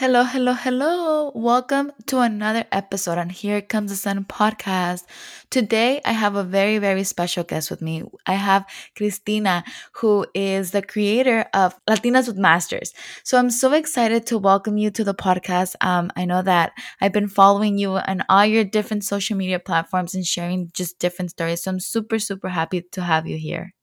Hello, 0.00 0.24
hello, 0.24 0.54
hello. 0.54 1.30
Welcome 1.34 1.92
to 2.06 2.20
another 2.20 2.64
episode 2.72 3.18
on 3.18 3.28
Here 3.28 3.60
Comes 3.60 3.90
the 3.90 3.98
Sun 3.98 4.24
podcast. 4.24 5.04
Today, 5.50 6.00
I 6.06 6.12
have 6.12 6.36
a 6.36 6.42
very, 6.42 6.78
very 6.78 7.04
special 7.04 7.44
guest 7.44 7.70
with 7.70 7.82
me. 7.82 8.04
I 8.26 8.32
have 8.32 8.64
Cristina, 8.96 9.62
who 9.96 10.24
is 10.34 10.70
the 10.70 10.80
creator 10.80 11.44
of 11.52 11.78
Latinas 11.86 12.28
with 12.28 12.38
Masters. 12.38 12.94
So 13.24 13.36
I'm 13.36 13.50
so 13.50 13.74
excited 13.74 14.24
to 14.28 14.38
welcome 14.38 14.78
you 14.78 14.90
to 14.90 15.04
the 15.04 15.12
podcast. 15.12 15.74
Um, 15.82 16.10
I 16.16 16.24
know 16.24 16.40
that 16.40 16.72
I've 17.02 17.12
been 17.12 17.28
following 17.28 17.76
you 17.76 17.96
on 17.96 18.24
all 18.30 18.46
your 18.46 18.64
different 18.64 19.04
social 19.04 19.36
media 19.36 19.58
platforms 19.58 20.14
and 20.14 20.24
sharing 20.24 20.70
just 20.72 20.98
different 20.98 21.32
stories. 21.32 21.62
So 21.62 21.72
I'm 21.72 21.78
super, 21.78 22.18
super 22.18 22.48
happy 22.48 22.86
to 22.92 23.02
have 23.02 23.26
you 23.26 23.36
here. 23.36 23.74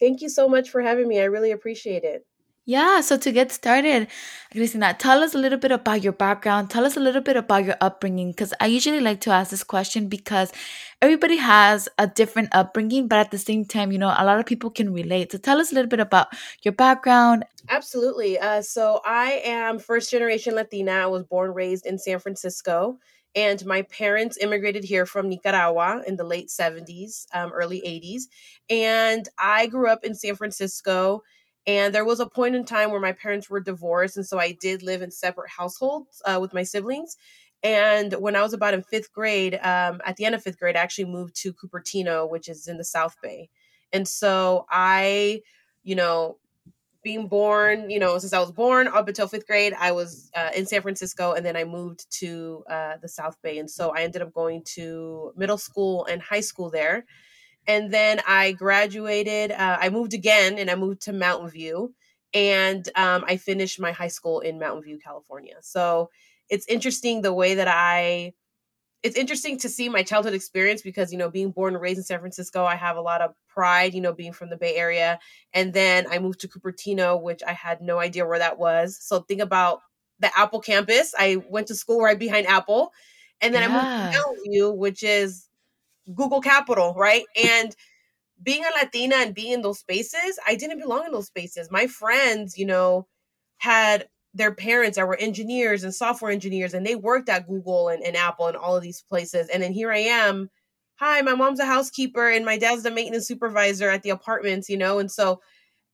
Thank 0.00 0.22
you 0.22 0.30
so 0.30 0.48
much 0.48 0.70
for 0.70 0.80
having 0.80 1.06
me. 1.06 1.20
I 1.20 1.24
really 1.24 1.50
appreciate 1.50 2.02
it. 2.02 2.24
Yeah, 2.68 3.00
so 3.00 3.16
to 3.16 3.30
get 3.30 3.52
started, 3.52 4.08
Cristina, 4.50 4.92
tell 4.98 5.22
us 5.22 5.36
a 5.36 5.38
little 5.38 5.58
bit 5.58 5.70
about 5.70 6.02
your 6.02 6.12
background. 6.12 6.68
Tell 6.68 6.84
us 6.84 6.96
a 6.96 7.00
little 7.00 7.20
bit 7.20 7.36
about 7.36 7.64
your 7.64 7.76
upbringing 7.80 8.32
because 8.32 8.52
I 8.60 8.66
usually 8.66 8.98
like 8.98 9.20
to 9.20 9.30
ask 9.30 9.52
this 9.52 9.62
question 9.62 10.08
because 10.08 10.50
everybody 11.00 11.36
has 11.36 11.88
a 11.96 12.08
different 12.08 12.48
upbringing, 12.50 13.06
but 13.06 13.20
at 13.20 13.30
the 13.30 13.38
same 13.38 13.66
time, 13.66 13.92
you 13.92 13.98
know, 13.98 14.12
a 14.18 14.24
lot 14.24 14.40
of 14.40 14.46
people 14.46 14.70
can 14.70 14.92
relate. 14.92 15.30
So 15.30 15.38
tell 15.38 15.60
us 15.60 15.70
a 15.70 15.76
little 15.76 15.88
bit 15.88 16.00
about 16.00 16.26
your 16.62 16.72
background. 16.72 17.44
Absolutely. 17.68 18.36
Uh, 18.36 18.62
so 18.62 19.00
I 19.04 19.42
am 19.44 19.78
first 19.78 20.10
generation 20.10 20.56
Latina. 20.56 20.90
I 20.90 21.06
was 21.06 21.22
born 21.22 21.54
raised 21.54 21.86
in 21.86 21.98
San 21.98 22.18
Francisco. 22.18 22.98
And 23.36 23.64
my 23.64 23.82
parents 23.82 24.38
immigrated 24.40 24.82
here 24.82 25.06
from 25.06 25.28
Nicaragua 25.28 26.02
in 26.04 26.16
the 26.16 26.24
late 26.24 26.48
70s, 26.48 27.26
um, 27.32 27.52
early 27.52 27.82
80s. 27.82 28.22
And 28.68 29.28
I 29.38 29.66
grew 29.66 29.88
up 29.88 30.04
in 30.04 30.16
San 30.16 30.34
Francisco 30.34 31.22
and 31.66 31.94
there 31.94 32.04
was 32.04 32.20
a 32.20 32.26
point 32.26 32.54
in 32.54 32.64
time 32.64 32.90
where 32.90 33.00
my 33.00 33.12
parents 33.12 33.50
were 33.50 33.60
divorced. 33.60 34.16
And 34.16 34.26
so 34.26 34.38
I 34.38 34.52
did 34.52 34.82
live 34.82 35.02
in 35.02 35.10
separate 35.10 35.50
households 35.50 36.22
uh, 36.24 36.38
with 36.40 36.54
my 36.54 36.62
siblings. 36.62 37.16
And 37.62 38.12
when 38.14 38.36
I 38.36 38.42
was 38.42 38.52
about 38.52 38.74
in 38.74 38.82
fifth 38.82 39.12
grade, 39.12 39.54
um, 39.54 40.00
at 40.04 40.16
the 40.16 40.24
end 40.24 40.34
of 40.34 40.42
fifth 40.42 40.58
grade, 40.58 40.76
I 40.76 40.80
actually 40.80 41.06
moved 41.06 41.34
to 41.42 41.52
Cupertino, 41.52 42.30
which 42.30 42.48
is 42.48 42.68
in 42.68 42.76
the 42.76 42.84
South 42.84 43.16
Bay. 43.20 43.48
And 43.92 44.06
so 44.06 44.66
I, 44.70 45.40
you 45.82 45.96
know, 45.96 46.38
being 47.02 47.28
born, 47.28 47.88
you 47.90 47.98
know, 47.98 48.18
since 48.18 48.32
I 48.32 48.40
was 48.40 48.52
born 48.52 48.88
up 48.88 49.08
until 49.08 49.26
fifth 49.26 49.46
grade, 49.46 49.72
I 49.78 49.92
was 49.92 50.30
uh, 50.36 50.50
in 50.56 50.66
San 50.66 50.82
Francisco, 50.82 51.32
and 51.32 51.46
then 51.46 51.56
I 51.56 51.64
moved 51.64 52.06
to 52.18 52.64
uh, 52.68 52.96
the 53.00 53.08
South 53.08 53.40
Bay, 53.42 53.58
and 53.58 53.70
so 53.70 53.90
I 53.96 54.02
ended 54.02 54.22
up 54.22 54.32
going 54.32 54.62
to 54.74 55.32
middle 55.36 55.58
school 55.58 56.04
and 56.06 56.20
high 56.20 56.40
school 56.40 56.68
there 56.68 57.04
and 57.66 57.92
then 57.92 58.20
I 58.26 58.52
graduated. 58.52 59.50
Uh, 59.50 59.78
I 59.80 59.88
moved 59.90 60.14
again, 60.14 60.58
and 60.58 60.70
I 60.70 60.74
moved 60.74 61.02
to 61.02 61.12
Mountain 61.12 61.50
View, 61.50 61.94
and 62.32 62.88
um, 62.96 63.24
I 63.26 63.36
finished 63.36 63.80
my 63.80 63.92
high 63.92 64.08
school 64.08 64.40
in 64.40 64.58
Mountain 64.58 64.84
View, 64.84 64.98
California. 64.98 65.56
So 65.62 66.10
it's 66.48 66.66
interesting 66.68 67.22
the 67.22 67.34
way 67.34 67.54
that 67.54 67.68
I. 67.68 68.34
It's 69.02 69.16
interesting 69.16 69.58
to 69.58 69.68
see 69.68 69.88
my 69.88 70.02
childhood 70.02 70.34
experience 70.34 70.82
because 70.82 71.12
you 71.12 71.18
know 71.18 71.30
being 71.30 71.50
born 71.50 71.74
and 71.74 71.82
raised 71.82 71.98
in 71.98 72.04
San 72.04 72.18
Francisco, 72.18 72.64
I 72.64 72.76
have 72.76 72.96
a 72.96 73.02
lot 73.02 73.20
of 73.20 73.34
pride. 73.48 73.94
You 73.94 74.00
know, 74.00 74.12
being 74.12 74.32
from 74.32 74.50
the 74.50 74.56
Bay 74.56 74.76
Area, 74.76 75.18
and 75.52 75.72
then 75.72 76.06
I 76.10 76.18
moved 76.18 76.40
to 76.40 76.48
Cupertino, 76.48 77.20
which 77.20 77.42
I 77.46 77.52
had 77.52 77.80
no 77.80 77.98
idea 77.98 78.26
where 78.26 78.38
that 78.38 78.58
was. 78.58 78.98
So 79.00 79.20
think 79.20 79.40
about 79.40 79.80
the 80.18 80.30
Apple 80.36 80.60
campus. 80.60 81.14
I 81.18 81.42
went 81.48 81.66
to 81.68 81.74
school 81.74 82.00
right 82.00 82.18
behind 82.18 82.46
Apple, 82.46 82.92
and 83.40 83.54
then 83.54 83.62
yeah. 83.62 83.68
I 83.68 83.72
moved 83.72 84.14
to 84.14 84.18
Mountain 84.18 84.44
View, 84.50 84.72
which 84.72 85.02
is 85.02 85.45
Google 86.14 86.40
Capital, 86.40 86.94
right? 86.94 87.24
And 87.42 87.74
being 88.42 88.64
a 88.64 88.84
Latina 88.84 89.16
and 89.16 89.34
being 89.34 89.52
in 89.52 89.62
those 89.62 89.78
spaces, 89.78 90.38
I 90.46 90.56
didn't 90.56 90.80
belong 90.80 91.06
in 91.06 91.12
those 91.12 91.26
spaces. 91.26 91.70
My 91.70 91.86
friends, 91.86 92.58
you 92.58 92.66
know, 92.66 93.06
had 93.58 94.08
their 94.34 94.54
parents 94.54 94.96
that 94.96 95.08
were 95.08 95.16
engineers 95.16 95.82
and 95.82 95.94
software 95.94 96.30
engineers, 96.30 96.74
and 96.74 96.84
they 96.84 96.94
worked 96.94 97.28
at 97.28 97.48
Google 97.48 97.88
and, 97.88 98.02
and 98.02 98.16
Apple 98.16 98.46
and 98.46 98.56
all 98.56 98.76
of 98.76 98.82
these 98.82 99.02
places. 99.02 99.48
And 99.48 99.62
then 99.62 99.72
here 99.72 99.90
I 99.90 99.98
am. 99.98 100.50
Hi, 100.96 101.20
my 101.22 101.34
mom's 101.34 101.60
a 101.60 101.66
housekeeper 101.66 102.28
and 102.30 102.44
my 102.44 102.56
dad's 102.56 102.82
the 102.82 102.90
maintenance 102.90 103.26
supervisor 103.26 103.90
at 103.90 104.02
the 104.02 104.10
apartments, 104.10 104.68
you 104.68 104.78
know? 104.78 104.98
And 104.98 105.10
so, 105.10 105.40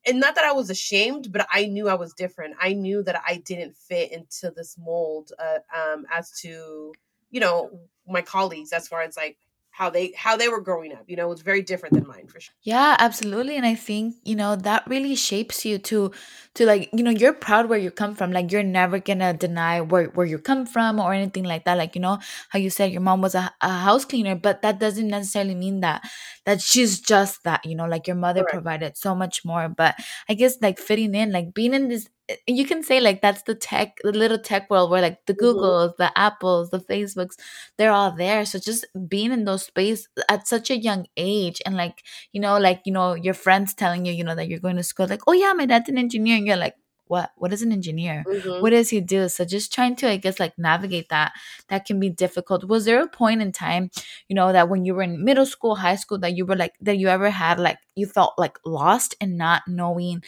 and 0.06 0.18
not 0.18 0.34
that 0.34 0.44
I 0.44 0.52
was 0.52 0.70
ashamed, 0.70 1.32
but 1.32 1.46
I 1.52 1.66
knew 1.66 1.88
I 1.88 1.94
was 1.94 2.12
different. 2.14 2.54
I 2.60 2.72
knew 2.72 3.02
that 3.04 3.20
I 3.26 3.42
didn't 3.44 3.76
fit 3.76 4.12
into 4.12 4.52
this 4.54 4.76
mold 4.78 5.32
uh, 5.38 5.58
um, 5.76 6.06
as 6.12 6.30
to, 6.40 6.92
you 7.30 7.40
know, 7.40 7.70
my 8.06 8.22
colleagues 8.22 8.72
as 8.72 8.88
far 8.88 9.02
as 9.02 9.16
like 9.16 9.38
how 9.72 9.88
they 9.88 10.12
how 10.14 10.36
they 10.36 10.48
were 10.48 10.60
growing 10.60 10.92
up 10.92 11.02
you 11.08 11.16
know 11.16 11.32
it's 11.32 11.40
very 11.40 11.62
different 11.62 11.94
than 11.94 12.06
mine 12.06 12.26
for 12.28 12.38
sure. 12.38 12.52
Yeah 12.62 12.94
absolutely 12.98 13.56
and 13.56 13.64
i 13.64 13.74
think 13.74 14.14
you 14.22 14.36
know 14.36 14.54
that 14.54 14.86
really 14.86 15.14
shapes 15.14 15.64
you 15.64 15.78
to 15.78 16.12
to 16.54 16.66
like 16.66 16.90
you 16.92 17.02
know 17.02 17.10
you're 17.10 17.32
proud 17.32 17.68
where 17.68 17.78
you 17.78 17.90
come 17.90 18.14
from 18.14 18.32
like 18.32 18.52
you're 18.52 18.62
never 18.62 18.98
gonna 18.98 19.32
deny 19.32 19.80
where 19.80 20.08
where 20.08 20.26
you 20.26 20.38
come 20.38 20.66
from 20.66 21.00
or 21.00 21.14
anything 21.14 21.44
like 21.44 21.64
that 21.64 21.78
like 21.78 21.94
you 21.94 22.02
know 22.02 22.18
how 22.50 22.58
you 22.58 22.68
said 22.68 22.92
your 22.92 23.00
mom 23.00 23.22
was 23.22 23.34
a, 23.34 23.50
a 23.62 23.70
house 23.70 24.04
cleaner 24.04 24.34
but 24.36 24.60
that 24.60 24.78
doesn't 24.78 25.08
necessarily 25.08 25.54
mean 25.54 25.80
that 25.80 26.02
that 26.44 26.60
she's 26.60 27.00
just 27.00 27.42
that 27.44 27.64
you 27.64 27.74
know 27.74 27.86
like 27.86 28.06
your 28.06 28.16
mother 28.16 28.44
provided 28.44 28.96
so 28.96 29.14
much 29.14 29.42
more 29.42 29.70
but 29.70 29.94
i 30.28 30.34
guess 30.34 30.58
like 30.60 30.78
fitting 30.78 31.14
in 31.14 31.32
like 31.32 31.54
being 31.54 31.72
in 31.72 31.88
this 31.88 32.08
you 32.46 32.64
can 32.64 32.82
say 32.82 33.00
like 33.00 33.20
that's 33.20 33.42
the 33.42 33.54
tech 33.54 33.96
the 34.02 34.12
little 34.12 34.38
tech 34.38 34.68
world 34.70 34.90
where 34.90 35.02
like 35.02 35.18
the 35.26 35.34
mm-hmm. 35.34 35.44
googles 35.44 35.88
mm-hmm. 35.88 36.02
the 36.02 36.18
apples 36.18 36.70
the 36.70 36.78
facebooks 36.78 37.36
they're 37.78 37.92
all 37.92 38.14
there 38.16 38.44
so 38.44 38.58
just 38.58 38.86
being 39.08 39.32
in 39.32 39.44
those 39.44 39.64
space 39.64 40.08
at 40.28 40.46
such 40.46 40.70
a 40.70 40.78
young 40.78 41.06
age 41.16 41.60
and 41.66 41.76
like 41.76 42.02
you 42.32 42.40
know 42.40 42.58
like 42.58 42.80
you 42.84 42.92
know 42.92 43.14
your 43.14 43.34
friends 43.34 43.74
telling 43.74 44.04
you 44.04 44.12
you 44.12 44.24
know 44.24 44.34
that 44.34 44.48
you're 44.48 44.58
going 44.60 44.76
to 44.76 44.82
school 44.82 45.06
like 45.06 45.22
oh 45.26 45.32
yeah 45.32 45.52
my 45.52 45.66
dad's 45.66 45.88
an 45.88 45.98
engineer 45.98 46.36
and 46.36 46.46
you're 46.46 46.56
like 46.56 46.74
what 47.12 47.30
what 47.36 47.52
is 47.52 47.62
an 47.62 47.72
engineer? 47.72 48.24
Mm-hmm. 48.26 48.62
what 48.62 48.70
does 48.70 48.88
he 48.88 49.00
do? 49.00 49.28
So 49.28 49.44
just 49.44 49.72
trying 49.76 49.96
to 49.96 50.08
i 50.08 50.16
guess 50.16 50.40
like 50.40 50.54
navigate 50.68 51.08
that 51.10 51.32
that 51.68 51.84
can 51.88 52.00
be 52.00 52.10
difficult. 52.24 52.64
Was 52.64 52.86
there 52.86 53.02
a 53.02 53.08
point 53.22 53.42
in 53.42 53.52
time 53.52 53.90
you 54.28 54.36
know 54.38 54.52
that 54.52 54.68
when 54.70 54.84
you 54.86 54.94
were 54.94 55.02
in 55.08 55.24
middle 55.30 55.44
school 55.54 55.76
high 55.76 55.96
school 55.96 56.18
that 56.24 56.34
you 56.36 56.46
were 56.46 56.56
like 56.56 56.74
that 56.80 56.96
you 57.02 57.08
ever 57.16 57.30
had 57.42 57.60
like 57.60 57.78
you 58.00 58.06
felt 58.06 58.32
like 58.44 58.56
lost 58.64 59.14
and 59.20 59.36
not 59.36 59.62
knowing 59.68 60.22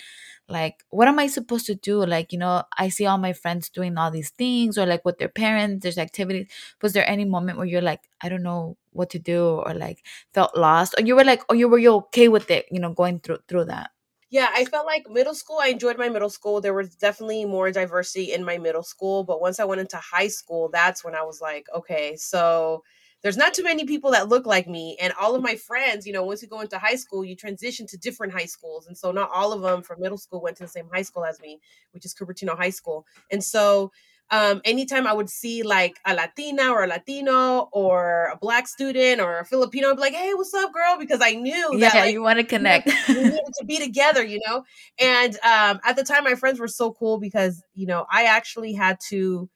like 0.56 0.84
what 0.90 1.08
am 1.08 1.18
i 1.18 1.26
supposed 1.26 1.64
to 1.66 1.74
do? 1.74 2.04
Like 2.14 2.32
you 2.32 2.38
know 2.38 2.62
i 2.84 2.90
see 2.90 3.06
all 3.06 3.18
my 3.18 3.32
friends 3.32 3.70
doing 3.70 3.96
all 3.96 4.10
these 4.10 4.30
things 4.42 4.76
or 4.76 4.84
like 4.92 5.04
with 5.06 5.18
their 5.18 5.32
parents 5.44 5.82
there's 5.82 5.98
activities. 6.06 6.48
Was 6.82 6.92
there 6.92 7.08
any 7.08 7.24
moment 7.24 7.56
where 7.58 7.70
you're 7.72 7.88
like 7.92 8.02
i 8.20 8.28
don't 8.28 8.42
know 8.50 8.76
what 8.92 9.10
to 9.10 9.18
do 9.18 9.40
or 9.66 9.72
like 9.74 10.04
felt 10.34 10.56
lost? 10.56 10.94
Or 10.98 11.02
you 11.08 11.16
were 11.16 11.24
like 11.32 11.42
oh 11.48 11.54
you 11.54 11.68
were 11.68 11.82
you 11.86 11.92
okay 12.04 12.28
with 12.28 12.50
it 12.50 12.66
you 12.70 12.80
know 12.80 12.92
going 12.92 13.20
through 13.20 13.40
through 13.48 13.66
that 13.72 13.90
yeah 14.34 14.48
i 14.52 14.64
felt 14.64 14.84
like 14.84 15.08
middle 15.08 15.32
school 15.32 15.60
i 15.62 15.68
enjoyed 15.68 15.96
my 15.96 16.08
middle 16.08 16.28
school 16.28 16.60
there 16.60 16.74
was 16.74 16.96
definitely 16.96 17.44
more 17.44 17.70
diversity 17.70 18.32
in 18.32 18.44
my 18.44 18.58
middle 18.58 18.82
school 18.82 19.22
but 19.22 19.40
once 19.40 19.60
i 19.60 19.64
went 19.64 19.80
into 19.80 19.96
high 19.96 20.26
school 20.26 20.68
that's 20.72 21.04
when 21.04 21.14
i 21.14 21.22
was 21.22 21.40
like 21.40 21.66
okay 21.74 22.16
so 22.16 22.82
there's 23.22 23.36
not 23.36 23.54
too 23.54 23.62
many 23.62 23.84
people 23.84 24.10
that 24.10 24.28
look 24.28 24.44
like 24.44 24.66
me 24.66 24.98
and 25.00 25.12
all 25.20 25.36
of 25.36 25.42
my 25.42 25.54
friends 25.54 26.04
you 26.04 26.12
know 26.12 26.24
once 26.24 26.42
you 26.42 26.48
go 26.48 26.60
into 26.60 26.76
high 26.78 26.96
school 26.96 27.24
you 27.24 27.36
transition 27.36 27.86
to 27.86 27.96
different 27.96 28.32
high 28.32 28.44
schools 28.44 28.88
and 28.88 28.98
so 28.98 29.12
not 29.12 29.30
all 29.32 29.52
of 29.52 29.62
them 29.62 29.82
from 29.82 30.00
middle 30.00 30.18
school 30.18 30.42
went 30.42 30.56
to 30.56 30.64
the 30.64 30.68
same 30.68 30.88
high 30.92 31.02
school 31.02 31.24
as 31.24 31.40
me 31.40 31.60
which 31.92 32.04
is 32.04 32.12
cupertino 32.12 32.56
high 32.56 32.70
school 32.70 33.06
and 33.30 33.44
so 33.44 33.92
um, 34.34 34.60
anytime 34.64 35.06
I 35.06 35.12
would 35.12 35.30
see 35.30 35.62
like 35.62 36.00
a 36.04 36.12
Latina 36.12 36.70
or 36.70 36.82
a 36.82 36.88
Latino 36.88 37.68
or 37.72 38.30
a 38.32 38.36
black 38.36 38.66
student 38.66 39.20
or 39.20 39.38
a 39.38 39.44
Filipino, 39.44 39.90
I'd 39.90 39.96
be 39.96 40.00
like, 40.00 40.14
"Hey, 40.14 40.34
what's 40.34 40.52
up, 40.52 40.72
girl?" 40.72 40.96
Because 40.98 41.20
I 41.22 41.32
knew 41.32 41.78
that 41.78 41.94
yeah, 41.94 42.00
like, 42.00 42.12
you 42.12 42.20
want 42.20 42.40
to 42.40 42.44
connect, 42.44 42.90
we 43.08 43.14
needed 43.14 43.54
to 43.58 43.64
be 43.64 43.78
together, 43.78 44.24
you 44.24 44.40
know. 44.44 44.64
And 45.00 45.34
um, 45.44 45.78
at 45.84 45.94
the 45.94 46.02
time, 46.02 46.24
my 46.24 46.34
friends 46.34 46.58
were 46.58 46.66
so 46.66 46.92
cool 46.92 47.20
because 47.20 47.62
you 47.74 47.86
know 47.86 48.06
I 48.10 48.24
actually 48.24 48.72
had 48.72 48.98
to 49.10 49.48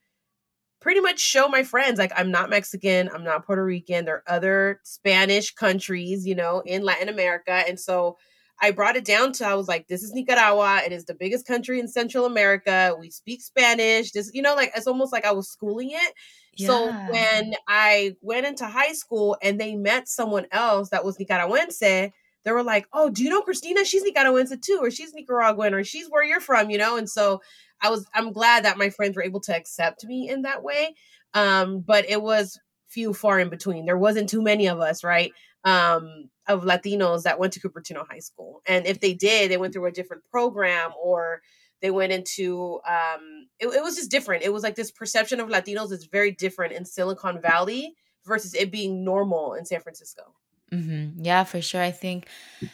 pretty 0.80 1.00
much 1.00 1.18
show 1.18 1.48
my 1.48 1.64
friends 1.64 1.98
like 1.98 2.12
I'm 2.14 2.30
not 2.30 2.48
Mexican, 2.48 3.10
I'm 3.12 3.24
not 3.24 3.44
Puerto 3.44 3.64
Rican. 3.64 4.04
There 4.04 4.16
are 4.16 4.32
other 4.32 4.80
Spanish 4.84 5.52
countries, 5.54 6.24
you 6.24 6.36
know, 6.36 6.62
in 6.64 6.84
Latin 6.84 7.08
America. 7.08 7.64
And 7.66 7.80
so 7.80 8.16
I 8.60 8.72
brought 8.72 8.96
it 8.96 9.04
down 9.04 9.32
to 9.34 9.46
I 9.46 9.54
was 9.54 9.68
like, 9.68 9.86
this 9.86 10.02
is 10.02 10.12
Nicaragua. 10.12 10.82
It 10.84 10.92
is 10.92 11.04
the 11.04 11.14
biggest 11.14 11.46
country 11.46 11.78
in 11.78 11.88
Central 11.88 12.26
America. 12.26 12.96
We 12.98 13.10
speak 13.10 13.40
Spanish. 13.40 14.12
This, 14.12 14.30
you 14.34 14.42
know, 14.42 14.54
like 14.54 14.72
it's 14.74 14.86
almost 14.86 15.12
like 15.12 15.24
I 15.24 15.32
was 15.32 15.48
schooling 15.48 15.90
it. 15.92 16.14
Yeah. 16.54 16.66
So 16.66 16.92
when 17.10 17.54
I 17.68 18.16
went 18.20 18.46
into 18.46 18.66
high 18.66 18.92
school 18.92 19.36
and 19.42 19.60
they 19.60 19.76
met 19.76 20.08
someone 20.08 20.46
else 20.50 20.90
that 20.90 21.04
was 21.04 21.18
Nicaraguense, 21.18 21.78
they 21.78 22.52
were 22.52 22.64
like, 22.64 22.86
Oh, 22.92 23.10
do 23.10 23.22
you 23.22 23.30
know 23.30 23.42
Christina? 23.42 23.84
She's 23.84 24.02
Nicaraguense 24.02 24.54
too, 24.60 24.78
or 24.80 24.90
she's 24.90 25.14
Nicaraguan, 25.14 25.74
or 25.74 25.84
she's 25.84 26.08
where 26.08 26.24
you're 26.24 26.40
from, 26.40 26.70
you 26.70 26.78
know? 26.78 26.96
And 26.96 27.08
so 27.08 27.40
I 27.80 27.90
was 27.90 28.06
I'm 28.14 28.32
glad 28.32 28.64
that 28.64 28.78
my 28.78 28.90
friends 28.90 29.16
were 29.16 29.22
able 29.22 29.40
to 29.42 29.56
accept 29.56 30.04
me 30.04 30.28
in 30.28 30.42
that 30.42 30.62
way. 30.62 30.94
Um, 31.34 31.80
but 31.80 32.08
it 32.08 32.22
was 32.22 32.58
few 32.88 33.12
far 33.12 33.38
in 33.38 33.50
between. 33.50 33.84
There 33.84 33.98
wasn't 33.98 34.28
too 34.28 34.42
many 34.42 34.66
of 34.66 34.80
us, 34.80 35.04
right? 35.04 35.32
Um, 35.64 36.30
of 36.48 36.62
Latinos 36.62 37.22
that 37.22 37.38
went 37.38 37.52
to 37.52 37.60
Cupertino 37.60 38.06
High 38.08 38.18
School. 38.20 38.62
And 38.66 38.86
if 38.86 39.00
they 39.00 39.12
did, 39.12 39.50
they 39.50 39.58
went 39.58 39.74
through 39.74 39.86
a 39.86 39.92
different 39.92 40.24
program 40.30 40.90
or 41.00 41.42
they 41.80 41.90
went 41.90 42.10
into 42.10 42.80
um 42.88 43.46
it, 43.60 43.68
it 43.68 43.82
was 43.82 43.96
just 43.96 44.10
different. 44.10 44.42
It 44.42 44.52
was 44.52 44.62
like 44.62 44.74
this 44.74 44.90
perception 44.90 45.40
of 45.40 45.48
Latinos 45.48 45.92
is 45.92 46.08
very 46.10 46.32
different 46.32 46.72
in 46.72 46.84
Silicon 46.84 47.40
Valley 47.40 47.94
versus 48.26 48.54
it 48.54 48.72
being 48.72 49.04
normal 49.04 49.54
in 49.54 49.64
San 49.64 49.80
Francisco. 49.80 50.34
Mm-hmm. 50.72 51.24
Yeah, 51.24 51.44
for 51.44 51.60
sure. 51.60 51.82
I 51.82 51.90
think 51.90 52.26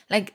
like 0.08 0.34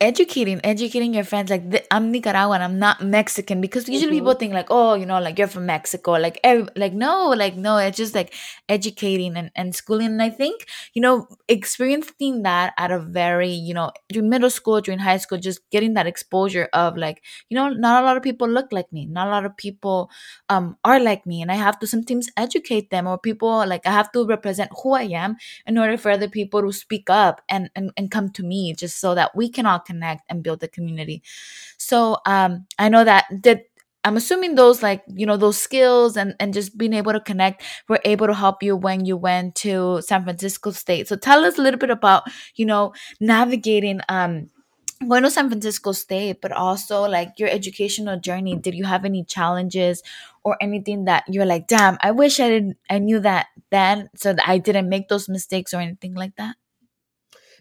educating 0.00 0.58
educating 0.64 1.12
your 1.12 1.24
friends 1.24 1.50
like 1.50 1.86
i'm 1.90 2.10
nicaraguan 2.10 2.62
i'm 2.62 2.78
not 2.78 3.02
mexican 3.02 3.60
because 3.60 3.86
usually 3.86 4.12
mm-hmm. 4.12 4.20
people 4.20 4.34
think 4.34 4.54
like 4.54 4.68
oh 4.70 4.94
you 4.94 5.04
know 5.04 5.20
like 5.20 5.38
you're 5.38 5.46
from 5.46 5.66
mexico 5.66 6.12
like 6.12 6.40
every, 6.42 6.66
like 6.74 6.94
no 6.94 7.28
like 7.28 7.54
no 7.54 7.76
it's 7.76 7.98
just 7.98 8.14
like 8.14 8.32
educating 8.70 9.36
and, 9.36 9.50
and 9.54 9.74
schooling 9.74 10.06
and 10.06 10.22
i 10.22 10.30
think 10.30 10.66
you 10.94 11.02
know 11.02 11.28
experiencing 11.48 12.42
that 12.44 12.72
at 12.78 12.90
a 12.90 12.98
very 12.98 13.50
you 13.50 13.74
know 13.74 13.90
during 14.08 14.30
middle 14.30 14.48
school 14.48 14.80
during 14.80 14.98
high 14.98 15.18
school 15.18 15.36
just 15.36 15.60
getting 15.70 15.92
that 15.92 16.06
exposure 16.06 16.70
of 16.72 16.96
like 16.96 17.22
you 17.50 17.54
know 17.54 17.68
not 17.68 18.02
a 18.02 18.06
lot 18.06 18.16
of 18.16 18.22
people 18.22 18.48
look 18.48 18.72
like 18.72 18.90
me 18.94 19.04
not 19.04 19.26
a 19.26 19.30
lot 19.30 19.44
of 19.44 19.54
people 19.58 20.10
um 20.48 20.78
are 20.82 20.98
like 20.98 21.26
me 21.26 21.42
and 21.42 21.52
i 21.52 21.56
have 21.56 21.78
to 21.78 21.86
sometimes 21.86 22.30
educate 22.38 22.88
them 22.88 23.06
or 23.06 23.18
people 23.18 23.66
like 23.66 23.86
i 23.86 23.90
have 23.90 24.10
to 24.10 24.24
represent 24.26 24.70
who 24.82 24.94
i 24.94 25.02
am 25.02 25.36
in 25.66 25.76
order 25.76 25.98
for 25.98 26.10
other 26.10 26.28
people 26.28 26.62
to 26.62 26.72
speak 26.72 27.10
up 27.10 27.42
and 27.50 27.68
and, 27.76 27.92
and 27.98 28.10
come 28.10 28.30
to 28.30 28.42
me 28.42 28.72
just 28.72 28.98
so 28.98 29.14
that 29.14 29.36
we 29.36 29.50
can 29.50 29.66
all 29.66 29.78
connect 29.90 30.22
and 30.30 30.42
build 30.42 30.60
the 30.60 30.68
community. 30.68 31.22
So 31.78 32.18
um, 32.26 32.66
I 32.78 32.88
know 32.88 33.04
that 33.04 33.26
that 33.42 33.64
I'm 34.04 34.16
assuming 34.16 34.54
those 34.54 34.82
like 34.82 35.02
you 35.08 35.26
know 35.26 35.36
those 35.36 35.58
skills 35.58 36.16
and 36.16 36.34
and 36.40 36.54
just 36.54 36.76
being 36.78 36.94
able 36.94 37.12
to 37.12 37.20
connect 37.20 37.62
were 37.88 38.00
able 38.04 38.26
to 38.26 38.34
help 38.34 38.62
you 38.62 38.76
when 38.76 39.04
you 39.04 39.16
went 39.16 39.54
to 39.66 40.00
San 40.02 40.24
Francisco 40.24 40.70
State. 40.70 41.08
So 41.08 41.16
tell 41.16 41.44
us 41.44 41.58
a 41.58 41.62
little 41.62 41.78
bit 41.78 41.90
about 41.90 42.24
you 42.56 42.66
know 42.66 42.92
navigating 43.20 44.00
um 44.08 44.48
going 45.08 45.22
to 45.22 45.30
San 45.30 45.48
Francisco 45.48 45.92
State, 45.92 46.40
but 46.42 46.52
also 46.52 47.02
like 47.08 47.32
your 47.38 47.48
educational 47.48 48.18
journey. 48.20 48.56
Did 48.56 48.74
you 48.74 48.84
have 48.84 49.04
any 49.04 49.24
challenges 49.24 50.02
or 50.44 50.56
anything 50.60 51.04
that 51.06 51.24
you're 51.28 51.46
like, 51.46 51.66
damn, 51.68 51.98
I 52.02 52.10
wish 52.12 52.40
I 52.40 52.48
didn't 52.48 52.76
I 52.90 52.98
knew 52.98 53.20
that 53.20 53.46
then 53.70 54.10
so 54.16 54.32
that 54.34 54.48
I 54.48 54.58
didn't 54.58 54.88
make 54.88 55.08
those 55.08 55.28
mistakes 55.28 55.74
or 55.74 55.80
anything 55.80 56.14
like 56.14 56.36
that? 56.36 56.56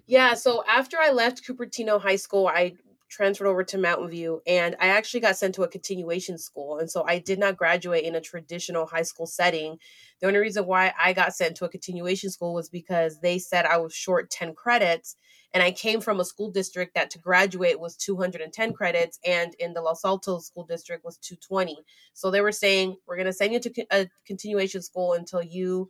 Yeah, 0.09 0.33
so 0.33 0.63
after 0.67 0.97
I 0.97 1.11
left 1.11 1.45
Cupertino 1.45 2.01
High 2.01 2.15
School, 2.15 2.47
I 2.47 2.73
transferred 3.11 3.45
over 3.45 3.63
to 3.65 3.77
Mountain 3.77 4.09
View 4.09 4.41
and 4.47 4.75
I 4.79 4.88
actually 4.88 5.19
got 5.19 5.38
sent 5.38 5.53
to 5.53 5.61
a 5.61 5.67
continuation 5.67 6.39
school. 6.39 6.79
And 6.79 6.89
so 6.89 7.06
I 7.07 7.19
did 7.19 7.38
not 7.38 7.57
graduate 7.57 8.06
in 8.06 8.15
a 8.15 8.21
traditional 8.21 8.88
high 8.88 9.03
school 9.03 9.27
setting. 9.27 9.77
The 10.19 10.25
only 10.25 10.39
reason 10.39 10.65
why 10.65 10.95
I 11.00 11.13
got 11.13 11.35
sent 11.35 11.57
to 11.57 11.65
a 11.65 11.69
continuation 11.69 12.31
school 12.31 12.56
was 12.56 12.69
because 12.69 13.19
they 13.19 13.38
said 13.38 13.65
I 13.65 13.77
was 13.77 13.94
short 13.94 14.31
10 14.31 14.56
credits. 14.56 15.15
And 15.53 15.61
I 15.61 15.69
came 15.69 16.01
from 16.01 16.19
a 16.19 16.25
school 16.25 16.50
district 16.50 16.95
that 16.95 17.11
to 17.11 17.19
graduate 17.19 17.79
was 17.79 17.95
210 17.95 18.73
credits, 18.73 19.19
and 19.23 19.53
in 19.59 19.73
the 19.73 19.81
Los 19.81 20.03
Altos 20.03 20.47
school 20.47 20.63
district 20.63 21.06
was 21.06 21.17
220. 21.17 21.77
So 22.13 22.31
they 22.31 22.41
were 22.41 22.51
saying, 22.51 22.97
We're 23.07 23.15
going 23.15 23.25
to 23.27 23.33
send 23.33 23.53
you 23.53 23.59
to 23.59 23.85
a 23.91 24.07
continuation 24.25 24.81
school 24.81 25.13
until 25.13 25.44
you 25.44 25.89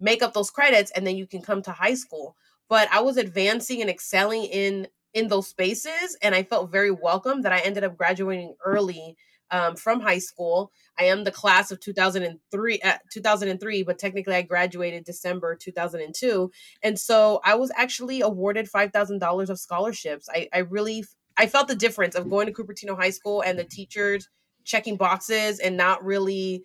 make 0.00 0.22
up 0.22 0.32
those 0.32 0.50
credits, 0.50 0.90
and 0.90 1.06
then 1.06 1.16
you 1.16 1.26
can 1.26 1.42
come 1.42 1.62
to 1.62 1.72
high 1.72 1.94
school 1.94 2.36
but 2.68 2.88
I 2.92 3.00
was 3.00 3.16
advancing 3.16 3.80
and 3.80 3.90
excelling 3.90 4.44
in 4.44 4.88
in 5.14 5.28
those 5.28 5.48
spaces 5.48 6.16
and 6.22 6.34
I 6.34 6.42
felt 6.42 6.70
very 6.70 6.90
welcome 6.90 7.42
that 7.42 7.52
I 7.52 7.60
ended 7.60 7.84
up 7.84 7.96
graduating 7.96 8.54
early 8.64 9.16
um, 9.50 9.74
from 9.76 10.00
high 10.00 10.18
school. 10.18 10.70
I 10.98 11.04
am 11.04 11.24
the 11.24 11.30
class 11.30 11.70
of 11.70 11.80
2003 11.80 12.80
uh, 12.80 12.98
2003 13.12 13.82
but 13.82 13.98
technically 13.98 14.34
I 14.34 14.42
graduated 14.42 15.04
December 15.04 15.56
2002 15.56 16.50
and 16.82 16.98
so 16.98 17.40
I 17.44 17.54
was 17.54 17.72
actually 17.76 18.20
awarded 18.20 18.68
$5,000 18.70 19.48
of 19.48 19.58
scholarships. 19.58 20.28
I 20.32 20.48
I 20.52 20.58
really 20.58 21.04
I 21.36 21.46
felt 21.46 21.68
the 21.68 21.76
difference 21.76 22.14
of 22.16 22.28
going 22.28 22.46
to 22.46 22.52
Cupertino 22.52 22.96
High 22.96 23.10
School 23.10 23.42
and 23.42 23.58
the 23.58 23.64
teachers 23.64 24.28
checking 24.64 24.96
boxes 24.96 25.60
and 25.60 25.76
not 25.76 26.04
really 26.04 26.64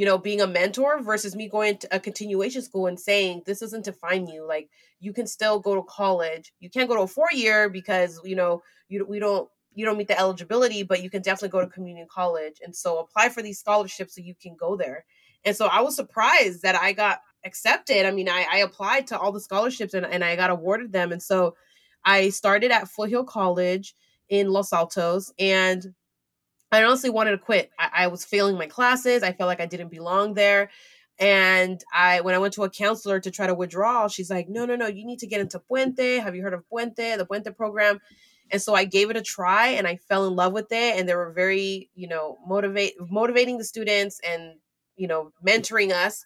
you 0.00 0.06
know, 0.06 0.16
being 0.16 0.40
a 0.40 0.46
mentor 0.46 1.02
versus 1.02 1.36
me 1.36 1.46
going 1.46 1.76
to 1.76 1.94
a 1.94 2.00
continuation 2.00 2.62
school 2.62 2.86
and 2.86 2.98
saying, 2.98 3.42
this 3.44 3.60
doesn't 3.60 3.84
define 3.84 4.26
you. 4.26 4.46
Like, 4.48 4.70
you 4.98 5.12
can 5.12 5.26
still 5.26 5.60
go 5.60 5.74
to 5.74 5.82
college. 5.82 6.54
You 6.58 6.70
can't 6.70 6.88
go 6.88 6.96
to 6.96 7.02
a 7.02 7.06
four 7.06 7.28
year 7.34 7.68
because, 7.68 8.18
you 8.24 8.34
know, 8.34 8.62
you, 8.88 9.04
we 9.06 9.18
don't, 9.18 9.46
you 9.74 9.84
don't 9.84 9.98
meet 9.98 10.08
the 10.08 10.18
eligibility, 10.18 10.84
but 10.84 11.02
you 11.02 11.10
can 11.10 11.20
definitely 11.20 11.50
go 11.50 11.60
to 11.60 11.66
community 11.66 12.08
college. 12.10 12.62
And 12.64 12.74
so 12.74 12.98
apply 12.98 13.28
for 13.28 13.42
these 13.42 13.58
scholarships 13.58 14.14
so 14.14 14.22
you 14.22 14.34
can 14.40 14.56
go 14.58 14.74
there. 14.74 15.04
And 15.44 15.54
so 15.54 15.66
I 15.66 15.82
was 15.82 15.96
surprised 15.96 16.62
that 16.62 16.76
I 16.76 16.92
got 16.92 17.20
accepted. 17.44 18.06
I 18.06 18.10
mean, 18.10 18.30
I, 18.30 18.46
I 18.50 18.56
applied 18.60 19.06
to 19.08 19.18
all 19.18 19.32
the 19.32 19.38
scholarships 19.38 19.92
and, 19.92 20.06
and 20.06 20.24
I 20.24 20.34
got 20.34 20.48
awarded 20.48 20.92
them. 20.92 21.12
And 21.12 21.22
so 21.22 21.56
I 22.06 22.30
started 22.30 22.70
at 22.70 22.88
Foothill 22.88 23.24
College 23.24 23.94
in 24.30 24.48
Los 24.48 24.72
Altos 24.72 25.30
and 25.38 25.92
I 26.72 26.84
honestly 26.84 27.10
wanted 27.10 27.32
to 27.32 27.38
quit. 27.38 27.70
I, 27.78 27.90
I 27.94 28.06
was 28.08 28.24
failing 28.24 28.56
my 28.56 28.66
classes. 28.66 29.22
I 29.22 29.32
felt 29.32 29.48
like 29.48 29.60
I 29.60 29.66
didn't 29.66 29.90
belong 29.90 30.34
there. 30.34 30.70
And 31.18 31.80
I, 31.92 32.20
when 32.22 32.34
I 32.34 32.38
went 32.38 32.54
to 32.54 32.64
a 32.64 32.70
counselor 32.70 33.20
to 33.20 33.30
try 33.30 33.46
to 33.46 33.54
withdraw, 33.54 34.08
she's 34.08 34.30
like, 34.30 34.48
"No, 34.48 34.64
no, 34.64 34.74
no. 34.76 34.86
You 34.86 35.04
need 35.04 35.18
to 35.18 35.26
get 35.26 35.40
into 35.40 35.58
Puente. 35.60 36.18
Have 36.22 36.34
you 36.34 36.42
heard 36.42 36.54
of 36.54 36.64
Puente, 36.70 37.16
the 37.18 37.26
Puente 37.26 37.54
program?" 37.54 38.00
And 38.50 38.60
so 38.60 38.74
I 38.74 38.84
gave 38.84 39.10
it 39.10 39.16
a 39.16 39.22
try, 39.22 39.68
and 39.68 39.86
I 39.86 39.96
fell 39.96 40.26
in 40.26 40.34
love 40.34 40.52
with 40.54 40.72
it. 40.72 40.98
And 40.98 41.08
they 41.08 41.14
were 41.14 41.32
very, 41.32 41.90
you 41.94 42.08
know, 42.08 42.38
motivate 42.46 42.94
motivating 43.10 43.58
the 43.58 43.64
students 43.64 44.18
and 44.26 44.54
you 44.96 45.08
know 45.08 45.32
mentoring 45.46 45.92
us. 45.92 46.24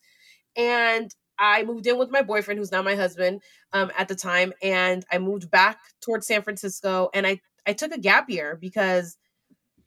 And 0.56 1.14
I 1.38 1.64
moved 1.64 1.86
in 1.86 1.98
with 1.98 2.10
my 2.10 2.22
boyfriend, 2.22 2.58
who's 2.58 2.72
now 2.72 2.82
my 2.82 2.94
husband, 2.94 3.42
um, 3.72 3.90
at 3.98 4.08
the 4.08 4.14
time, 4.14 4.52
and 4.62 5.04
I 5.10 5.18
moved 5.18 5.50
back 5.50 5.78
towards 6.00 6.26
San 6.26 6.42
Francisco. 6.42 7.10
And 7.14 7.26
I 7.26 7.40
I 7.66 7.72
took 7.72 7.92
a 7.92 7.98
gap 8.00 8.30
year 8.30 8.56
because 8.60 9.16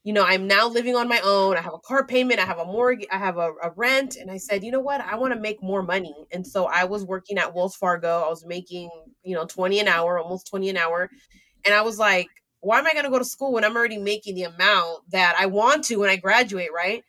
you 0.08 0.14
know, 0.14 0.24
I'm 0.24 0.48
now 0.48 0.70
living 0.70 0.96
on 0.96 1.10
my 1.10 1.20
own. 1.22 1.58
I 1.58 1.62
have 1.62 1.74
a 1.74 1.80
car 1.80 2.08
payment, 2.08 2.40
I 2.40 2.46
have 2.46 2.60
a 2.60 2.66
mortgage, 2.66 3.10
I 3.12 3.18
have 3.18 3.36
a, 3.36 3.52
a 3.62 3.72
rent. 3.76 4.16
And 4.16 4.32
I 4.32 4.38
said, 4.38 4.64
you 4.64 4.72
know 4.72 4.80
what? 4.80 5.02
I 5.02 5.18
want 5.18 5.34
to 5.34 5.40
make 5.40 5.62
more 5.62 5.84
money. 5.84 6.16
And 6.32 6.48
so 6.48 6.64
I 6.64 6.86
was 6.86 7.04
working 7.04 7.38
at 7.38 7.54
Wells 7.54 7.76
Fargo. 7.76 8.22
I 8.22 8.30
was 8.30 8.46
making, 8.46 8.90
you 9.24 9.36
know, 9.36 9.46
20 9.46 9.82
an 9.82 9.90
hour, 9.90 10.18
almost 10.18 10.48
20 10.48 10.70
an 10.70 10.78
hour. 10.78 11.10
And 11.66 11.76
I 11.76 11.82
was 11.82 12.00
like, 12.00 12.30
why 12.62 12.80
am 12.80 12.88
I 12.88 12.94
going 12.94 13.04
to 13.04 13.12
go 13.12 13.20
to 13.20 13.26
school 13.26 13.52
when 13.52 13.66
I'm 13.66 13.76
already 13.76 13.98
making 13.98 14.36
the 14.36 14.44
amount 14.44 15.00
that 15.12 15.36
I 15.38 15.48
want 15.48 15.84
to 15.86 15.98
when 15.98 16.10
I 16.10 16.16
graduate, 16.16 16.70
right? 16.74 17.04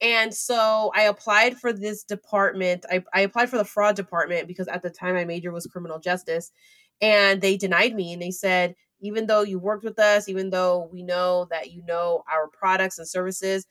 And 0.00 0.32
so 0.32 0.92
I 0.94 1.02
applied 1.02 1.56
for 1.56 1.72
this 1.72 2.04
department. 2.04 2.86
I, 2.88 3.02
I 3.12 3.22
applied 3.22 3.50
for 3.50 3.58
the 3.58 3.64
fraud 3.64 3.96
department 3.96 4.46
because 4.46 4.68
at 4.68 4.82
the 4.82 4.90
time 4.90 5.16
my 5.16 5.24
major 5.24 5.50
was 5.50 5.66
criminal 5.66 5.98
justice. 5.98 6.52
And 7.00 7.40
they 7.40 7.56
denied 7.56 7.96
me 7.96 8.12
and 8.12 8.22
they 8.22 8.30
said, 8.30 8.76
even 9.04 9.26
though 9.26 9.42
you 9.42 9.58
worked 9.58 9.84
with 9.84 9.98
us, 9.98 10.28
even 10.28 10.50
though 10.50 10.88
we 10.92 11.02
know 11.02 11.46
that 11.50 11.72
you 11.72 11.82
know 11.86 12.24
our 12.30 12.48
products 12.48 12.98
and 12.98 13.08
services, 13.08 13.66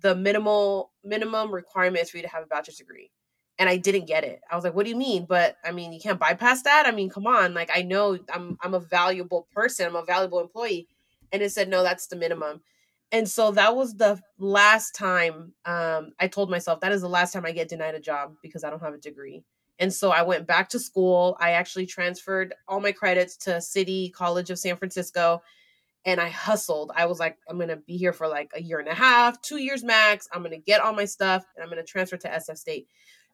the 0.00 0.14
minimal 0.14 0.92
minimum 1.04 1.52
requirement 1.52 2.02
is 2.02 2.10
for 2.10 2.18
you 2.18 2.22
to 2.22 2.28
have 2.28 2.42
a 2.44 2.46
bachelor's 2.46 2.76
degree. 2.76 3.10
And 3.58 3.68
I 3.68 3.76
didn't 3.76 4.06
get 4.06 4.22
it. 4.22 4.40
I 4.50 4.54
was 4.54 4.62
like, 4.62 4.74
what 4.74 4.84
do 4.84 4.90
you 4.90 4.96
mean? 4.96 5.26
But 5.28 5.56
I 5.64 5.72
mean, 5.72 5.92
you 5.92 6.00
can't 6.00 6.20
bypass 6.20 6.62
that. 6.62 6.86
I 6.86 6.92
mean, 6.92 7.10
come 7.10 7.26
on. 7.26 7.54
Like 7.54 7.70
I 7.74 7.82
know 7.82 8.18
I'm 8.32 8.56
I'm 8.62 8.74
a 8.74 8.80
valuable 8.80 9.48
person, 9.52 9.86
I'm 9.86 9.96
a 9.96 10.04
valuable 10.04 10.40
employee. 10.40 10.88
And 11.32 11.42
it 11.42 11.52
said, 11.52 11.68
no, 11.68 11.82
that's 11.82 12.06
the 12.06 12.16
minimum. 12.16 12.62
And 13.10 13.28
so 13.28 13.50
that 13.52 13.74
was 13.74 13.94
the 13.94 14.20
last 14.38 14.94
time 14.94 15.54
um, 15.64 16.12
I 16.18 16.28
told 16.28 16.50
myself 16.50 16.80
that 16.80 16.92
is 16.92 17.00
the 17.00 17.08
last 17.08 17.32
time 17.32 17.46
I 17.46 17.52
get 17.52 17.68
denied 17.68 17.94
a 17.94 18.00
job 18.00 18.34
because 18.42 18.64
I 18.64 18.70
don't 18.70 18.82
have 18.82 18.94
a 18.94 18.98
degree. 18.98 19.44
And 19.78 19.92
so 19.92 20.10
I 20.10 20.22
went 20.22 20.46
back 20.46 20.68
to 20.70 20.78
school. 20.78 21.36
I 21.40 21.52
actually 21.52 21.86
transferred 21.86 22.54
all 22.66 22.80
my 22.80 22.92
credits 22.92 23.36
to 23.38 23.60
City 23.60 24.10
College 24.10 24.50
of 24.50 24.58
San 24.58 24.76
Francisco 24.76 25.42
and 26.04 26.20
I 26.20 26.28
hustled. 26.28 26.90
I 26.94 27.06
was 27.06 27.18
like, 27.18 27.36
I'm 27.48 27.56
going 27.56 27.68
to 27.68 27.76
be 27.76 27.96
here 27.96 28.12
for 28.12 28.28
like 28.28 28.50
a 28.54 28.62
year 28.62 28.78
and 28.78 28.88
a 28.88 28.94
half, 28.94 29.40
two 29.42 29.58
years 29.58 29.84
max. 29.84 30.28
I'm 30.32 30.40
going 30.40 30.52
to 30.52 30.58
get 30.58 30.80
all 30.80 30.94
my 30.94 31.04
stuff 31.04 31.44
and 31.54 31.62
I'm 31.62 31.70
going 31.70 31.84
to 31.84 31.90
transfer 31.90 32.16
to 32.16 32.28
SF 32.28 32.56
State. 32.56 32.88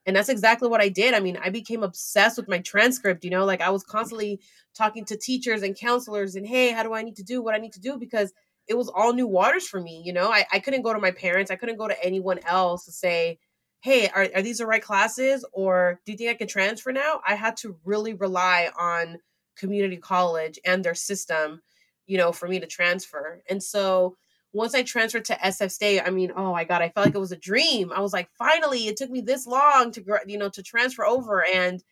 And 0.07 0.15
that's 0.15 0.29
exactly 0.29 0.69
what 0.69 0.83
I 0.83 0.89
did. 0.89 1.15
I 1.15 1.21
mean, 1.21 1.39
I 1.43 1.51
became 1.51 1.83
obsessed 1.83 2.37
with 2.37 2.49
my 2.49 2.59
transcript, 2.59 3.25
you 3.25 3.31
know, 3.31 3.45
like 3.45 3.61
I 3.61 3.71
was 3.71 3.85
constantly 3.85 4.41
talking 4.75 5.05
to 5.07 5.17
teachers 5.17 5.63
and 5.63 5.79
counselors 5.79 6.35
and, 6.35 6.47
hey, 6.47 6.73
how 6.73 6.83
do 6.83 6.93
I 6.93 7.03
need 7.03 7.17
to 7.17 7.23
do 7.23 7.43
what 7.43 7.55
I 7.55 7.59
need 7.59 7.73
to 7.75 7.81
do? 7.81 7.97
Because 7.97 8.33
it 8.69 8.77
was 8.77 8.89
all 8.89 9.13
new 9.13 9.27
waters 9.27 9.67
for 9.67 9.81
me, 9.81 10.03
you 10.05 10.13
know, 10.13 10.31
I, 10.31 10.45
I 10.53 10.59
couldn't 10.59 10.83
go 10.83 10.93
to 10.93 10.99
my 10.99 11.11
parents, 11.11 11.51
I 11.51 11.57
couldn't 11.57 11.77
go 11.77 11.89
to 11.89 12.05
anyone 12.05 12.41
else 12.47 12.87
to 12.87 12.93
say, 12.93 13.39
hey, 13.85 14.09
are, 14.15 14.27
are 14.35 14.41
these 14.41 14.59
the 14.59 14.67
right 14.67 14.81
classes 14.81 15.45
or 15.53 16.01
do 16.07 16.13
you 16.13 16.17
think 16.17 16.31
I 16.31 16.35
can 16.35 16.49
transfer 16.49 16.91
now? 16.91 17.21
I 17.29 17.35
had 17.35 17.55
to 17.59 17.77
really 17.85 18.15
rely 18.15 18.71
on 18.79 19.19
community 19.59 19.99
college 19.99 20.59
and 20.65 20.83
their 20.83 20.95
system, 20.95 21.61
you 22.07 22.17
know, 22.17 22.33
for 22.33 22.49
me 22.49 22.59
to 22.59 22.67
transfer. 22.67 23.43
And 23.47 23.63
so 23.63 24.17
once 24.55 24.75
I 24.75 24.85
transferred 24.85 25.27
to 25.27 25.35
SF 25.35 25.71
State, 25.71 26.01
I 26.01 26.09
mean, 26.09 26.33
oh 26.35 26.53
my 26.53 26.65
God, 26.65 26.81
I 26.81 26.89
felt 26.89 27.05
like 27.05 27.15
it 27.15 27.19
was 27.19 27.33
a 27.33 27.37
dream. 27.37 27.93
I 27.93 28.01
was 28.01 28.15
like, 28.15 28.31
finally, 28.39 28.89
it 28.89 28.97
took 28.97 29.11
me 29.11 29.21
this 29.21 29.47
long 29.47 29.91
to, 29.93 30.19
you 30.27 30.39
know, 30.39 30.49
to 30.49 30.63
transfer 30.63 31.05
over. 31.05 31.45
And 31.55 31.85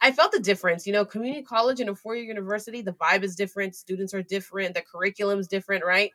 I 0.00 0.12
felt 0.12 0.30
the 0.30 0.38
difference, 0.38 0.86
you 0.86 0.92
know, 0.92 1.04
community 1.04 1.42
college 1.42 1.80
and 1.80 1.90
a 1.90 1.96
four 1.96 2.14
year 2.14 2.24
university, 2.24 2.82
the 2.82 2.92
vibe 2.92 3.24
is 3.24 3.34
different, 3.34 3.74
students 3.74 4.14
are 4.14 4.22
different, 4.22 4.76
the 4.76 4.82
curriculum 4.82 5.40
is 5.40 5.48
different, 5.48 5.84
right? 5.84 6.12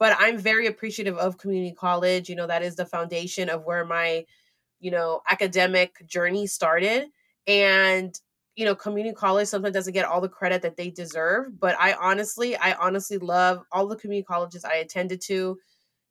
But 0.00 0.16
I'm 0.18 0.36
very 0.36 0.66
appreciative 0.66 1.16
of 1.16 1.38
community 1.38 1.76
college. 1.76 2.28
You 2.28 2.34
know, 2.34 2.48
that 2.48 2.64
is 2.64 2.74
the 2.74 2.86
foundation 2.86 3.48
of 3.48 3.62
where 3.62 3.84
my 3.84 4.24
you 4.84 4.90
know, 4.90 5.22
academic 5.30 6.06
journey 6.06 6.46
started. 6.46 7.06
And, 7.46 8.14
you 8.54 8.66
know, 8.66 8.74
community 8.74 9.14
college 9.14 9.48
sometimes 9.48 9.72
doesn't 9.72 9.94
get 9.94 10.04
all 10.04 10.20
the 10.20 10.28
credit 10.28 10.60
that 10.60 10.76
they 10.76 10.90
deserve. 10.90 11.58
But 11.58 11.74
I 11.80 11.94
honestly, 11.94 12.54
I 12.54 12.74
honestly 12.74 13.16
love 13.16 13.62
all 13.72 13.86
the 13.86 13.96
community 13.96 14.26
colleges 14.26 14.62
I 14.62 14.74
attended 14.74 15.22
to. 15.22 15.58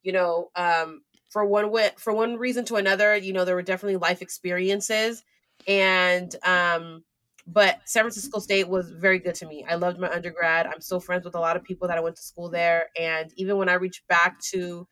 You 0.02 0.12
know, 0.12 0.50
um, 0.56 1.02
for 1.30 1.44
one 1.44 1.70
way, 1.70 1.90
for 1.96 2.12
one 2.12 2.36
reason 2.36 2.64
to 2.64 2.74
another, 2.74 3.14
you 3.14 3.32
know, 3.32 3.44
there 3.44 3.54
were 3.54 3.62
definitely 3.62 3.98
life 3.98 4.22
experiences. 4.22 5.22
And 5.68 6.34
um, 6.44 7.04
but 7.46 7.78
San 7.84 8.02
Francisco 8.02 8.40
State 8.40 8.68
was 8.68 8.90
very 8.90 9.20
good 9.20 9.36
to 9.36 9.46
me. 9.46 9.64
I 9.70 9.76
loved 9.76 10.00
my 10.00 10.10
undergrad. 10.10 10.66
I'm 10.66 10.80
still 10.80 10.98
friends 10.98 11.24
with 11.24 11.36
a 11.36 11.40
lot 11.40 11.56
of 11.56 11.62
people 11.62 11.86
that 11.86 11.96
I 11.96 12.00
went 12.00 12.16
to 12.16 12.22
school 12.22 12.50
there. 12.50 12.88
And 12.98 13.32
even 13.36 13.56
when 13.56 13.68
I 13.68 13.74
reached 13.74 14.08
back 14.08 14.40
to 14.50 14.88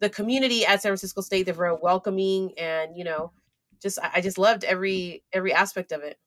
the 0.00 0.10
community 0.10 0.66
at 0.66 0.82
San 0.82 0.90
Francisco 0.90 1.20
State, 1.20 1.44
they're 1.44 1.54
very 1.54 1.76
welcoming 1.80 2.52
and, 2.58 2.96
you 2.96 3.04
know, 3.04 3.32
just 3.80 3.98
I 4.02 4.20
just 4.20 4.38
loved 4.38 4.64
every 4.64 5.22
every 5.32 5.52
aspect 5.52 5.92
of 5.92 6.02
it. 6.02 6.18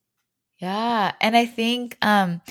Yeah. 0.59 1.11
And 1.21 1.35
I 1.35 1.45
think 1.45 1.97
um 2.01 2.41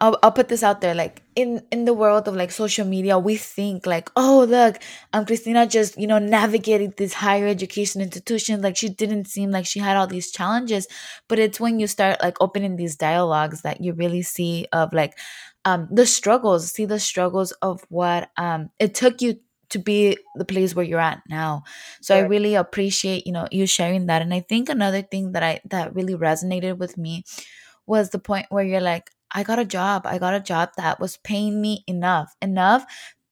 I'll, 0.00 0.18
I'll 0.22 0.32
put 0.32 0.48
this 0.48 0.62
out 0.62 0.80
there 0.80 0.94
like 0.94 1.22
in 1.36 1.62
in 1.70 1.84
the 1.84 1.94
world 1.94 2.26
of 2.26 2.34
like 2.34 2.50
social 2.50 2.84
media 2.84 3.18
we 3.18 3.36
think 3.36 3.86
like 3.86 4.10
oh 4.16 4.44
look 4.48 4.78
um 5.12 5.24
christina 5.24 5.66
just 5.66 5.96
you 5.96 6.06
know 6.06 6.18
navigated 6.18 6.96
this 6.96 7.14
higher 7.14 7.46
education 7.46 8.00
institution 8.00 8.60
like 8.60 8.76
she 8.76 8.88
didn't 8.88 9.26
seem 9.26 9.50
like 9.50 9.66
she 9.66 9.78
had 9.78 9.96
all 9.96 10.08
these 10.08 10.32
challenges 10.32 10.88
but 11.28 11.38
it's 11.38 11.60
when 11.60 11.78
you 11.78 11.86
start 11.86 12.20
like 12.22 12.36
opening 12.40 12.74
these 12.76 12.96
dialogues 12.96 13.62
that 13.62 13.80
you 13.80 13.92
really 13.92 14.22
see 14.22 14.66
of 14.72 14.92
like 14.92 15.16
um 15.64 15.88
the 15.90 16.06
struggles 16.06 16.72
see 16.72 16.84
the 16.84 17.00
struggles 17.00 17.52
of 17.62 17.84
what 17.88 18.30
um 18.36 18.70
it 18.80 18.94
took 18.94 19.22
you 19.22 19.38
to 19.74 19.78
be 19.78 20.16
the 20.36 20.46
place 20.46 20.74
where 20.74 20.84
you're 20.86 21.00
at 21.00 21.22
now 21.28 21.62
so 22.00 22.14
right. 22.14 22.24
i 22.24 22.26
really 22.26 22.54
appreciate 22.54 23.26
you 23.26 23.32
know 23.32 23.46
you 23.50 23.66
sharing 23.66 24.06
that 24.06 24.22
and 24.22 24.32
i 24.32 24.40
think 24.40 24.70
another 24.70 25.02
thing 25.02 25.32
that 25.32 25.42
i 25.42 25.60
that 25.66 25.94
really 25.94 26.14
resonated 26.14 26.78
with 26.78 26.96
me 26.96 27.22
was 27.86 28.10
the 28.10 28.18
point 28.18 28.46
where 28.50 28.64
you're 28.64 28.80
like 28.80 29.10
I 29.36 29.42
got 29.42 29.58
a 29.58 29.64
job. 29.64 30.06
I 30.06 30.18
got 30.18 30.34
a 30.34 30.40
job 30.40 30.70
that 30.76 31.00
was 31.00 31.16
paying 31.16 31.60
me 31.60 31.82
enough, 31.88 32.36
enough 32.40 32.84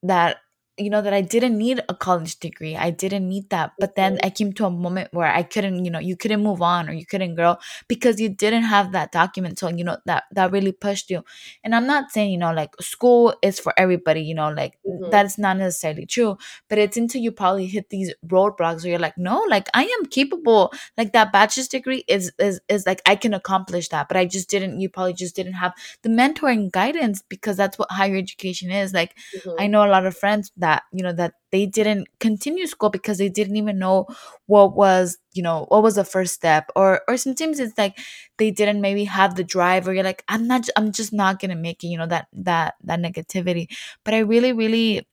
that 0.02 0.38
you 0.82 0.90
know 0.90 1.02
that 1.02 1.12
I 1.12 1.20
didn't 1.20 1.56
need 1.56 1.80
a 1.88 1.94
college 1.94 2.38
degree. 2.38 2.76
I 2.76 2.90
didn't 2.90 3.28
need 3.28 3.50
that. 3.50 3.72
But 3.78 3.94
then 3.96 4.18
I 4.22 4.30
came 4.30 4.52
to 4.54 4.66
a 4.66 4.70
moment 4.70 5.08
where 5.12 5.32
I 5.32 5.42
couldn't, 5.42 5.84
you 5.84 5.90
know, 5.90 5.98
you 5.98 6.16
couldn't 6.16 6.42
move 6.42 6.62
on 6.62 6.88
or 6.88 6.92
you 6.92 7.06
couldn't 7.06 7.34
grow 7.34 7.56
because 7.88 8.20
you 8.20 8.28
didn't 8.28 8.64
have 8.64 8.92
that 8.92 9.12
document. 9.12 9.58
So, 9.58 9.68
you 9.68 9.84
know, 9.84 9.98
that 10.06 10.24
that 10.32 10.52
really 10.52 10.72
pushed 10.72 11.10
you. 11.10 11.24
And 11.64 11.74
I'm 11.74 11.86
not 11.86 12.10
saying, 12.10 12.30
you 12.30 12.38
know, 12.38 12.52
like 12.52 12.74
school 12.80 13.34
is 13.42 13.60
for 13.60 13.72
everybody, 13.76 14.22
you 14.22 14.34
know, 14.34 14.50
like 14.50 14.78
mm-hmm. 14.86 15.10
that's 15.10 15.38
not 15.38 15.56
necessarily 15.56 16.06
true. 16.06 16.36
But 16.68 16.78
it's 16.78 16.96
until 16.96 17.20
you 17.20 17.32
probably 17.32 17.66
hit 17.66 17.90
these 17.90 18.12
roadblocks 18.26 18.82
where 18.82 18.90
you're 18.90 18.98
like, 18.98 19.18
no, 19.18 19.44
like 19.48 19.68
I 19.74 19.84
am 19.84 20.06
capable. 20.06 20.72
Like 20.96 21.12
that 21.12 21.32
bachelor's 21.32 21.68
degree 21.68 22.04
is 22.08 22.32
is 22.38 22.60
is 22.68 22.86
like 22.86 23.02
I 23.06 23.16
can 23.16 23.34
accomplish 23.34 23.88
that. 23.88 24.08
But 24.08 24.16
I 24.16 24.24
just 24.24 24.48
didn't 24.48 24.80
you 24.80 24.88
probably 24.88 25.14
just 25.14 25.36
didn't 25.36 25.54
have 25.54 25.72
the 26.02 26.08
mentoring 26.08 26.70
guidance 26.72 27.22
because 27.28 27.56
that's 27.56 27.78
what 27.78 27.90
higher 27.90 28.16
education 28.16 28.70
is. 28.70 28.92
Like 28.92 29.14
mm-hmm. 29.36 29.50
I 29.58 29.66
know 29.66 29.84
a 29.84 29.88
lot 29.88 30.06
of 30.06 30.16
friends 30.16 30.50
that 30.56 30.71
you 30.92 31.02
know 31.02 31.12
that 31.12 31.34
they 31.50 31.66
didn't 31.66 32.08
continue 32.20 32.66
school 32.66 32.90
because 32.90 33.18
they 33.18 33.28
didn't 33.28 33.56
even 33.56 33.78
know 33.78 34.06
what 34.46 34.74
was 34.74 35.18
you 35.32 35.42
know 35.42 35.66
what 35.68 35.82
was 35.82 35.94
the 35.96 36.04
first 36.04 36.34
step. 36.34 36.70
Or 36.76 37.02
or 37.08 37.16
sometimes 37.16 37.60
it's 37.60 37.76
like 37.78 37.98
they 38.38 38.50
didn't 38.50 38.80
maybe 38.80 39.04
have 39.04 39.34
the 39.36 39.44
drive 39.44 39.86
or 39.86 39.94
you're 39.94 40.04
like 40.04 40.24
i'm 40.28 40.46
not 40.46 40.68
i'm 40.76 40.92
just 40.92 41.12
not 41.12 41.40
gonna 41.40 41.54
make 41.56 41.84
it 41.84 41.88
you 41.88 41.98
know 41.98 42.06
that 42.06 42.26
that 42.32 42.74
that 42.84 43.00
negativity. 43.00 43.68
But 44.04 44.14
i 44.14 44.18
really 44.18 44.52
really 44.52 45.06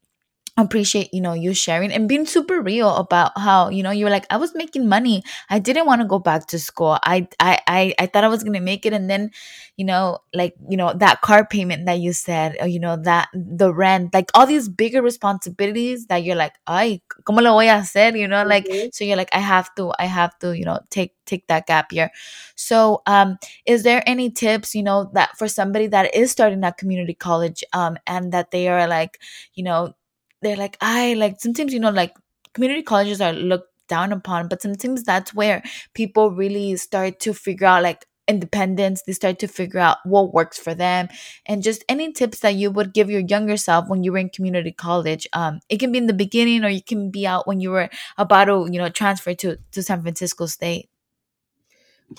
appreciate 0.58 1.13
you 1.13 1.22
know 1.22 1.34
you 1.34 1.53
sharing 1.53 1.91
and 1.91 2.10
being 2.10 2.25
super 2.25 2.62
real 2.62 2.96
about 2.96 3.32
how 3.38 3.70
you 3.70 3.82
know 3.82 3.91
you're 3.91 4.10
like 4.10 4.25
i 4.29 4.38
was 4.38 4.53
making 4.56 4.88
money. 4.88 5.24
I 5.50 5.60
didn't 5.60 5.86
want 5.86 6.01
to 6.01 6.08
go 6.08 6.20
back 6.20 6.48
to 6.48 6.60
school. 6.60 6.98
I, 7.03 7.27
I 7.39 7.60
i 7.68 7.94
i 8.00 8.06
thought 8.06 8.24
i 8.24 8.27
was 8.27 8.44
gonna 8.44 8.62
make 8.62 8.86
it. 8.86 8.94
And 8.94 9.10
then 9.10 9.32
you 9.77 9.86
know 9.86 10.20
like 10.34 10.56
you 10.70 10.75
know 10.77 10.94
that 10.94 11.22
car 11.22 11.46
payment 11.46 11.86
that 11.86 12.00
you 12.00 12.13
said 12.13 12.58
or 12.60 12.68
you 12.68 12.79
know 12.79 12.98
that 13.03 13.29
the 13.34 13.74
rent 13.74 14.13
like 14.13 14.29
all 14.34 14.46
these 14.46 14.68
bigger 14.68 15.01
responsibilities 15.01 16.08
that 16.08 16.24
you're 16.24 16.36
like 16.36 16.56
i 16.68 17.01
como 17.24 17.41
lo 17.41 17.53
voy 17.53 17.70
a 17.70 17.79
hacer? 17.79 18.15
You 18.18 18.27
know 18.27 18.44
like 18.44 18.65
mm-hmm. 18.65 18.89
so 18.91 19.03
you're 19.06 19.18
like 19.18 19.34
i 19.34 19.39
have 19.39 19.74
to 19.75 19.94
i 20.00 20.06
have 20.06 20.38
to 20.39 20.58
you 20.58 20.65
know 20.65 20.79
take 20.89 21.13
take 21.25 21.46
that 21.48 21.68
gap 21.68 21.91
year. 21.94 22.12
So 22.56 23.01
um 23.06 23.38
is 23.65 23.84
there 23.84 24.03
any 24.06 24.29
tips 24.32 24.75
you 24.75 24.84
know 24.84 25.10
that 25.13 25.38
for 25.38 25.48
somebody 25.48 25.88
that 25.88 26.13
is 26.15 26.32
starting 26.32 26.63
at 26.63 26.77
community 26.77 27.13
college 27.13 27.63
um 27.74 27.98
and 28.08 28.32
that 28.34 28.51
they 28.51 28.68
are 28.68 28.88
like 28.88 29.20
you 29.53 29.63
know 29.63 29.94
they're 30.41 30.58
like 30.58 30.77
i 30.81 31.13
like 31.15 31.39
sometimes 31.39 31.74
you 31.74 31.79
know 31.79 31.89
like 31.89 32.15
community 32.53 32.81
colleges 32.81 33.22
are 33.22 33.34
looked 33.34 33.69
down 33.88 34.12
upon 34.13 34.48
but 34.48 34.62
sometimes 34.62 35.03
that's 35.03 35.34
where 35.34 35.63
people 35.93 36.31
really 36.31 36.75
start 36.75 37.19
to 37.19 37.34
figure 37.34 37.67
out 37.67 37.84
like 37.84 38.05
independence. 38.29 39.01
They 39.01 39.13
start 39.13 39.39
to 39.39 39.48
figure 39.48 39.79
out 39.79 39.98
what 40.05 40.34
works 40.34 40.58
for 40.58 40.75
them. 40.75 41.10
And 41.48 41.63
just 41.63 41.84
any 41.89 42.13
tips 42.13 42.39
that 42.41 42.53
you 42.53 42.69
would 42.69 42.93
give 42.93 43.10
your 43.10 43.22
younger 43.22 43.58
self 43.58 43.89
when 43.89 44.03
you 44.03 44.12
were 44.12 44.19
in 44.19 44.29
community 44.29 44.72
college 44.72 45.27
um 45.34 45.60
it 45.67 45.79
can 45.79 45.91
be 45.91 45.98
in 45.98 46.05
the 46.05 46.13
beginning 46.13 46.63
or 46.63 46.69
you 46.69 46.84
can 46.84 47.10
be 47.10 47.25
out 47.25 47.48
when 47.48 47.60
you 47.60 47.72
were 47.72 47.89
about 48.17 48.46
to 48.46 48.67
you 48.72 48.79
know 48.79 48.89
transfer 48.89 49.34
to 49.34 49.58
to 49.72 49.81
san 49.81 50.01
francisco 50.01 50.46
state. 50.46 50.89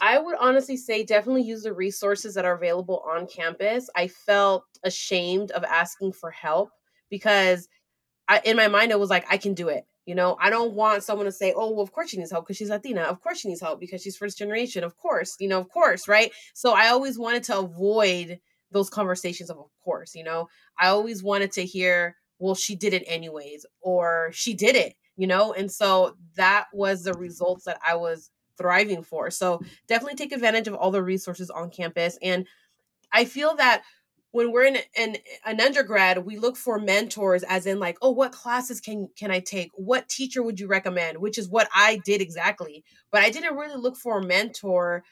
I 0.00 0.18
would 0.18 0.36
honestly 0.38 0.76
say 0.76 1.02
definitely 1.02 1.42
use 1.42 1.62
the 1.62 1.72
resources 1.72 2.34
that 2.34 2.44
are 2.44 2.54
available 2.54 3.02
on 3.08 3.26
campus. 3.26 3.90
I 3.96 4.06
felt 4.06 4.64
ashamed 4.84 5.50
of 5.52 5.64
asking 5.64 6.12
for 6.12 6.30
help 6.30 6.70
because 7.08 7.68
I, 8.30 8.40
in 8.44 8.56
my 8.56 8.68
mind, 8.68 8.92
it 8.92 9.00
was 9.00 9.10
like, 9.10 9.26
I 9.28 9.38
can 9.38 9.54
do 9.54 9.68
it. 9.68 9.84
You 10.06 10.14
know, 10.14 10.36
I 10.40 10.50
don't 10.50 10.74
want 10.74 11.02
someone 11.02 11.26
to 11.26 11.32
say, 11.32 11.52
oh, 11.54 11.72
well, 11.72 11.82
of 11.82 11.90
course 11.90 12.10
she 12.10 12.16
needs 12.16 12.30
help 12.30 12.46
because 12.46 12.56
she's 12.56 12.70
Latina. 12.70 13.02
Of 13.02 13.20
course 13.20 13.40
she 13.40 13.48
needs 13.48 13.60
help 13.60 13.80
because 13.80 14.02
she's 14.02 14.16
first 14.16 14.38
generation. 14.38 14.84
Of 14.84 14.96
course, 14.96 15.34
you 15.40 15.48
know, 15.48 15.58
of 15.58 15.68
course, 15.68 16.06
right? 16.06 16.30
So 16.54 16.72
I 16.72 16.88
always 16.88 17.18
wanted 17.18 17.42
to 17.44 17.58
avoid 17.58 18.38
those 18.70 18.88
conversations 18.88 19.50
of, 19.50 19.58
of 19.58 19.70
course, 19.84 20.14
you 20.14 20.22
know, 20.22 20.48
I 20.78 20.88
always 20.88 21.24
wanted 21.24 21.50
to 21.52 21.64
hear, 21.64 22.14
well, 22.38 22.54
she 22.54 22.76
did 22.76 22.94
it 22.94 23.02
anyways, 23.08 23.66
or 23.80 24.30
she 24.32 24.54
did 24.54 24.76
it, 24.76 24.94
you 25.16 25.26
know? 25.26 25.52
And 25.52 25.70
so 25.70 26.14
that 26.36 26.66
was 26.72 27.02
the 27.02 27.14
results 27.14 27.64
that 27.64 27.80
I 27.84 27.96
was 27.96 28.30
thriving 28.56 29.02
for. 29.02 29.30
So 29.32 29.60
definitely 29.88 30.16
take 30.16 30.32
advantage 30.32 30.68
of 30.68 30.74
all 30.74 30.92
the 30.92 31.02
resources 31.02 31.50
on 31.50 31.70
campus. 31.70 32.16
And 32.22 32.46
I 33.12 33.24
feel 33.24 33.56
that 33.56 33.82
when 34.32 34.52
we're 34.52 34.64
in 34.64 34.78
an, 34.96 35.16
an 35.44 35.60
undergrad 35.60 36.24
we 36.24 36.38
look 36.38 36.56
for 36.56 36.78
mentors 36.78 37.42
as 37.44 37.66
in 37.66 37.78
like 37.78 37.98
oh 38.02 38.10
what 38.10 38.32
classes 38.32 38.80
can 38.80 39.08
can 39.16 39.30
i 39.30 39.40
take? 39.40 39.70
What 39.74 40.08
teacher 40.08 40.42
would 40.42 40.60
you 40.60 40.66
recommend? 40.66 41.18
which 41.18 41.38
is 41.38 41.48
what 41.48 41.68
i 41.74 42.00
did 42.04 42.20
exactly 42.20 42.84
but 43.10 43.22
i 43.22 43.30
didn't 43.30 43.56
really 43.56 43.80
look 43.80 43.96
for 43.96 44.18
a 44.18 44.26
mentor 44.26 45.02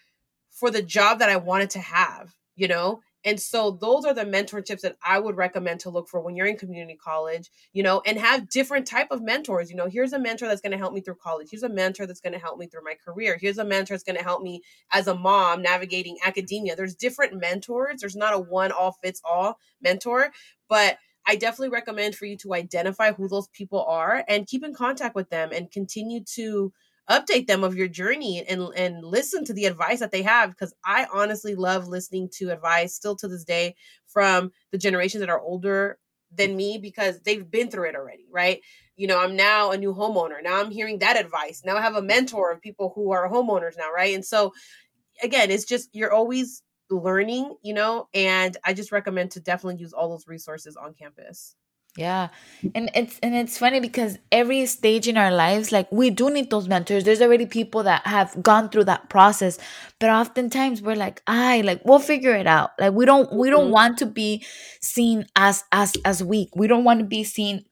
for 0.50 0.70
the 0.70 0.82
job 0.82 1.18
that 1.18 1.30
i 1.30 1.36
wanted 1.36 1.70
to 1.70 1.80
have 1.80 2.34
you 2.56 2.68
know 2.68 3.00
and 3.24 3.40
so 3.40 3.72
those 3.72 4.04
are 4.04 4.14
the 4.14 4.24
mentorships 4.24 4.82
that 4.82 4.96
I 5.04 5.18
would 5.18 5.36
recommend 5.36 5.80
to 5.80 5.90
look 5.90 6.08
for 6.08 6.20
when 6.20 6.36
you're 6.36 6.46
in 6.46 6.56
community 6.56 6.96
college, 7.02 7.50
you 7.72 7.82
know, 7.82 8.00
and 8.06 8.18
have 8.18 8.48
different 8.48 8.86
type 8.86 9.08
of 9.10 9.22
mentors. 9.22 9.70
You 9.70 9.76
know, 9.76 9.88
here's 9.88 10.12
a 10.12 10.18
mentor 10.18 10.46
that's 10.46 10.60
going 10.60 10.72
to 10.72 10.78
help 10.78 10.92
me 10.92 11.00
through 11.00 11.16
college. 11.16 11.48
Here's 11.50 11.64
a 11.64 11.68
mentor 11.68 12.06
that's 12.06 12.20
going 12.20 12.32
to 12.32 12.38
help 12.38 12.58
me 12.58 12.68
through 12.68 12.84
my 12.84 12.94
career. 13.04 13.36
Here's 13.40 13.58
a 13.58 13.64
mentor 13.64 13.94
that's 13.94 14.04
going 14.04 14.18
to 14.18 14.24
help 14.24 14.42
me 14.42 14.62
as 14.92 15.08
a 15.08 15.14
mom 15.14 15.62
navigating 15.62 16.16
academia. 16.24 16.76
There's 16.76 16.94
different 16.94 17.40
mentors. 17.40 18.00
There's 18.00 18.16
not 18.16 18.34
a 18.34 18.38
one 18.38 18.70
all 18.70 18.92
fits 19.02 19.20
all 19.24 19.58
mentor, 19.82 20.30
but 20.68 20.98
I 21.26 21.36
definitely 21.36 21.70
recommend 21.70 22.14
for 22.14 22.24
you 22.24 22.36
to 22.38 22.54
identify 22.54 23.12
who 23.12 23.28
those 23.28 23.48
people 23.48 23.84
are 23.84 24.24
and 24.28 24.46
keep 24.46 24.64
in 24.64 24.72
contact 24.72 25.14
with 25.14 25.28
them 25.28 25.50
and 25.52 25.70
continue 25.70 26.24
to 26.34 26.72
update 27.10 27.46
them 27.46 27.64
of 27.64 27.74
your 27.74 27.88
journey 27.88 28.44
and 28.48 28.62
and 28.76 29.04
listen 29.04 29.44
to 29.44 29.54
the 29.54 29.64
advice 29.66 30.00
that 30.00 30.10
they 30.12 30.22
have 30.22 30.50
because 30.50 30.74
I 30.84 31.06
honestly 31.12 31.54
love 31.54 31.88
listening 31.88 32.28
to 32.34 32.50
advice 32.50 32.94
still 32.94 33.16
to 33.16 33.28
this 33.28 33.44
day 33.44 33.74
from 34.06 34.52
the 34.72 34.78
generations 34.78 35.20
that 35.20 35.30
are 35.30 35.40
older 35.40 35.98
than 36.32 36.56
me 36.56 36.78
because 36.78 37.20
they've 37.22 37.50
been 37.50 37.70
through 37.70 37.88
it 37.88 37.96
already, 37.96 38.26
right? 38.30 38.60
You 38.96 39.06
know, 39.06 39.18
I'm 39.18 39.36
now 39.36 39.70
a 39.70 39.78
new 39.78 39.94
homeowner. 39.94 40.42
Now 40.42 40.60
I'm 40.60 40.70
hearing 40.70 40.98
that 40.98 41.18
advice. 41.18 41.62
Now 41.64 41.76
I 41.76 41.80
have 41.80 41.96
a 41.96 42.02
mentor 42.02 42.52
of 42.52 42.60
people 42.60 42.92
who 42.94 43.12
are 43.12 43.30
homeowners 43.30 43.78
now, 43.78 43.90
right? 43.90 44.14
And 44.14 44.24
so 44.24 44.52
again, 45.22 45.50
it's 45.50 45.64
just 45.64 45.88
you're 45.92 46.12
always 46.12 46.62
learning, 46.90 47.54
you 47.62 47.74
know, 47.74 48.08
and 48.14 48.56
I 48.64 48.72
just 48.74 48.92
recommend 48.92 49.32
to 49.32 49.40
definitely 49.40 49.80
use 49.80 49.92
all 49.92 50.10
those 50.10 50.26
resources 50.26 50.76
on 50.76 50.94
campus. 50.94 51.54
Yeah. 51.98 52.28
And 52.76 52.90
it's 52.94 53.18
and 53.24 53.34
it's 53.34 53.58
funny 53.58 53.80
because 53.80 54.18
every 54.30 54.66
stage 54.66 55.08
in 55.08 55.16
our 55.16 55.32
lives, 55.32 55.72
like 55.72 55.90
we 55.90 56.10
do 56.10 56.30
need 56.30 56.48
those 56.48 56.68
mentors. 56.68 57.02
There's 57.02 57.20
already 57.20 57.44
people 57.44 57.82
that 57.82 58.06
have 58.06 58.40
gone 58.40 58.68
through 58.68 58.84
that 58.84 59.10
process. 59.10 59.58
But 59.98 60.10
oftentimes 60.10 60.80
we're 60.80 60.94
like, 60.94 61.20
I 61.26 61.62
like 61.62 61.82
we'll 61.84 61.98
figure 61.98 62.36
it 62.36 62.46
out. 62.46 62.70
Like 62.78 62.92
we 62.92 63.04
don't 63.04 63.32
we 63.32 63.50
don't 63.50 63.64
mm-hmm. 63.64 63.72
want 63.72 63.98
to 63.98 64.06
be 64.06 64.44
seen 64.80 65.26
as 65.34 65.64
as 65.72 65.96
as 66.04 66.22
weak. 66.22 66.50
We 66.54 66.68
don't 66.68 66.84
want 66.84 67.00
to 67.00 67.04
be 67.04 67.24
seen 67.24 67.64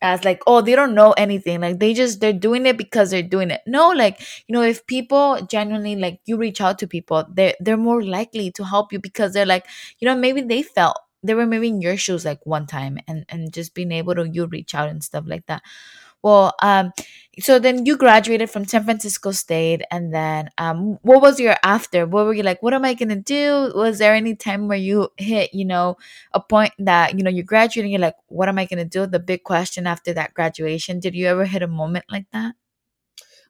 as 0.00 0.24
like 0.24 0.42
oh 0.46 0.60
they 0.60 0.74
don't 0.74 0.94
know 0.94 1.12
anything 1.12 1.60
like 1.60 1.78
they 1.78 1.94
just 1.94 2.20
they're 2.20 2.32
doing 2.32 2.66
it 2.66 2.76
because 2.76 3.10
they're 3.10 3.22
doing 3.22 3.50
it 3.50 3.62
no 3.66 3.90
like 3.90 4.20
you 4.46 4.52
know 4.52 4.60
if 4.60 4.86
people 4.86 5.38
genuinely 5.48 5.96
like 5.96 6.20
you 6.26 6.36
reach 6.36 6.60
out 6.60 6.78
to 6.78 6.86
people 6.86 7.24
they're 7.32 7.54
they're 7.60 7.78
more 7.78 8.02
likely 8.02 8.50
to 8.50 8.64
help 8.64 8.92
you 8.92 8.98
because 8.98 9.32
they're 9.32 9.46
like 9.46 9.64
you 10.00 10.06
know 10.06 10.14
maybe 10.14 10.42
they 10.42 10.62
felt 10.62 10.98
they 11.24 11.34
were 11.34 11.46
maybe 11.46 11.68
in 11.68 11.80
your 11.80 11.96
shoes 11.96 12.24
like 12.24 12.40
one 12.44 12.66
time 12.66 12.98
and 13.08 13.24
and 13.28 13.52
just 13.52 13.74
being 13.74 13.92
able 13.92 14.14
to 14.14 14.28
you 14.28 14.46
reach 14.46 14.74
out 14.74 14.88
and 14.88 15.02
stuff 15.02 15.24
like 15.26 15.46
that. 15.46 15.62
Well 16.22 16.54
um 16.62 16.92
so 17.40 17.58
then 17.58 17.84
you 17.86 17.96
graduated 17.96 18.48
from 18.50 18.64
san 18.64 18.84
francisco 18.84 19.30
state 19.32 19.82
and 19.90 20.14
then 20.14 20.50
um 20.58 20.98
what 21.02 21.20
was 21.22 21.40
your 21.40 21.56
after? 21.64 22.06
What 22.06 22.26
were 22.26 22.34
you 22.34 22.42
like 22.42 22.62
what 22.62 22.74
am 22.74 22.84
i 22.84 22.94
gonna 22.94 23.16
do? 23.16 23.72
Was 23.74 23.98
there 23.98 24.14
any 24.14 24.34
time 24.36 24.68
where 24.68 24.78
you 24.78 25.08
hit 25.18 25.52
you 25.54 25.64
know 25.64 25.96
a 26.32 26.40
point 26.40 26.72
that 26.78 27.16
you 27.18 27.24
know 27.24 27.30
you're 27.30 27.44
graduating 27.44 27.90
you're 27.92 28.00
like 28.00 28.16
what 28.28 28.48
am 28.48 28.58
i 28.58 28.66
gonna 28.66 28.84
do? 28.84 29.06
The 29.06 29.20
big 29.20 29.44
question 29.44 29.86
after 29.86 30.12
that 30.14 30.34
graduation 30.34 31.00
did 31.00 31.14
you 31.14 31.26
ever 31.26 31.44
hit 31.46 31.62
a 31.62 31.68
moment 31.68 32.04
like 32.10 32.26
that? 32.32 32.54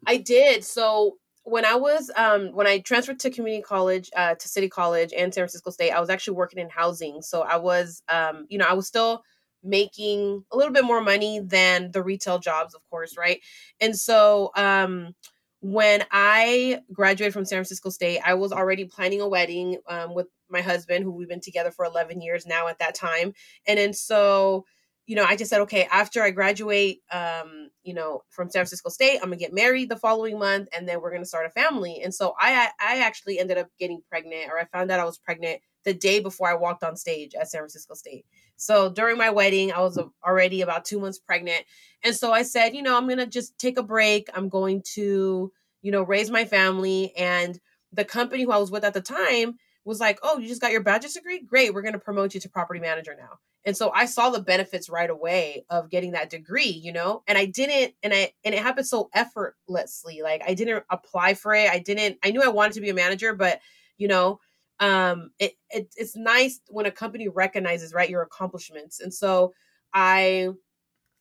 I 0.07 0.19
did. 0.19 0.65
So 0.65 1.19
when 1.45 1.65
I 1.65 1.77
was 1.77 2.11
um 2.17 2.49
when 2.53 2.67
I 2.67 2.79
transferred 2.81 3.21
to 3.21 3.31
community 3.31 3.63
college, 3.63 4.11
uh 4.17 4.35
to 4.35 4.49
City 4.49 4.69
College 4.69 5.13
and 5.17 5.33
San 5.33 5.43
Francisco 5.43 5.71
State, 5.71 5.93
I 5.93 6.01
was 6.01 6.11
actually 6.11 6.37
working 6.37 6.59
in 6.59 6.69
housing. 6.71 7.23
So 7.23 7.43
I 7.43 7.57
was 7.57 8.03
um, 8.09 8.47
you 8.49 8.59
know, 8.59 8.67
I 8.69 8.75
was 8.75 8.87
still 8.87 9.23
making 9.63 10.45
a 10.53 10.57
little 10.57 10.73
bit 10.73 10.85
more 10.85 11.01
money 11.01 11.41
than 11.41 11.91
the 11.93 12.03
retail 12.03 12.39
jobs, 12.39 12.75
of 12.75 12.83
course, 12.91 13.17
right? 13.17 13.41
And 13.81 13.97
so 13.97 14.51
um 14.57 15.15
when 15.61 16.05
I 16.11 16.81
graduated 16.93 17.33
from 17.33 17.47
San 17.47 17.57
Francisco 17.57 17.89
State, 17.89 18.21
I 18.25 18.35
was 18.35 18.53
already 18.53 18.85
planning 18.85 19.23
a 19.23 19.29
wedding 19.29 19.79
um, 19.89 20.15
with 20.15 20.27
my 20.51 20.61
husband, 20.61 21.05
who 21.05 21.11
we've 21.11 21.29
been 21.29 21.41
together 21.41 21.71
for 21.71 21.87
11 21.87 22.21
years 22.21 22.45
now 22.45 22.69
at 22.69 22.79
that 22.81 22.95
time. 22.95 23.33
And 23.67 23.79
then 23.79 23.95
so 23.95 24.67
you 25.07 25.17
know, 25.17 25.25
I 25.25 25.37
just 25.37 25.51
said, 25.51 25.61
okay, 25.63 25.87
after 25.91 26.23
I 26.23 26.31
graduate, 26.31 27.01
um, 27.13 27.69
you 27.83 27.93
know, 27.93 28.23
from 28.31 28.49
San 28.49 28.61
Francisco 28.61 28.89
State, 28.89 29.17
I'm 29.17 29.25
gonna 29.25 29.37
get 29.37 29.53
married 29.53 29.91
the 29.91 29.97
following 29.97 30.39
month, 30.39 30.69
and 30.77 30.89
then 30.89 31.01
we're 31.01 31.13
gonna 31.13 31.27
start 31.27 31.47
a 31.47 31.51
family. 31.51 32.01
And 32.03 32.15
so 32.15 32.35
I, 32.39 32.71
I 32.81 33.01
actually 33.01 33.39
ended 33.39 33.59
up 33.59 33.69
getting 33.79 34.01
pregnant, 34.09 34.51
or 34.51 34.59
I 34.59 34.65
found 34.65 34.91
out 34.91 35.01
I 35.01 35.05
was 35.05 35.19
pregnant 35.19 35.61
the 35.85 35.93
day 35.93 36.21
before 36.21 36.49
I 36.49 36.55
walked 36.55 36.83
on 36.83 36.97
stage 36.97 37.35
at 37.35 37.51
San 37.51 37.61
Francisco 37.61 37.93
State. 37.95 38.25
So 38.57 38.91
during 38.91 39.19
my 39.19 39.29
wedding, 39.29 39.73
I 39.73 39.81
was 39.81 40.01
already 40.27 40.63
about 40.63 40.87
two 40.87 40.99
months 40.99 41.19
pregnant, 41.19 41.65
and 42.03 42.15
so 42.15 42.33
I 42.33 42.43
said, 42.43 42.75
you 42.75 42.83
know, 42.83 42.97
I'm 42.97 43.09
gonna 43.09 43.27
just 43.27 43.59
take 43.59 43.79
a 43.79 43.83
break. 43.83 44.29
I'm 44.35 44.49
going 44.49 44.83
to, 44.95 45.53
you 45.83 45.93
know, 45.93 46.03
raise 46.03 46.31
my 46.31 46.47
family. 46.47 47.15
And 47.15 47.61
the 47.93 48.07
company 48.07 48.45
who 48.45 48.53
I 48.53 48.59
was 48.59 48.71
with 48.71 48.85
at 48.85 48.95
the 48.95 49.03
time 49.03 49.57
was 49.85 50.01
like, 50.01 50.19
oh, 50.23 50.39
you 50.39 50.49
just 50.49 50.63
got 50.63 50.73
your 50.73 50.83
bachelor's 50.83 51.13
degree? 51.13 51.43
Great, 51.43 51.75
we're 51.75 51.83
gonna 51.83 51.99
promote 51.99 52.33
you 52.33 52.41
to 52.41 52.49
property 52.49 52.81
manager 52.81 53.15
now. 53.19 53.39
And 53.65 53.77
so 53.77 53.91
I 53.95 54.07
saw 54.07 54.31
the 54.31 54.41
benefits 54.43 54.91
right 54.91 55.09
away 55.09 55.65
of 55.71 55.91
getting 55.91 56.13
that 56.13 56.31
degree, 56.31 56.69
you 56.69 56.93
know? 56.93 57.23
And 57.27 57.39
I 57.39 57.47
didn't 57.47 57.95
and 58.03 58.13
I 58.13 58.33
and 58.45 58.55
it 58.55 58.63
happened 58.63 58.87
so 58.87 59.11
effortlessly. 59.15 60.21
Like 60.23 60.43
I 60.47 60.55
didn't 60.55 60.85
apply 60.91 61.35
for 61.35 61.55
it. 61.55 61.71
I 61.71 61.79
didn't 61.79 62.19
I 62.23 62.31
knew 62.31 62.43
I 62.43 62.49
wanted 62.49 62.75
to 62.75 62.81
be 62.81 62.91
a 62.91 62.95
manager, 62.95 63.35
but 63.35 63.61
you 63.99 64.09
know, 64.09 64.41
um 64.81 65.31
it, 65.39 65.55
it 65.71 65.93
it's 65.97 66.17
nice 66.17 66.61
when 66.69 66.87
a 66.87 66.91
company 66.91 67.29
recognizes 67.29 67.95
right 67.95 68.11
your 68.11 68.23
accomplishments. 68.23 69.01
And 69.01 69.13
so 69.15 69.55
I 69.95 70.51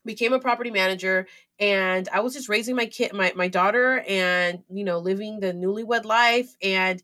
became 0.06 0.34
a 0.34 0.40
property 0.40 0.72
manager 0.72 1.28
and 1.60 2.10
I 2.10 2.20
was 2.22 2.34
just 2.34 2.50
raising 2.50 2.76
my 2.76 2.86
kid 2.88 3.14
my 3.14 3.32
my 3.36 3.48
daughter 3.48 4.04
and 4.08 4.64
you 4.70 4.84
know 4.84 5.00
living 5.00 5.40
the 5.40 5.54
newlywed 5.54 6.04
life 6.06 6.56
and 6.62 7.02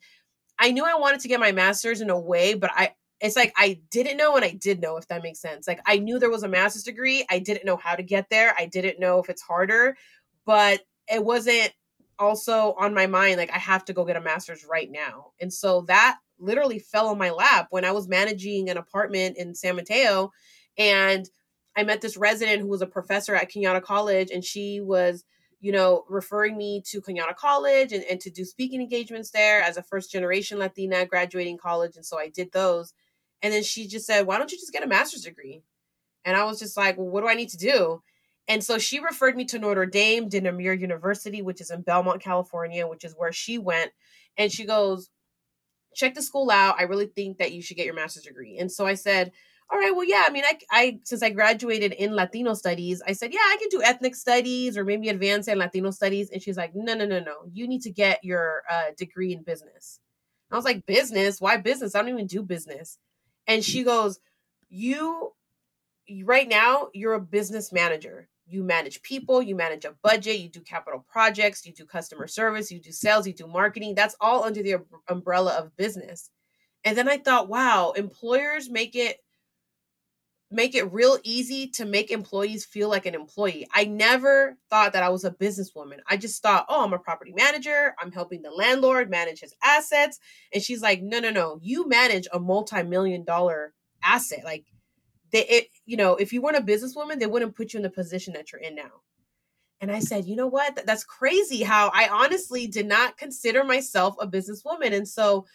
I 0.59 0.71
knew 0.71 0.85
I 0.85 0.95
wanted 0.95 1.21
to 1.21 1.27
get 1.27 1.39
my 1.39 1.51
master's 1.53 2.01
in 2.01 2.09
a 2.09 2.19
way, 2.19 2.53
but 2.53 2.71
I 2.73 2.93
it's 3.19 3.35
like 3.35 3.53
I 3.57 3.81
didn't 3.91 4.17
know 4.17 4.35
and 4.35 4.45
I 4.45 4.51
did 4.51 4.81
know 4.81 4.97
if 4.97 5.07
that 5.07 5.23
makes 5.23 5.39
sense. 5.39 5.67
Like 5.67 5.81
I 5.85 5.97
knew 5.97 6.19
there 6.19 6.29
was 6.29 6.43
a 6.43 6.47
master's 6.47 6.83
degree. 6.83 7.25
I 7.29 7.39
didn't 7.39 7.65
know 7.65 7.77
how 7.77 7.95
to 7.95 8.03
get 8.03 8.29
there. 8.29 8.53
I 8.57 8.65
didn't 8.65 8.99
know 8.99 9.19
if 9.19 9.29
it's 9.29 9.41
harder, 9.41 9.97
but 10.45 10.81
it 11.11 11.23
wasn't 11.23 11.73
also 12.17 12.75
on 12.77 12.93
my 12.93 13.07
mind 13.07 13.37
like 13.37 13.53
I 13.53 13.57
have 13.57 13.85
to 13.85 13.93
go 13.93 14.05
get 14.05 14.15
a 14.15 14.21
master's 14.21 14.65
right 14.69 14.89
now. 14.89 15.31
And 15.41 15.53
so 15.53 15.81
that 15.87 16.17
literally 16.37 16.79
fell 16.79 17.07
on 17.07 17.17
my 17.17 17.31
lap 17.31 17.67
when 17.69 17.85
I 17.85 17.91
was 17.91 18.07
managing 18.07 18.69
an 18.69 18.77
apartment 18.77 19.37
in 19.37 19.55
San 19.55 19.75
Mateo 19.75 20.31
and 20.77 21.29
I 21.75 21.83
met 21.83 22.01
this 22.01 22.17
resident 22.17 22.61
who 22.61 22.67
was 22.67 22.81
a 22.81 22.87
professor 22.87 23.35
at 23.35 23.51
Cañada 23.51 23.81
College 23.81 24.31
and 24.31 24.43
she 24.43 24.79
was 24.81 25.23
you 25.61 25.71
know, 25.71 26.05
referring 26.07 26.57
me 26.57 26.81
to 26.87 27.01
Cañada 27.01 27.35
College 27.35 27.91
and, 27.91 28.03
and 28.05 28.19
to 28.21 28.29
do 28.29 28.45
speaking 28.45 28.81
engagements 28.81 29.31
there 29.31 29.61
as 29.61 29.77
a 29.77 29.83
first 29.83 30.11
generation 30.11 30.57
Latina 30.57 31.05
graduating 31.05 31.57
college. 31.57 31.95
And 31.95 32.05
so 32.05 32.17
I 32.17 32.29
did 32.29 32.51
those. 32.51 32.93
And 33.41 33.53
then 33.53 33.63
she 33.63 33.87
just 33.87 34.05
said, 34.05 34.25
Why 34.25 34.37
don't 34.37 34.51
you 34.51 34.57
just 34.57 34.73
get 34.73 34.83
a 34.83 34.87
master's 34.87 35.21
degree? 35.21 35.63
And 36.25 36.35
I 36.35 36.43
was 36.45 36.59
just 36.59 36.77
like, 36.77 36.97
Well, 36.97 37.07
what 37.07 37.21
do 37.21 37.27
I 37.27 37.35
need 37.35 37.49
to 37.49 37.57
do? 37.57 38.01
And 38.47 38.63
so 38.63 38.79
she 38.79 38.99
referred 38.99 39.35
me 39.35 39.45
to 39.45 39.59
Notre 39.59 39.85
Dame 39.85 40.27
de 40.27 40.41
Namur 40.41 40.73
University, 40.73 41.41
which 41.41 41.61
is 41.61 41.69
in 41.69 41.81
Belmont, 41.81 42.21
California, 42.21 42.87
which 42.87 43.03
is 43.03 43.13
where 43.15 43.31
she 43.31 43.57
went. 43.57 43.91
And 44.37 44.51
she 44.51 44.65
goes, 44.65 45.09
Check 45.95 46.15
the 46.15 46.21
school 46.21 46.51
out. 46.51 46.79
I 46.79 46.83
really 46.83 47.07
think 47.07 47.37
that 47.37 47.51
you 47.51 47.61
should 47.61 47.77
get 47.77 47.85
your 47.85 47.95
master's 47.95 48.23
degree. 48.23 48.57
And 48.57 48.71
so 48.71 48.85
I 48.85 48.93
said, 48.93 49.31
all 49.71 49.77
right, 49.77 49.95
well, 49.95 50.03
yeah, 50.03 50.25
I 50.27 50.31
mean, 50.31 50.43
I, 50.43 50.57
I, 50.71 50.99
since 51.03 51.21
I 51.21 51.29
graduated 51.29 51.93
in 51.93 52.15
Latino 52.15 52.55
studies, 52.55 53.03
I 53.05 53.13
said, 53.13 53.31
yeah, 53.31 53.39
I 53.39 53.57
can 53.59 53.69
do 53.69 53.83
ethnic 53.83 54.15
studies 54.15 54.77
or 54.77 54.83
maybe 54.83 55.09
advanced 55.09 55.47
in 55.47 55.59
Latino 55.59 55.91
studies. 55.91 56.31
And 56.31 56.41
she's 56.41 56.57
like, 56.57 56.71
no, 56.73 56.95
no, 56.95 57.05
no, 57.05 57.19
no, 57.19 57.35
you 57.53 57.67
need 57.67 57.83
to 57.83 57.91
get 57.91 58.23
your 58.23 58.63
uh, 58.69 58.85
degree 58.97 59.31
in 59.31 59.43
business. 59.43 59.99
And 60.49 60.55
I 60.55 60.57
was 60.57 60.65
like, 60.65 60.87
business? 60.87 61.39
Why 61.39 61.57
business? 61.57 61.93
I 61.93 61.99
don't 61.99 62.09
even 62.09 62.25
do 62.25 62.41
business. 62.41 62.97
And 63.49 63.65
she 63.65 63.83
goes, 63.83 64.19
You, 64.69 65.33
right 66.23 66.47
now, 66.47 66.89
you're 66.93 67.15
a 67.15 67.19
business 67.19 67.73
manager. 67.73 68.29
You 68.47 68.63
manage 68.63 69.01
people, 69.01 69.41
you 69.41 69.55
manage 69.55 69.85
a 69.85 69.95
budget, 70.03 70.39
you 70.39 70.49
do 70.49 70.61
capital 70.61 71.05
projects, 71.11 71.65
you 71.65 71.73
do 71.73 71.85
customer 71.85 72.27
service, 72.27 72.71
you 72.71 72.79
do 72.79 72.91
sales, 72.91 73.27
you 73.27 73.33
do 73.33 73.47
marketing. 73.47 73.95
That's 73.95 74.15
all 74.21 74.43
under 74.43 74.63
the 74.63 74.77
umbrella 75.07 75.53
of 75.53 75.75
business. 75.75 76.29
And 76.83 76.97
then 76.97 77.09
I 77.09 77.17
thought, 77.17 77.49
wow, 77.49 77.91
employers 77.91 78.69
make 78.69 78.95
it 78.95 79.17
make 80.51 80.73
it 80.73 80.91
real 80.91 81.19
easy 81.23 81.67
to 81.67 81.85
make 81.85 82.09
employees 82.09 82.65
feel 82.65 82.89
like 82.89 83.05
an 83.05 83.13
employee. 83.13 83.67
I 83.73 83.85
never 83.85 84.57
thought 84.69 84.93
that 84.93 85.03
I 85.03 85.09
was 85.09 85.23
a 85.23 85.31
businesswoman. 85.31 85.99
I 86.07 86.17
just 86.17 86.41
thought, 86.41 86.65
oh, 86.69 86.83
I'm 86.83 86.93
a 86.93 86.99
property 86.99 87.33
manager. 87.35 87.95
I'm 88.01 88.11
helping 88.11 88.41
the 88.41 88.49
landlord 88.49 89.11
manage 89.11 89.41
his 89.41 89.53
assets. 89.63 90.19
And 90.53 90.63
she's 90.63 90.81
like, 90.81 91.01
no, 91.01 91.19
no, 91.19 91.29
no. 91.29 91.59
You 91.61 91.87
manage 91.87 92.27
a 92.33 92.39
multi-million 92.39 93.25
dollar 93.25 93.73
asset. 94.03 94.43
Like 94.43 94.65
they 95.31 95.45
it, 95.45 95.67
you 95.85 95.97
know, 95.97 96.15
if 96.15 96.33
you 96.33 96.41
weren't 96.41 96.57
a 96.57 96.61
businesswoman, 96.61 97.19
they 97.19 97.27
wouldn't 97.27 97.55
put 97.55 97.73
you 97.73 97.77
in 97.77 97.83
the 97.83 97.89
position 97.89 98.33
that 98.33 98.51
you're 98.51 98.61
in 98.61 98.75
now. 98.75 99.01
And 99.81 99.91
I 99.91 99.99
said, 99.99 100.25
you 100.25 100.35
know 100.35 100.47
what? 100.47 100.85
That's 100.85 101.03
crazy 101.03 101.63
how 101.63 101.89
I 101.93 102.09
honestly 102.09 102.67
did 102.67 102.85
not 102.85 103.17
consider 103.17 103.63
myself 103.63 104.15
a 104.19 104.27
businesswoman. 104.27 104.93
And 104.93 105.07
so 105.07 105.45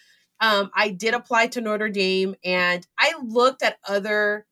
um, 0.41 0.71
I 0.75 0.91
did 0.91 1.15
apply 1.15 1.49
to 1.49 1.61
Notre 1.61 1.91
Dame 1.91 2.35
and 2.45 2.87
I 2.99 3.15
looked 3.23 3.63
at 3.63 3.79
other 3.87 4.47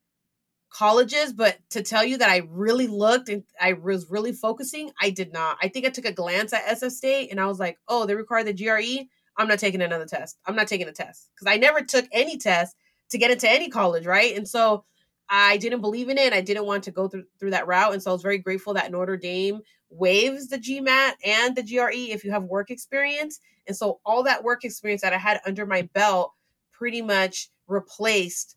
colleges, 0.72 1.32
but 1.32 1.58
to 1.70 1.82
tell 1.82 2.04
you 2.04 2.18
that 2.18 2.30
I 2.30 2.42
really 2.48 2.86
looked 2.86 3.28
and 3.28 3.44
I 3.60 3.74
was 3.74 4.10
really 4.10 4.32
focusing, 4.32 4.90
I 5.00 5.10
did 5.10 5.32
not. 5.32 5.58
I 5.62 5.68
think 5.68 5.86
I 5.86 5.90
took 5.90 6.06
a 6.06 6.12
glance 6.12 6.52
at 6.52 6.64
SF 6.66 6.92
State 6.92 7.30
and 7.30 7.40
I 7.40 7.46
was 7.46 7.58
like, 7.58 7.78
oh, 7.88 8.06
they 8.06 8.14
require 8.14 8.44
the 8.44 8.54
GRE. 8.54 9.06
I'm 9.36 9.48
not 9.48 9.58
taking 9.58 9.82
another 9.82 10.06
test. 10.06 10.38
I'm 10.46 10.56
not 10.56 10.68
taking 10.68 10.88
a 10.88 10.92
test 10.92 11.30
because 11.34 11.52
I 11.52 11.56
never 11.56 11.80
took 11.82 12.06
any 12.12 12.38
test 12.38 12.76
to 13.10 13.18
get 13.18 13.30
into 13.30 13.50
any 13.50 13.68
college, 13.68 14.06
right? 14.06 14.36
And 14.36 14.48
so 14.48 14.84
I 15.28 15.56
didn't 15.58 15.80
believe 15.80 16.08
in 16.08 16.18
it. 16.18 16.32
I 16.32 16.40
didn't 16.40 16.66
want 16.66 16.84
to 16.84 16.90
go 16.90 17.08
through 17.08 17.24
through 17.38 17.52
that 17.52 17.66
route, 17.66 17.92
and 17.92 18.02
so 18.02 18.10
I 18.10 18.12
was 18.12 18.22
very 18.22 18.38
grateful 18.38 18.74
that 18.74 18.90
Notre 18.90 19.16
Dame 19.16 19.60
waives 19.88 20.48
the 20.48 20.58
GMAT 20.58 21.12
and 21.24 21.56
the 21.56 21.62
GRE 21.62 22.12
if 22.12 22.24
you 22.24 22.30
have 22.32 22.44
work 22.44 22.70
experience. 22.70 23.40
And 23.66 23.76
so 23.76 24.00
all 24.04 24.24
that 24.24 24.44
work 24.44 24.64
experience 24.64 25.02
that 25.02 25.12
I 25.12 25.18
had 25.18 25.40
under 25.46 25.64
my 25.64 25.82
belt 25.94 26.32
pretty 26.72 27.00
much 27.00 27.48
replaced 27.66 28.56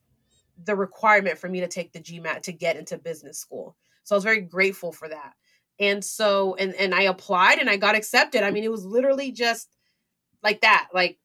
the 0.64 0.76
requirement 0.76 1.38
for 1.38 1.50
me 1.50 1.60
to 1.60 1.68
take 1.68 1.92
the 1.92 2.00
GMAT 2.00 2.44
to 2.44 2.54
get 2.54 2.78
into 2.78 2.98
business 2.98 3.40
school. 3.40 3.76
So 4.04 4.16
I 4.16 4.18
was 4.18 4.24
very 4.24 4.42
grateful 4.42 4.92
for 4.92 5.10
that. 5.10 5.34
And 5.80 6.04
so 6.04 6.56
and 6.56 6.74
and 6.76 6.94
I 6.96 7.04
applied 7.04 7.60
and 7.60 7.70
I 7.70 7.76
got 7.76 7.96
accepted. 7.96 8.44
I 8.44 8.52
mean, 8.52 8.64
it 8.64 8.72
was 8.72 8.86
literally 8.86 9.32
just 9.32 9.70
like 10.42 10.62
that. 10.62 10.90
Like 10.94 11.18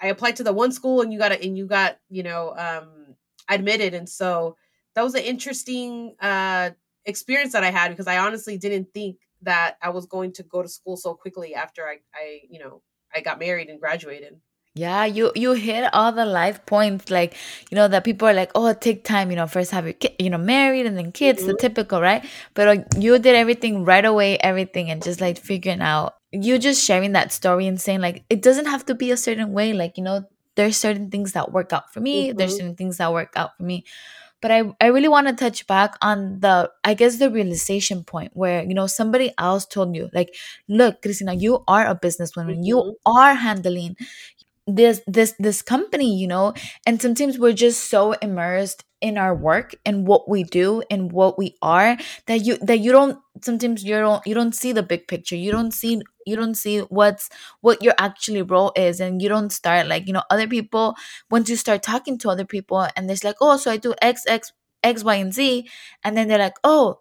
I 0.00 0.08
applied 0.08 0.36
to 0.36 0.44
the 0.44 0.52
one 0.52 0.72
school 0.72 1.02
and 1.02 1.12
you 1.12 1.18
got 1.18 1.32
it 1.32 1.42
and 1.42 1.56
you 1.56 1.66
got, 1.66 1.98
you 2.08 2.22
know, 2.22 2.54
um 2.56 3.14
admitted. 3.48 3.94
And 3.94 4.08
so 4.08 4.56
that 4.94 5.02
was 5.02 5.14
an 5.14 5.22
interesting 5.22 6.14
uh 6.20 6.70
experience 7.04 7.52
that 7.52 7.64
I 7.64 7.70
had 7.70 7.90
because 7.90 8.06
I 8.06 8.18
honestly 8.18 8.56
didn't 8.56 8.94
think 8.94 9.18
that 9.42 9.76
I 9.82 9.90
was 9.90 10.06
going 10.06 10.32
to 10.32 10.42
go 10.42 10.62
to 10.62 10.68
school 10.68 10.96
so 10.96 11.14
quickly 11.14 11.54
after 11.54 11.82
I 11.86 11.98
I, 12.14 12.40
you 12.48 12.58
know, 12.58 12.82
I 13.14 13.20
got 13.20 13.38
married 13.38 13.68
and 13.68 13.78
graduated. 13.78 14.40
Yeah, 14.76 15.06
you 15.06 15.32
you 15.34 15.54
hit 15.54 15.88
all 15.94 16.12
the 16.12 16.26
life 16.26 16.66
points, 16.66 17.10
like 17.10 17.34
you 17.70 17.76
know 17.76 17.88
that 17.88 18.04
people 18.04 18.28
are 18.28 18.34
like, 18.34 18.50
oh, 18.54 18.74
take 18.74 19.04
time, 19.04 19.30
you 19.30 19.36
know, 19.36 19.46
first 19.46 19.70
have 19.70 19.84
your 19.86 19.94
kid, 19.94 20.12
you 20.18 20.28
know, 20.28 20.36
married 20.36 20.84
and 20.84 20.98
then 20.98 21.12
kids, 21.12 21.40
mm-hmm. 21.40 21.52
the 21.52 21.56
typical, 21.56 21.98
right? 22.02 22.22
But 22.52 22.68
uh, 22.68 22.82
you 22.98 23.18
did 23.18 23.34
everything 23.34 23.84
right 23.86 24.04
away, 24.04 24.36
everything, 24.36 24.90
and 24.90 25.02
just 25.02 25.18
like 25.18 25.38
figuring 25.38 25.80
out. 25.80 26.16
You 26.30 26.58
just 26.58 26.84
sharing 26.84 27.12
that 27.12 27.32
story 27.32 27.66
and 27.66 27.80
saying 27.80 28.02
like 28.02 28.24
it 28.28 28.42
doesn't 28.42 28.66
have 28.66 28.84
to 28.86 28.94
be 28.94 29.10
a 29.10 29.16
certain 29.16 29.52
way, 29.52 29.72
like 29.72 29.96
you 29.96 30.04
know, 30.04 30.28
there's 30.56 30.76
certain 30.76 31.10
things 31.10 31.32
that 31.32 31.52
work 31.52 31.72
out 31.72 31.94
for 31.94 32.00
me, 32.00 32.28
mm-hmm. 32.28 32.36
there's 32.36 32.56
certain 32.56 32.76
things 32.76 32.98
that 32.98 33.14
work 33.14 33.32
out 33.34 33.56
for 33.56 33.62
me. 33.62 33.84
But 34.42 34.50
I, 34.50 34.62
I 34.80 34.86
really 34.88 35.08
want 35.08 35.28
to 35.28 35.32
touch 35.32 35.66
back 35.66 35.94
on 36.02 36.40
the 36.40 36.70
I 36.84 36.92
guess 36.92 37.18
the 37.18 37.30
realization 37.30 38.04
point 38.04 38.32
where 38.34 38.62
you 38.62 38.74
know 38.74 38.86
somebody 38.86 39.32
else 39.38 39.64
told 39.64 39.96
you 39.96 40.10
like 40.12 40.34
look 40.68 41.00
Christina, 41.00 41.34
you 41.34 41.64
are 41.66 41.86
a 41.86 41.98
businesswoman 41.98 42.60
mm-hmm. 42.60 42.62
you 42.62 42.96
are 43.06 43.34
handling 43.34 43.96
this 44.66 45.00
this 45.06 45.34
this 45.38 45.62
company 45.62 46.16
you 46.16 46.26
know? 46.26 46.54
And 46.86 47.00
sometimes 47.00 47.38
we're 47.38 47.52
just 47.52 47.90
so 47.90 48.12
immersed 48.12 48.84
in 49.00 49.18
our 49.18 49.34
work 49.34 49.74
and 49.84 50.06
what 50.06 50.28
we 50.28 50.42
do 50.42 50.82
and 50.90 51.12
what 51.12 51.38
we 51.38 51.54
are 51.60 51.98
that 52.26 52.44
you 52.44 52.56
that 52.58 52.78
you 52.78 52.92
don't 52.92 53.18
sometimes 53.42 53.84
you 53.84 53.94
don't 53.94 54.26
you 54.26 54.34
don't 54.34 54.54
see 54.54 54.72
the 54.72 54.82
big 54.82 55.06
picture. 55.06 55.36
You 55.36 55.52
don't 55.52 55.72
see 55.72 56.00
you 56.26 56.36
don't 56.36 56.54
see 56.54 56.80
what's 56.80 57.28
what 57.60 57.82
your 57.82 57.94
actually 57.98 58.42
role 58.42 58.72
is 58.74 59.00
and 59.00 59.20
you 59.22 59.28
don't 59.28 59.50
start 59.50 59.86
like 59.86 60.06
you 60.06 60.12
know 60.12 60.24
other 60.30 60.48
people 60.48 60.96
once 61.30 61.48
you 61.48 61.56
start 61.56 61.82
talking 61.82 62.18
to 62.18 62.30
other 62.30 62.44
people 62.44 62.86
and 62.96 63.10
it's 63.10 63.22
like 63.22 63.36
oh 63.40 63.56
so 63.56 63.70
i 63.70 63.76
do 63.76 63.94
x 64.02 64.24
x 64.26 64.52
x 64.82 65.04
y 65.04 65.16
and 65.16 65.34
z. 65.34 65.68
And 66.02 66.16
then 66.16 66.28
they're 66.28 66.38
like 66.38 66.56
oh 66.64 67.00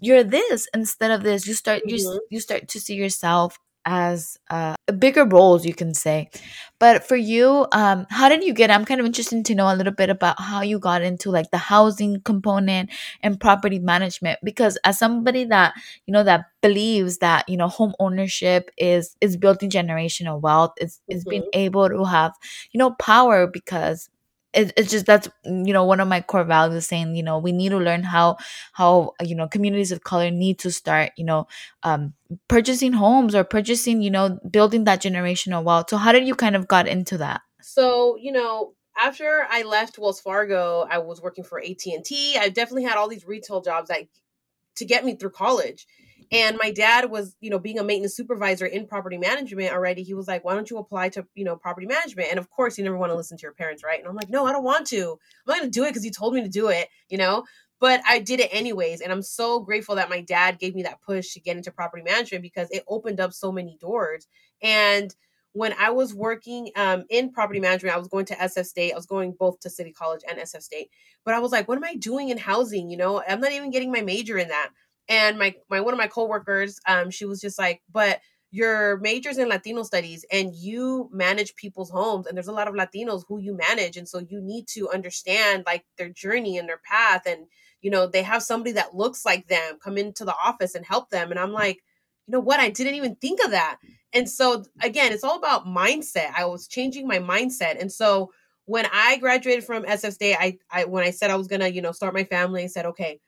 you're 0.00 0.24
this 0.24 0.68
instead 0.74 1.10
of 1.10 1.22
this. 1.22 1.46
You 1.46 1.54
start 1.54 1.82
mm-hmm. 1.86 1.96
you, 1.96 2.20
you 2.30 2.40
start 2.40 2.68
to 2.68 2.80
see 2.80 2.94
yourself 2.94 3.58
as 3.84 4.38
uh, 4.50 4.74
bigger 4.98 5.24
roles 5.24 5.64
you 5.66 5.74
can 5.74 5.94
say. 5.94 6.30
But 6.78 7.06
for 7.06 7.16
you 7.16 7.66
um 7.72 8.06
how 8.10 8.28
did 8.28 8.42
you 8.42 8.52
get 8.52 8.70
i'm 8.70 8.84
kind 8.84 8.98
of 9.00 9.06
interested 9.06 9.44
to 9.44 9.54
know 9.54 9.72
a 9.72 9.76
little 9.76 9.92
bit 9.92 10.10
about 10.10 10.40
how 10.40 10.62
you 10.62 10.78
got 10.78 11.02
into 11.02 11.30
like 11.30 11.50
the 11.52 11.58
housing 11.58 12.20
component 12.22 12.90
and 13.22 13.38
property 13.40 13.78
management 13.78 14.38
because 14.42 14.76
as 14.84 14.98
somebody 14.98 15.44
that 15.44 15.74
you 16.06 16.12
know 16.12 16.24
that 16.24 16.46
believes 16.60 17.18
that 17.18 17.48
you 17.48 17.56
know 17.56 17.68
home 17.68 17.94
ownership 18.00 18.70
is 18.76 19.16
is 19.20 19.36
building 19.36 19.70
generational 19.70 20.40
wealth 20.40 20.72
is 20.78 21.00
is 21.08 21.24
being 21.24 21.44
able 21.52 21.88
to 21.88 22.04
have 22.04 22.32
you 22.72 22.78
know 22.78 22.90
power 22.98 23.46
because 23.46 24.08
it, 24.54 24.72
it's 24.76 24.90
just 24.90 25.06
that's 25.06 25.28
you 25.44 25.72
know 25.72 25.84
one 25.84 26.00
of 26.00 26.08
my 26.08 26.20
core 26.20 26.44
values 26.44 26.86
saying 26.86 27.14
you 27.14 27.22
know 27.22 27.38
we 27.38 27.52
need 27.52 27.70
to 27.70 27.78
learn 27.78 28.02
how 28.02 28.36
how 28.72 29.14
you 29.22 29.34
know 29.34 29.48
communities 29.48 29.92
of 29.92 30.04
color 30.04 30.30
need 30.30 30.58
to 30.58 30.70
start 30.70 31.10
you 31.16 31.24
know 31.24 31.46
um 31.82 32.12
purchasing 32.48 32.92
homes 32.92 33.34
or 33.34 33.44
purchasing 33.44 34.02
you 34.02 34.10
know 34.10 34.38
building 34.50 34.84
that 34.84 35.00
generational 35.00 35.62
wealth 35.62 35.90
so 35.90 35.96
how 35.96 36.12
did 36.12 36.26
you 36.26 36.34
kind 36.34 36.56
of 36.56 36.68
got 36.68 36.86
into 36.86 37.18
that 37.18 37.40
So, 37.62 38.16
you 38.16 38.32
know, 38.32 38.74
after 38.98 39.46
I 39.48 39.62
left 39.62 39.98
Wells 39.98 40.20
Fargo, 40.20 40.86
I 40.90 40.98
was 40.98 41.22
working 41.22 41.44
for 41.44 41.58
AT&T. 41.60 42.36
I 42.38 42.48
definitely 42.48 42.84
had 42.84 42.96
all 42.96 43.08
these 43.08 43.26
retail 43.26 43.60
jobs 43.60 43.88
that 43.88 44.02
to 44.76 44.84
get 44.84 45.04
me 45.04 45.14
through 45.16 45.30
college. 45.30 45.86
And 46.32 46.56
my 46.60 46.70
dad 46.70 47.10
was, 47.10 47.36
you 47.40 47.50
know, 47.50 47.58
being 47.58 47.78
a 47.78 47.84
maintenance 47.84 48.16
supervisor 48.16 48.64
in 48.64 48.86
property 48.86 49.18
management 49.18 49.70
already. 49.72 50.02
He 50.02 50.14
was 50.14 50.26
like, 50.26 50.44
"Why 50.44 50.54
don't 50.54 50.70
you 50.70 50.78
apply 50.78 51.10
to, 51.10 51.26
you 51.34 51.44
know, 51.44 51.56
property 51.56 51.86
management?" 51.86 52.30
And 52.30 52.38
of 52.38 52.48
course, 52.50 52.78
you 52.78 52.84
never 52.84 52.96
want 52.96 53.10
to 53.12 53.16
listen 53.16 53.36
to 53.36 53.42
your 53.42 53.52
parents, 53.52 53.84
right? 53.84 53.98
And 54.00 54.08
I'm 54.08 54.16
like, 54.16 54.30
"No, 54.30 54.46
I 54.46 54.52
don't 54.52 54.64
want 54.64 54.86
to. 54.88 55.12
I'm 55.12 55.18
not 55.46 55.58
going 55.58 55.70
to 55.70 55.78
do 55.80 55.84
it 55.84 55.90
because 55.90 56.04
you 56.04 56.10
told 56.10 56.34
me 56.34 56.42
to 56.42 56.48
do 56.48 56.68
it, 56.68 56.88
you 57.10 57.18
know." 57.18 57.44
But 57.80 58.00
I 58.08 58.20
did 58.20 58.40
it 58.40 58.48
anyways, 58.52 59.00
and 59.00 59.12
I'm 59.12 59.22
so 59.22 59.60
grateful 59.60 59.96
that 59.96 60.08
my 60.08 60.20
dad 60.20 60.58
gave 60.58 60.74
me 60.74 60.84
that 60.84 61.02
push 61.02 61.34
to 61.34 61.40
get 61.40 61.56
into 61.56 61.72
property 61.72 62.02
management 62.02 62.42
because 62.42 62.68
it 62.70 62.84
opened 62.88 63.20
up 63.20 63.32
so 63.32 63.52
many 63.52 63.76
doors. 63.80 64.26
And 64.62 65.14
when 65.52 65.74
I 65.78 65.90
was 65.90 66.14
working 66.14 66.70
um, 66.76 67.04
in 67.10 67.32
property 67.32 67.60
management, 67.60 67.94
I 67.94 67.98
was 67.98 68.08
going 68.08 68.24
to 68.26 68.34
SF 68.36 68.66
State. 68.66 68.92
I 68.92 68.96
was 68.96 69.06
going 69.06 69.34
both 69.38 69.60
to 69.60 69.70
City 69.70 69.92
College 69.92 70.22
and 70.28 70.38
SF 70.38 70.62
State. 70.62 70.90
But 71.24 71.34
I 71.34 71.40
was 71.40 71.52
like, 71.52 71.68
what 71.68 71.76
am 71.76 71.84
I 71.84 71.94
doing 71.96 72.30
in 72.30 72.38
housing? 72.38 72.88
You 72.88 72.96
know, 72.96 73.22
I'm 73.28 73.40
not 73.40 73.52
even 73.52 73.70
getting 73.70 73.92
my 73.92 74.00
major 74.00 74.38
in 74.38 74.48
that. 74.48 74.70
And 75.12 75.38
my 75.38 75.54
my 75.68 75.80
one 75.80 75.92
of 75.92 75.98
my 75.98 76.06
coworkers, 76.08 76.80
um, 76.88 77.10
she 77.10 77.26
was 77.26 77.40
just 77.40 77.58
like, 77.58 77.82
but 77.92 78.20
your 78.50 78.98
majors 78.98 79.38
in 79.38 79.48
Latino 79.48 79.82
studies 79.82 80.24
and 80.30 80.54
you 80.54 81.08
manage 81.12 81.56
people's 81.56 81.90
homes 81.90 82.26
and 82.26 82.36
there's 82.36 82.48
a 82.48 82.52
lot 82.52 82.68
of 82.68 82.74
Latinos 82.74 83.22
who 83.26 83.38
you 83.38 83.56
manage 83.56 83.96
and 83.96 84.06
so 84.08 84.18
you 84.18 84.40
need 84.42 84.66
to 84.68 84.90
understand 84.90 85.64
like 85.66 85.84
their 85.98 86.10
journey 86.10 86.58
and 86.58 86.68
their 86.68 86.80
path 86.84 87.22
and 87.26 87.46
you 87.80 87.90
know 87.90 88.06
they 88.06 88.22
have 88.22 88.42
somebody 88.42 88.72
that 88.72 88.94
looks 88.94 89.24
like 89.24 89.48
them 89.48 89.78
come 89.82 89.96
into 89.98 90.24
the 90.24 90.34
office 90.44 90.74
and 90.74 90.84
help 90.86 91.10
them. 91.10 91.30
And 91.30 91.40
I'm 91.40 91.52
like 91.52 91.78
you 92.28 92.32
know 92.32 92.40
what? 92.40 92.60
I 92.60 92.70
didn't 92.70 92.94
even 92.94 93.16
think 93.16 93.42
of 93.44 93.50
that. 93.50 93.78
And 94.12 94.28
so 94.28 94.64
again 94.82 95.12
it's 95.12 95.24
all 95.24 95.38
about 95.38 95.66
mindset. 95.66 96.32
I 96.36 96.44
was 96.44 96.68
changing 96.68 97.06
my 97.08 97.18
mindset. 97.18 97.80
And 97.80 97.90
so 97.90 98.32
when 98.66 98.86
I 98.92 99.16
graduated 99.18 99.64
from 99.64 99.84
SF 99.84 100.12
State 100.12 100.36
I 100.38 100.58
I 100.70 100.84
when 100.84 101.04
I 101.04 101.10
said 101.10 101.30
I 101.30 101.36
was 101.36 101.48
going 101.48 101.60
to 101.60 101.72
you 101.72 101.82
know 101.82 101.92
start 101.92 102.14
my 102.14 102.24
family 102.24 102.64
I 102.64 102.66
said 102.66 102.86
okay 102.86 103.18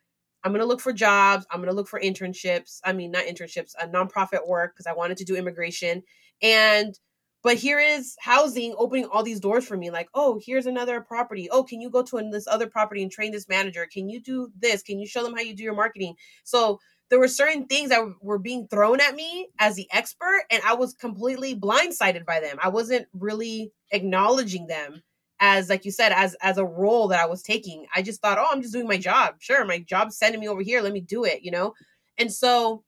I'm 0.44 0.52
going 0.52 0.60
to 0.60 0.66
look 0.66 0.80
for 0.80 0.92
jobs. 0.92 1.46
I'm 1.50 1.60
going 1.60 1.70
to 1.70 1.74
look 1.74 1.88
for 1.88 1.98
internships. 1.98 2.78
I 2.84 2.92
mean, 2.92 3.10
not 3.10 3.24
internships, 3.24 3.72
a 3.80 3.88
nonprofit 3.88 4.46
work 4.46 4.74
because 4.74 4.86
I 4.86 4.92
wanted 4.92 5.16
to 5.18 5.24
do 5.24 5.36
immigration. 5.36 6.02
And, 6.42 6.94
but 7.42 7.56
here 7.56 7.78
is 7.78 8.14
housing 8.20 8.74
opening 8.76 9.06
all 9.06 9.22
these 9.22 9.40
doors 9.40 9.66
for 9.66 9.76
me. 9.76 9.90
Like, 9.90 10.08
oh, 10.14 10.38
here's 10.44 10.66
another 10.66 11.00
property. 11.00 11.48
Oh, 11.50 11.64
can 11.64 11.80
you 11.80 11.90
go 11.90 12.02
to 12.02 12.30
this 12.30 12.46
other 12.46 12.66
property 12.66 13.02
and 13.02 13.10
train 13.10 13.32
this 13.32 13.48
manager? 13.48 13.86
Can 13.90 14.08
you 14.08 14.20
do 14.20 14.50
this? 14.58 14.82
Can 14.82 14.98
you 14.98 15.06
show 15.06 15.22
them 15.22 15.34
how 15.34 15.40
you 15.40 15.56
do 15.56 15.62
your 15.62 15.74
marketing? 15.74 16.14
So 16.44 16.78
there 17.10 17.18
were 17.18 17.28
certain 17.28 17.66
things 17.66 17.90
that 17.90 18.02
were 18.20 18.38
being 18.38 18.66
thrown 18.68 19.00
at 19.00 19.14
me 19.14 19.48
as 19.58 19.76
the 19.76 19.88
expert, 19.92 20.42
and 20.50 20.62
I 20.66 20.74
was 20.74 20.94
completely 20.94 21.54
blindsided 21.54 22.24
by 22.24 22.40
them. 22.40 22.58
I 22.62 22.68
wasn't 22.68 23.06
really 23.12 23.72
acknowledging 23.92 24.66
them 24.66 25.02
as 25.46 25.68
like 25.68 25.84
you 25.84 25.90
said 25.90 26.10
as 26.12 26.34
as 26.40 26.56
a 26.56 26.64
role 26.64 27.06
that 27.06 27.20
i 27.20 27.26
was 27.26 27.42
taking 27.42 27.84
i 27.94 28.00
just 28.00 28.22
thought 28.22 28.38
oh 28.38 28.48
i'm 28.50 28.62
just 28.62 28.72
doing 28.72 28.88
my 28.88 28.96
job 28.96 29.34
sure 29.38 29.64
my 29.64 29.78
job's 29.78 30.16
sending 30.16 30.40
me 30.40 30.48
over 30.48 30.62
here 30.62 30.80
let 30.80 30.92
me 30.92 31.00
do 31.00 31.24
it 31.24 31.42
you 31.42 31.50
know 31.50 31.74
and 32.16 32.32
so 32.32 32.82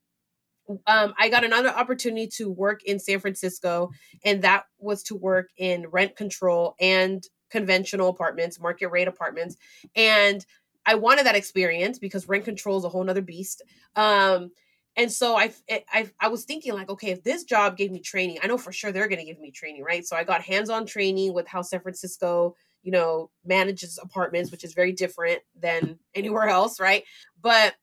um, 0.86 1.14
I 1.16 1.28
got 1.28 1.44
another 1.44 1.68
opportunity 1.68 2.26
to 2.38 2.50
work 2.50 2.82
in 2.82 2.98
San 2.98 3.20
Francisco, 3.20 3.90
and 4.24 4.42
that 4.42 4.64
was 4.78 5.02
to 5.04 5.14
work 5.14 5.50
in 5.56 5.86
rent 5.92 6.16
control 6.16 6.74
and 6.80 7.22
conventional 7.50 8.08
apartments, 8.08 8.58
market 8.58 8.88
rate 8.88 9.06
apartments. 9.06 9.56
And 9.94 10.44
I 10.84 10.96
wanted 10.96 11.26
that 11.26 11.36
experience 11.36 11.98
because 11.98 12.28
rent 12.28 12.44
control 12.44 12.78
is 12.78 12.84
a 12.84 12.88
whole 12.88 13.04
nother 13.04 13.22
beast. 13.22 13.62
Um, 13.94 14.50
and 14.96 15.12
so 15.12 15.36
I, 15.36 15.52
I, 15.92 16.10
I 16.18 16.28
was 16.28 16.44
thinking 16.44 16.72
like, 16.72 16.88
okay, 16.88 17.10
if 17.10 17.22
this 17.22 17.44
job 17.44 17.76
gave 17.76 17.92
me 17.92 18.00
training, 18.00 18.38
I 18.42 18.46
know 18.46 18.56
for 18.56 18.72
sure 18.72 18.92
they're 18.92 19.08
going 19.08 19.18
to 19.18 19.24
give 19.24 19.38
me 19.38 19.50
training, 19.50 19.82
right? 19.82 20.06
So 20.06 20.16
I 20.16 20.24
got 20.24 20.40
hands-on 20.40 20.86
training 20.86 21.34
with 21.34 21.46
how 21.46 21.60
San 21.60 21.80
Francisco, 21.80 22.56
you 22.82 22.92
know, 22.92 23.30
manages 23.44 23.98
apartments, 24.02 24.50
which 24.50 24.64
is 24.64 24.72
very 24.72 24.92
different 24.92 25.40
than 25.60 25.98
anywhere 26.14 26.48
else, 26.48 26.80
right? 26.80 27.04
But 27.40 27.74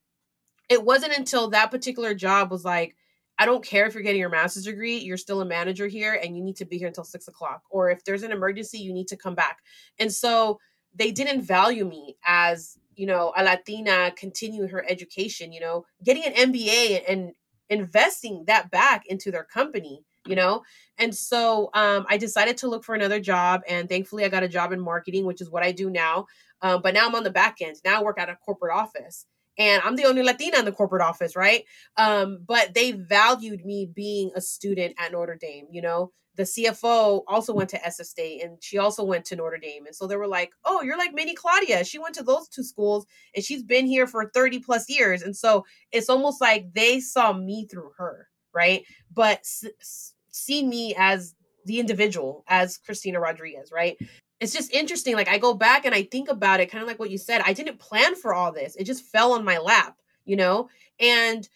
it 0.69 0.83
wasn't 0.83 1.17
until 1.17 1.49
that 1.51 1.69
particular 1.69 2.15
job 2.15 2.49
was 2.49 2.65
like, 2.65 2.95
I 3.37 3.45
don't 3.45 3.63
care 3.63 3.85
if 3.85 3.93
you're 3.93 4.03
getting 4.03 4.21
your 4.21 4.29
master's 4.29 4.65
degree, 4.65 4.97
you're 4.97 5.17
still 5.17 5.41
a 5.41 5.45
manager 5.45 5.87
here 5.87 6.13
and 6.13 6.35
you 6.35 6.43
need 6.43 6.55
to 6.57 6.65
be 6.65 6.77
here 6.77 6.87
until 6.87 7.03
six 7.03 7.27
o'clock. 7.27 7.61
Or 7.69 7.89
if 7.89 8.03
there's 8.05 8.23
an 8.23 8.31
emergency, 8.31 8.79
you 8.79 8.93
need 8.93 9.07
to 9.09 9.17
come 9.17 9.35
back. 9.35 9.57
And 9.99 10.11
so 10.11 10.59
they 10.95 11.11
didn't 11.11 11.41
value 11.41 11.85
me 11.85 12.15
as, 12.25 12.77
you 12.95 13.05
know, 13.05 13.33
a 13.35 13.43
Latina 13.43 14.11
continuing 14.17 14.69
her 14.69 14.85
education, 14.89 15.51
you 15.51 15.59
know, 15.59 15.85
getting 16.03 16.25
an 16.25 16.51
MBA 16.51 17.03
and 17.07 17.31
investing 17.69 18.43
that 18.47 18.71
back 18.71 19.05
into 19.07 19.31
their 19.31 19.43
company, 19.43 20.03
you 20.25 20.35
know? 20.35 20.63
And 20.97 21.13
so 21.13 21.69
um, 21.73 22.05
I 22.09 22.17
decided 22.17 22.57
to 22.57 22.67
look 22.67 22.83
for 22.83 22.95
another 22.95 23.19
job. 23.19 23.61
And 23.67 23.89
thankfully, 23.89 24.25
I 24.25 24.29
got 24.29 24.43
a 24.43 24.47
job 24.47 24.71
in 24.71 24.79
marketing, 24.79 25.25
which 25.25 25.41
is 25.41 25.49
what 25.49 25.63
I 25.63 25.71
do 25.71 25.89
now. 25.89 26.25
Um, 26.61 26.81
but 26.81 26.93
now 26.93 27.07
I'm 27.07 27.15
on 27.15 27.23
the 27.23 27.29
back 27.29 27.57
end. 27.61 27.77
Now 27.83 27.99
I 27.99 28.03
work 28.03 28.19
at 28.19 28.29
a 28.29 28.37
corporate 28.37 28.75
office 28.75 29.25
and 29.57 29.81
I'm 29.83 29.95
the 29.95 30.05
only 30.05 30.23
Latina 30.23 30.59
in 30.59 30.65
the 30.65 30.71
corporate 30.71 31.01
office, 31.01 31.35
right? 31.35 31.63
Um, 31.97 32.39
but 32.47 32.73
they 32.73 32.91
valued 32.91 33.65
me 33.65 33.89
being 33.93 34.31
a 34.35 34.41
student 34.41 34.95
at 34.97 35.11
Notre 35.11 35.35
Dame. 35.39 35.67
You 35.71 35.81
know, 35.81 36.11
the 36.35 36.45
CFO 36.45 37.23
also 37.27 37.53
went 37.53 37.69
to 37.71 37.85
SF 37.85 38.07
State, 38.07 38.43
and 38.43 38.57
she 38.61 38.77
also 38.77 39.03
went 39.03 39.25
to 39.25 39.35
Notre 39.35 39.57
Dame, 39.57 39.85
and 39.85 39.95
so 39.95 40.07
they 40.07 40.15
were 40.17 40.27
like, 40.27 40.51
"Oh, 40.65 40.81
you're 40.81 40.97
like 40.97 41.13
mini 41.13 41.35
Claudia. 41.35 41.83
She 41.83 41.99
went 41.99 42.15
to 42.15 42.23
those 42.23 42.47
two 42.47 42.63
schools, 42.63 43.05
and 43.35 43.43
she's 43.45 43.63
been 43.63 43.85
here 43.85 44.07
for 44.07 44.29
30 44.33 44.59
plus 44.59 44.89
years." 44.89 45.21
And 45.21 45.35
so 45.35 45.65
it's 45.91 46.09
almost 46.09 46.41
like 46.41 46.73
they 46.73 46.99
saw 46.99 47.33
me 47.33 47.67
through 47.67 47.91
her, 47.97 48.27
right? 48.53 48.83
But 49.13 49.39
s- 49.39 50.13
see 50.31 50.63
me 50.65 50.95
as 50.97 51.35
the 51.65 51.79
individual, 51.79 52.43
as 52.47 52.77
Christina 52.77 53.19
Rodriguez, 53.19 53.71
right? 53.71 53.97
It's 54.43 54.53
just 54.53 54.73
interesting. 54.73 55.15
Like 55.15 55.29
I 55.29 55.37
go 55.37 55.53
back 55.53 55.85
and 55.85 55.95
I 55.95 56.03
think 56.03 56.29
about 56.29 56.59
it, 56.59 56.69
kind 56.69 56.81
of 56.81 56.87
like 56.87 56.99
what 56.99 57.11
you 57.11 57.17
said. 57.17 57.41
I 57.45 57.53
didn't 57.53 57.79
plan 57.79 58.15
for 58.15 58.33
all 58.33 58.51
this. 58.51 58.75
It 58.75 58.83
just 58.83 59.05
fell 59.05 59.33
on 59.33 59.45
my 59.45 59.57
lap, 59.57 59.97
you 60.25 60.35
know? 60.35 60.69
And 60.99 61.47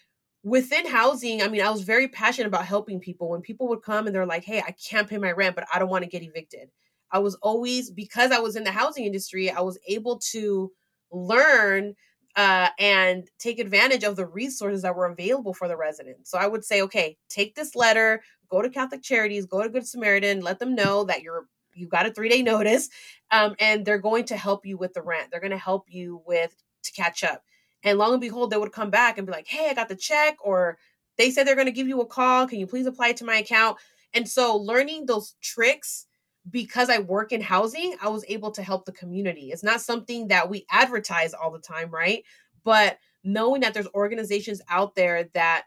within 0.43 0.87
housing, 0.87 1.41
I 1.41 1.47
mean, 1.49 1.61
I 1.61 1.69
was 1.69 1.81
very 1.81 2.07
passionate 2.07 2.47
about 2.47 2.65
helping 2.65 2.99
people. 2.99 3.29
When 3.29 3.41
people 3.41 3.67
would 3.67 3.81
come 3.81 4.07
and 4.07 4.15
they're 4.15 4.25
like, 4.25 4.43
hey, 4.43 4.61
I 4.65 4.71
can't 4.71 5.09
pay 5.09 5.17
my 5.17 5.31
rent, 5.31 5.55
but 5.55 5.65
I 5.73 5.79
don't 5.79 5.89
want 5.89 6.03
to 6.03 6.09
get 6.09 6.23
evicted. 6.23 6.69
I 7.11 7.19
was 7.19 7.35
always, 7.35 7.91
because 7.91 8.31
I 8.31 8.39
was 8.39 8.55
in 8.55 8.63
the 8.63 8.71
housing 8.71 9.05
industry, 9.05 9.49
I 9.49 9.61
was 9.61 9.79
able 9.87 10.19
to 10.31 10.71
learn 11.11 11.95
uh, 12.35 12.69
and 12.77 13.27
take 13.39 13.59
advantage 13.59 14.03
of 14.03 14.15
the 14.15 14.27
resources 14.27 14.83
that 14.83 14.95
were 14.95 15.07
available 15.07 15.53
for 15.53 15.67
the 15.67 15.75
residents. 15.75 16.29
So 16.29 16.37
I 16.37 16.47
would 16.47 16.63
say, 16.63 16.81
okay, 16.83 17.17
take 17.29 17.55
this 17.55 17.75
letter, 17.75 18.21
go 18.49 18.61
to 18.61 18.69
Catholic 18.69 19.01
Charities, 19.01 19.45
go 19.45 19.63
to 19.63 19.69
Good 19.69 19.87
Samaritan, 19.87 20.41
let 20.41 20.59
them 20.59 20.75
know 20.75 21.03
that 21.05 21.23
you're 21.23 21.47
you 21.77 21.87
got 21.87 22.05
a 22.05 22.11
three 22.11 22.29
day 22.29 22.41
notice, 22.41 22.89
um, 23.31 23.55
and 23.59 23.85
they're 23.85 23.99
going 23.99 24.25
to 24.25 24.37
help 24.37 24.65
you 24.65 24.77
with 24.77 24.93
the 24.93 25.01
rent. 25.01 25.29
They're 25.31 25.39
going 25.39 25.51
to 25.51 25.57
help 25.57 25.85
you 25.89 26.21
with 26.25 26.55
to 26.83 26.91
catch 26.91 27.23
up. 27.23 27.43
And 27.83 27.97
long 27.97 28.13
and 28.13 28.21
behold, 28.21 28.49
they 28.49 28.57
would 28.57 28.71
come 28.71 28.89
back 28.89 29.17
and 29.17 29.27
be 29.27 29.33
like, 29.33 29.47
"Hey, 29.47 29.69
I 29.69 29.73
got 29.73 29.89
the 29.89 29.95
check," 29.95 30.37
or 30.41 30.77
they 31.17 31.31
said 31.31 31.45
they're 31.45 31.55
going 31.55 31.67
to 31.67 31.71
give 31.71 31.87
you 31.87 32.01
a 32.01 32.05
call. 32.05 32.47
Can 32.47 32.59
you 32.59 32.67
please 32.67 32.85
apply 32.85 33.13
to 33.13 33.25
my 33.25 33.37
account? 33.37 33.77
And 34.13 34.27
so, 34.27 34.57
learning 34.57 35.05
those 35.05 35.35
tricks 35.41 36.07
because 36.49 36.89
I 36.89 36.99
work 36.99 37.31
in 37.31 37.41
housing, 37.41 37.95
I 38.01 38.09
was 38.09 38.23
able 38.27 38.51
to 38.51 38.63
help 38.63 38.85
the 38.85 38.91
community. 38.91 39.51
It's 39.51 39.63
not 39.63 39.81
something 39.81 40.29
that 40.29 40.49
we 40.49 40.65
advertise 40.71 41.33
all 41.33 41.51
the 41.51 41.59
time, 41.59 41.89
right? 41.91 42.23
But 42.63 42.99
knowing 43.23 43.61
that 43.61 43.73
there's 43.73 43.87
organizations 43.93 44.61
out 44.69 44.95
there 44.95 45.25
that 45.33 45.63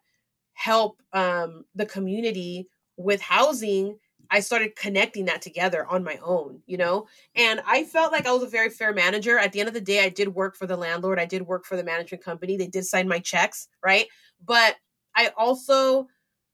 help 0.55 1.03
um, 1.13 1.65
the 1.75 1.87
community 1.87 2.69
with 2.97 3.21
housing 3.21 3.99
I 4.31 4.41
started 4.41 4.77
connecting 4.77 5.25
that 5.27 5.43
together 5.43 5.87
on 5.87 6.05
my 6.05 6.19
own, 6.23 6.61
you 6.67 6.77
know? 6.77 7.07
And 7.35 7.61
I 7.67 7.85
felt 7.85 8.13
like 8.13 8.27
I 8.27 8.33
was 8.33 8.43
a 8.43 8.49
very 8.49 8.71
fair 8.71 8.93
manager. 8.93 9.39
At 9.39 9.53
the 9.53 9.61
end 9.61 9.69
of 9.69 9.75
the 9.75 9.81
day, 9.81 10.05
I 10.05 10.09
did 10.09 10.29
work 10.29 10.57
for 10.57 10.67
the 10.67 10.77
landlord, 10.77 11.19
I 11.19 11.27
did 11.27 11.43
work 11.43 11.65
for 11.65 11.77
the 11.77 11.85
management 11.85 12.25
company. 12.25 12.57
They 12.57 12.67
did 12.67 12.85
sign 12.85 13.09
my 13.09 13.19
checks, 13.19 13.69
right? 13.83 14.07
But 14.45 14.77
I 15.17 15.33
also 15.37 16.09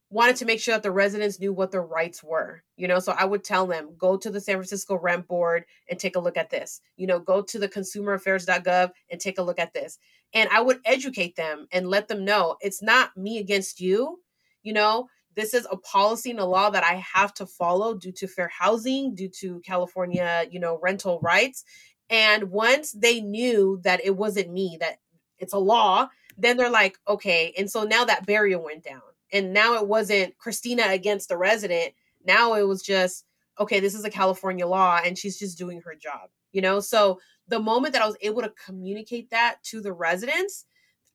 wanted 0.09 0.37
to 0.37 0.45
make 0.45 0.61
sure 0.61 0.75
that 0.75 0.83
the 0.83 0.91
residents 0.91 1.41
knew 1.41 1.53
what 1.53 1.73
their 1.73 1.83
rights 1.83 2.23
were. 2.23 2.63
You 2.77 2.89
know, 2.89 2.99
so 2.99 3.13
I 3.13 3.25
would 3.25 3.45
tell 3.45 3.67
them, 3.67 3.91
go 3.99 4.17
to 4.17 4.31
the 4.31 4.41
San 4.41 4.57
Francisco 4.57 4.97
Rent 4.97 5.27
Board 5.27 5.65
and 5.91 5.99
take 5.99 6.17
a 6.17 6.21
look 6.21 6.37
at 6.37 6.51
this. 6.51 6.81
You 6.97 7.07
know, 7.07 7.19
go 7.19 7.43
to 7.43 7.59
the 7.59 7.69
consumeraffairs.gov 7.69 8.91
and 9.11 9.21
take 9.21 9.39
a 9.39 9.43
look 9.43 9.59
at 9.59 9.75
this. 9.75 9.99
And 10.33 10.49
I 10.51 10.61
would 10.61 10.79
educate 10.85 11.37
them 11.37 11.67
and 11.73 11.89
let 11.89 12.09
them 12.09 12.25
know 12.25 12.57
it's 12.61 12.83
not 12.83 13.17
me 13.17 13.39
against 13.39 13.81
you. 13.81 14.21
You 14.63 14.73
know, 14.73 15.09
this 15.37 15.55
is 15.55 15.67
a 15.71 15.77
policy 15.77 16.31
and 16.31 16.41
a 16.41 16.45
law 16.45 16.71
that 16.71 16.83
I 16.83 16.95
have 17.15 17.33
to 17.35 17.47
follow 17.47 17.95
due 17.95 18.13
to 18.13 18.27
fair 18.27 18.49
housing, 18.49 19.15
due 19.15 19.29
to 19.41 19.61
California, 19.61 20.47
you 20.51 20.59
know, 20.59 20.79
rental 20.83 21.21
rights. 21.23 21.65
And 22.09 22.51
once 22.51 22.93
they 22.93 23.21
knew 23.21 23.81
that 23.85 24.05
it 24.05 24.17
wasn't 24.17 24.53
me, 24.53 24.79
that 24.81 24.99
it's 25.39 25.53
a 25.53 25.59
law, 25.59 26.09
then 26.39 26.57
they're 26.57 26.71
like, 26.71 26.99
okay. 27.07 27.53
And 27.59 27.71
so 27.71 27.85
now 27.85 28.05
that 28.05 28.27
barrier 28.27 28.59
went 28.59 28.83
down. 28.83 29.03
And 29.33 29.53
now 29.53 29.75
it 29.75 29.87
wasn't 29.87 30.39
Christina 30.39 30.85
against 30.89 31.29
the 31.29 31.37
resident. 31.37 31.93
Now 32.25 32.55
it 32.55 32.67
was 32.67 32.83
just, 32.83 33.25
okay, 33.59 33.81
this 33.81 33.95
is 33.95 34.05
a 34.05 34.11
California 34.11 34.67
law 34.67 35.01
and 35.05 35.19
she's 35.19 35.39
just 35.39 35.59
doing 35.59 35.81
her 35.83 35.95
job, 35.95 36.31
you 36.53 36.63
know? 36.63 36.81
So 36.81 37.21
the 37.49 37.59
moment 37.61 37.93
that 37.93 38.03
I 38.03 38.07
was 38.07 38.17
able 38.21 38.43
to 38.43 38.53
communicate 38.65 39.31
that 39.31 39.57
to 39.65 39.81
the 39.81 39.93
residents, 39.93 40.65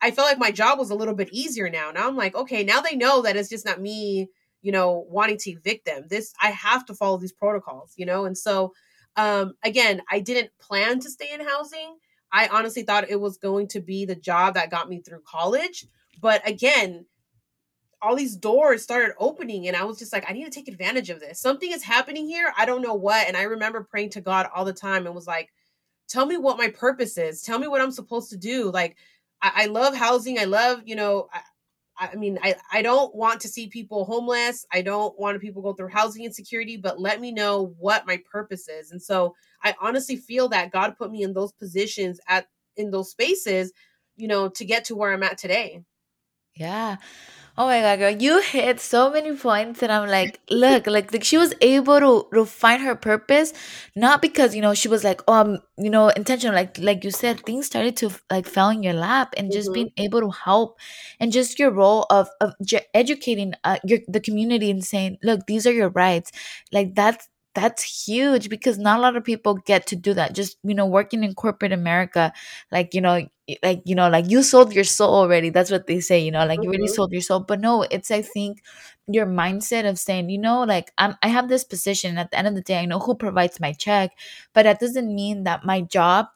I 0.02 0.12
felt 0.12 0.28
like 0.28 0.40
my 0.40 0.52
job 0.52 0.80
was 0.80 0.90
a 0.90 0.96
little 0.96 1.14
bit 1.14 1.30
easier 1.32 1.70
now. 1.70 1.92
Now 1.92 2.08
I'm 2.08 2.16
like, 2.16 2.36
okay, 2.36 2.64
now 2.64 2.82
they 2.82 2.96
know 2.96 3.22
that 3.22 3.36
it's 3.36 3.50
just 3.50 3.66
not 3.66 3.82
me, 3.82 4.30
you 4.62 4.72
know, 4.72 5.06
wanting 5.10 5.38
to 5.38 5.52
evict 5.52 5.86
them. 5.86 6.06
This 6.10 6.34
I 6.42 6.50
have 6.52 6.86
to 6.86 6.96
follow 6.96 7.18
these 7.18 7.32
protocols, 7.34 7.94
you 7.98 8.06
know? 8.06 8.26
And 8.26 8.38
so 8.38 8.74
um 9.16 9.54
again, 9.64 10.02
I 10.10 10.20
didn't 10.20 10.52
plan 10.60 11.00
to 11.02 11.10
stay 11.10 11.32
in 11.34 11.46
housing. 11.46 11.98
I 12.32 12.48
honestly 12.48 12.84
thought 12.84 13.10
it 13.10 13.20
was 13.20 13.38
going 13.38 13.68
to 13.70 13.82
be 13.82 14.06
the 14.06 14.16
job 14.16 14.56
that 14.56 14.72
got 14.72 14.90
me 14.90 15.02
through 15.02 15.22
college. 15.26 15.86
But 16.20 16.48
again, 16.48 17.06
all 18.02 18.16
these 18.16 18.36
doors 18.36 18.82
started 18.82 19.14
opening 19.20 19.68
and 19.68 19.78
I 19.78 19.84
was 19.84 20.00
just 20.00 20.12
like, 20.12 20.26
I 20.28 20.34
need 20.34 20.46
to 20.46 20.50
take 20.50 20.68
advantage 20.68 21.10
of 21.10 21.20
this. 21.20 21.40
Something 21.40 21.72
is 21.72 21.84
happening 21.84 22.28
here. 22.28 22.52
I 22.58 22.66
don't 22.66 22.82
know 22.82 22.96
what. 22.96 23.28
And 23.28 23.38
I 23.38 23.44
remember 23.44 23.84
praying 23.84 24.10
to 24.12 24.22
God 24.22 24.48
all 24.56 24.66
the 24.66 24.74
time 24.74 25.06
and 25.06 25.14
was 25.14 25.28
like, 25.28 25.54
tell 26.08 26.26
me 26.26 26.38
what 26.38 26.58
my 26.58 26.70
purpose 26.70 27.18
is. 27.18 27.42
Tell 27.42 27.60
me 27.60 27.68
what 27.68 27.82
I'm 27.82 27.92
supposed 27.92 28.32
to 28.32 28.38
do. 28.38 28.72
Like, 28.72 28.98
I, 29.42 29.64
I 29.64 29.66
love 29.68 29.96
housing. 29.96 30.40
I 30.40 30.46
love, 30.46 30.82
you 30.86 30.96
know, 30.96 31.28
I, 31.34 31.42
I 31.98 32.16
mean, 32.16 32.40
I, 32.42 32.56
I 32.72 32.82
don't 32.82 33.14
want 33.16 33.42
to 33.42 33.48
see 33.48 33.68
people 33.68 34.06
homeless. 34.06 34.66
I 34.72 34.82
don't 34.82 35.18
want 35.20 35.40
people 35.40 35.62
go 35.62 35.74
through 35.74 35.90
housing 35.90 36.26
insecurity, 36.26 36.78
but 36.78 37.00
let 37.00 37.22
me 37.22 37.32
know 37.32 37.76
what 37.78 38.08
my 38.08 38.22
purpose 38.32 38.68
is. 38.68 38.92
And 38.92 39.02
so 39.02 39.36
I 39.64 39.76
honestly 39.80 40.16
feel 40.16 40.50
that 40.50 40.72
God 40.72 40.96
put 40.98 41.12
me 41.12 41.24
in 41.24 41.34
those 41.34 41.52
positions 41.52 42.20
at 42.28 42.48
in 42.78 42.90
those 42.90 43.12
spaces, 43.12 43.72
you 44.16 44.28
know, 44.28 44.50
to 44.50 44.66
get 44.66 44.86
to 44.86 44.96
where 44.96 45.14
I'm 45.14 45.24
at 45.24 45.38
today. 45.38 45.84
Yeah. 46.56 46.98
Oh 47.58 47.66
my 47.66 47.82
god, 47.82 48.00
girl, 48.00 48.12
you 48.12 48.40
hit 48.42 48.80
so 48.80 49.12
many 49.12 49.36
points, 49.36 49.84
and 49.84 49.92
I'm 49.92 50.08
like, 50.10 50.40
look, 50.50 50.88
like, 50.88 51.12
like 51.12 51.24
she 51.24 51.38
was 51.38 51.54
able 51.62 52.00
to 52.00 52.28
to 52.34 52.46
find 52.46 52.82
her 52.82 52.96
purpose, 52.96 53.52
not 53.96 54.22
because 54.22 54.56
you 54.56 54.62
know 54.62 54.74
she 54.74 54.88
was 54.88 55.04
like, 55.04 55.22
um, 55.28 55.60
you 55.78 55.90
know, 55.90 56.08
intentional, 56.10 56.56
like 56.56 56.78
like 56.80 57.04
you 57.04 57.12
said, 57.12 57.42
things 57.46 57.66
started 57.68 57.98
to 57.98 58.10
like 58.32 58.48
fell 58.48 58.70
in 58.70 58.84
your 58.84 58.94
lap, 58.94 59.34
and 59.38 59.52
just 59.52 59.70
Mhm. 59.70 59.74
being 59.74 59.92
able 59.98 60.22
to 60.22 60.32
help, 60.32 60.80
and 61.20 61.32
just 61.34 61.60
your 61.60 61.72
role 61.72 62.06
of 62.10 62.30
of 62.40 62.54
j- 62.64 62.86
educating 62.94 63.54
uh, 63.66 63.78
your 63.84 64.00
the 64.08 64.22
community 64.22 64.72
and 64.72 64.84
saying, 64.84 65.18
look, 65.22 65.46
these 65.46 65.68
are 65.68 65.74
your 65.74 65.90
rights, 65.90 66.32
like 66.72 66.96
that's 66.96 67.28
that's 67.54 68.08
huge 68.08 68.50
because 68.50 68.78
not 68.78 69.00
a 69.00 69.02
lot 69.02 69.16
of 69.18 69.24
people 69.24 69.56
get 69.56 69.86
to 69.88 69.96
do 69.96 70.14
that. 70.14 70.34
Just 70.34 70.58
you 70.64 70.74
know, 70.74 70.86
working 70.86 71.24
in 71.24 71.34
corporate 71.36 71.74
America, 71.74 72.32
like 72.72 72.94
you 72.94 73.02
know 73.02 73.28
like 73.64 73.82
you 73.86 73.96
know 73.96 74.10
like 74.10 74.30
you 74.30 74.44
sold 74.44 74.74
your 74.74 74.86
soul 74.86 75.14
already 75.14 75.50
that's 75.50 75.70
what 75.72 75.86
they 75.88 76.00
say 76.00 76.18
you 76.20 76.32
know 76.32 76.46
like 76.46 76.62
you 76.64 76.70
already 76.70 76.88
Mhm. 76.88 76.88
sold 76.88 77.12
your 77.12 77.20
soul 77.22 77.42
but 77.42 77.60
no 77.60 77.82
it's 77.92 78.10
i 78.10 78.22
think 78.22 78.62
your 79.08 79.26
mindset 79.26 79.90
of 79.90 80.00
saying 80.00 80.30
you 80.30 80.38
know 80.38 80.64
like 80.64 80.92
i'm 80.98 81.16
i 81.22 81.28
have 81.28 81.50
this 81.50 81.64
position 81.66 82.18
at 82.18 82.32
the 82.32 82.38
end 82.38 82.48
of 82.48 82.56
the 82.56 82.62
day 82.62 82.78
i 82.80 82.86
know 82.86 83.00
who 83.00 83.14
provides 83.16 83.60
my 83.60 83.74
check 83.74 84.12
but 84.54 84.64
that 84.64 84.80
doesn't 84.80 85.14
mean 85.14 85.44
that 85.44 85.66
my 85.66 85.82
job 85.82 86.28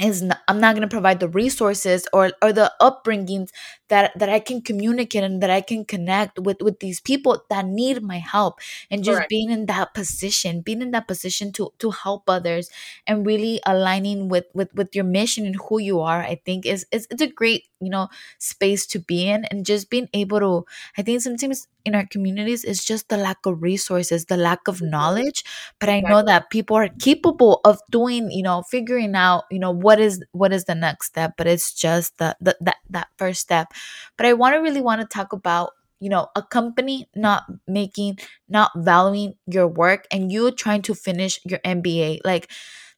is 0.00 0.22
not, 0.22 0.38
I'm 0.48 0.60
not 0.60 0.74
going 0.74 0.88
to 0.88 0.92
provide 0.94 1.20
the 1.20 1.28
resources 1.28 2.06
or 2.12 2.30
or 2.42 2.52
the 2.52 2.72
upbringings 2.80 3.50
that 3.88 4.12
that 4.18 4.28
I 4.28 4.38
can 4.38 4.60
communicate 4.62 5.24
and 5.24 5.42
that 5.42 5.50
I 5.50 5.60
can 5.60 5.84
connect 5.84 6.38
with 6.38 6.62
with 6.62 6.80
these 6.80 7.00
people 7.00 7.42
that 7.50 7.66
need 7.66 8.02
my 8.02 8.18
help 8.18 8.60
and 8.90 9.02
just 9.04 9.26
Correct. 9.26 9.28
being 9.28 9.50
in 9.50 9.66
that 9.66 9.94
position 9.94 10.60
being 10.60 10.82
in 10.82 10.90
that 10.92 11.08
position 11.08 11.52
to 11.52 11.72
to 11.78 11.90
help 11.90 12.24
others 12.28 12.70
and 13.06 13.26
really 13.26 13.60
aligning 13.66 14.28
with 14.28 14.46
with 14.54 14.72
with 14.74 14.94
your 14.94 15.04
mission 15.04 15.46
and 15.46 15.56
who 15.68 15.78
you 15.80 16.00
are 16.00 16.20
I 16.22 16.40
think 16.44 16.66
is 16.66 16.86
is 16.92 17.06
it's 17.10 17.22
a 17.22 17.26
great 17.26 17.64
you 17.80 17.90
know 17.90 18.08
space 18.38 18.86
to 18.88 18.98
be 18.98 19.28
in 19.28 19.44
and 19.46 19.64
just 19.66 19.90
being 19.90 20.08
able 20.14 20.40
to 20.40 20.64
I 20.96 21.02
think 21.02 21.20
sometimes 21.22 21.66
in 21.84 21.94
our 21.94 22.06
communities 22.06 22.64
it's 22.64 22.84
just 22.84 23.08
the 23.08 23.16
lack 23.16 23.38
of 23.46 23.62
resources 23.62 24.26
the 24.26 24.36
lack 24.36 24.68
of 24.68 24.82
Mhm. 24.82 24.82
knowledge 24.82 25.42
but 25.80 25.88
i 25.88 26.00
know 26.00 26.22
that 26.22 26.50
people 26.50 26.76
are 26.76 26.88
capable 26.98 27.60
of 27.64 27.78
doing 27.90 28.30
you 28.30 28.42
know 28.42 28.62
figuring 28.70 29.14
out 29.14 29.44
you 29.50 29.58
know 29.58 29.70
what 29.88 30.00
is 30.00 30.22
what 30.32 30.52
is 30.52 30.64
the 30.64 30.74
next 30.74 31.06
step 31.06 31.34
but 31.38 31.46
it's 31.46 31.72
just 31.72 32.16
the, 32.18 32.36
the 32.40 32.56
that 32.60 32.76
that 32.90 33.08
first 33.18 33.40
step. 33.40 33.68
But 34.16 34.26
i 34.26 34.32
want 34.32 34.54
to 34.54 34.58
really 34.58 34.80
want 34.80 35.00
to 35.00 35.06
talk 35.06 35.32
about 35.32 35.70
you 36.00 36.08
know 36.08 36.28
a 36.36 36.42
company 36.42 37.08
not 37.14 37.44
making 37.66 38.18
not 38.48 38.70
valuing 38.76 39.34
your 39.46 39.66
work 39.66 40.06
and 40.12 40.30
you 40.32 40.50
trying 40.52 40.82
to 40.82 40.94
finish 40.94 41.40
your 41.44 41.58
mba 41.64 42.20
like 42.24 42.50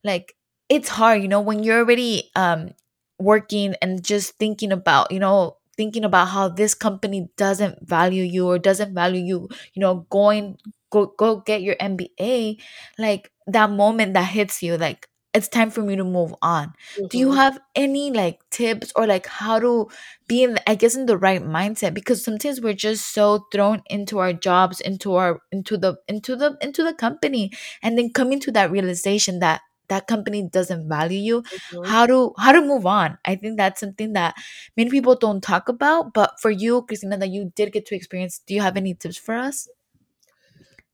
like 0.05 0.35
it's 0.69 0.89
hard 0.89 1.23
you 1.23 1.29
know 1.29 1.41
when 1.41 1.63
you're 1.63 1.79
already 1.79 2.31
um 2.37 2.71
working 3.19 3.75
and 3.83 4.05
just 4.05 4.37
thinking 4.39 4.73
about 4.73 5.11
you 5.13 5.19
know 5.19 5.57
thinking 5.77 6.05
about 6.05 6.29
how 6.29 6.49
this 6.49 6.75
company 6.75 7.29
doesn't 7.37 7.77
value 7.87 8.23
you 8.25 8.47
or 8.47 8.59
doesn't 8.59 8.95
value 8.95 9.23
you 9.23 9.49
you 9.75 9.81
know 9.81 10.07
going 10.11 10.57
go 10.91 11.07
go 11.17 11.37
get 11.37 11.63
your 11.63 11.77
MBA, 11.79 12.59
like 12.99 13.31
that 13.47 13.71
moment 13.71 14.15
that 14.15 14.25
hits 14.25 14.63
you, 14.63 14.77
like 14.77 15.09
it's 15.33 15.49
time 15.49 15.71
for 15.71 15.83
me 15.83 15.97
to 15.97 16.05
move 16.05 16.35
on. 16.43 16.75
Do 17.09 17.19
you 17.19 17.31
Mhm. 17.31 17.35
have 17.35 17.59
any 17.75 18.11
like 18.11 18.41
tips 18.51 18.93
or 18.97 19.07
like 19.07 19.27
how 19.27 19.59
to 19.61 19.89
be 20.27 20.43
in, 20.43 20.59
I 20.67 20.75
guess, 20.75 20.97
in 20.97 21.07
the 21.07 21.17
right 21.19 21.43
mindset? 21.43 21.95
Because 21.95 22.25
sometimes 22.25 22.61
we're 22.61 22.75
just 22.75 23.13
so 23.15 23.47
thrown 23.53 23.83
into 23.89 24.19
our 24.19 24.33
jobs, 24.33 24.81
into 24.81 25.15
our 25.15 25.41
into 25.53 25.77
the 25.77 25.97
into 26.09 26.37
the 26.37 26.57
into 26.61 26.83
the 26.83 26.95
company, 26.95 27.53
and 27.83 27.97
then 27.97 28.13
coming 28.13 28.41
to 28.41 28.53
that 28.53 28.71
realization 28.71 29.39
that 29.41 29.61
that 29.89 30.07
company 30.07 30.43
doesn't 30.49 30.89
value 30.89 31.19
you 31.19 31.43
Mhm. 31.51 31.83
how 31.83 32.07
to 32.07 32.33
how 32.39 32.53
to 32.53 32.61
move 32.61 32.87
on 32.87 33.19
i 33.25 33.35
think 33.35 33.57
that's 33.57 33.81
something 33.81 34.13
that 34.13 34.35
many 34.77 34.89
people 34.89 35.17
don't 35.17 35.43
talk 35.43 35.69
about 35.69 36.15
but 36.15 36.39
for 36.41 36.49
you 36.51 36.83
christina 36.83 37.17
that 37.19 37.31
you 37.31 37.51
did 37.57 37.73
get 37.73 37.85
to 37.87 37.97
experience 37.97 38.41
do 38.47 38.55
you 38.55 38.61
have 38.61 38.77
any 38.77 38.95
tips 38.95 39.17
for 39.17 39.35
us 39.35 39.69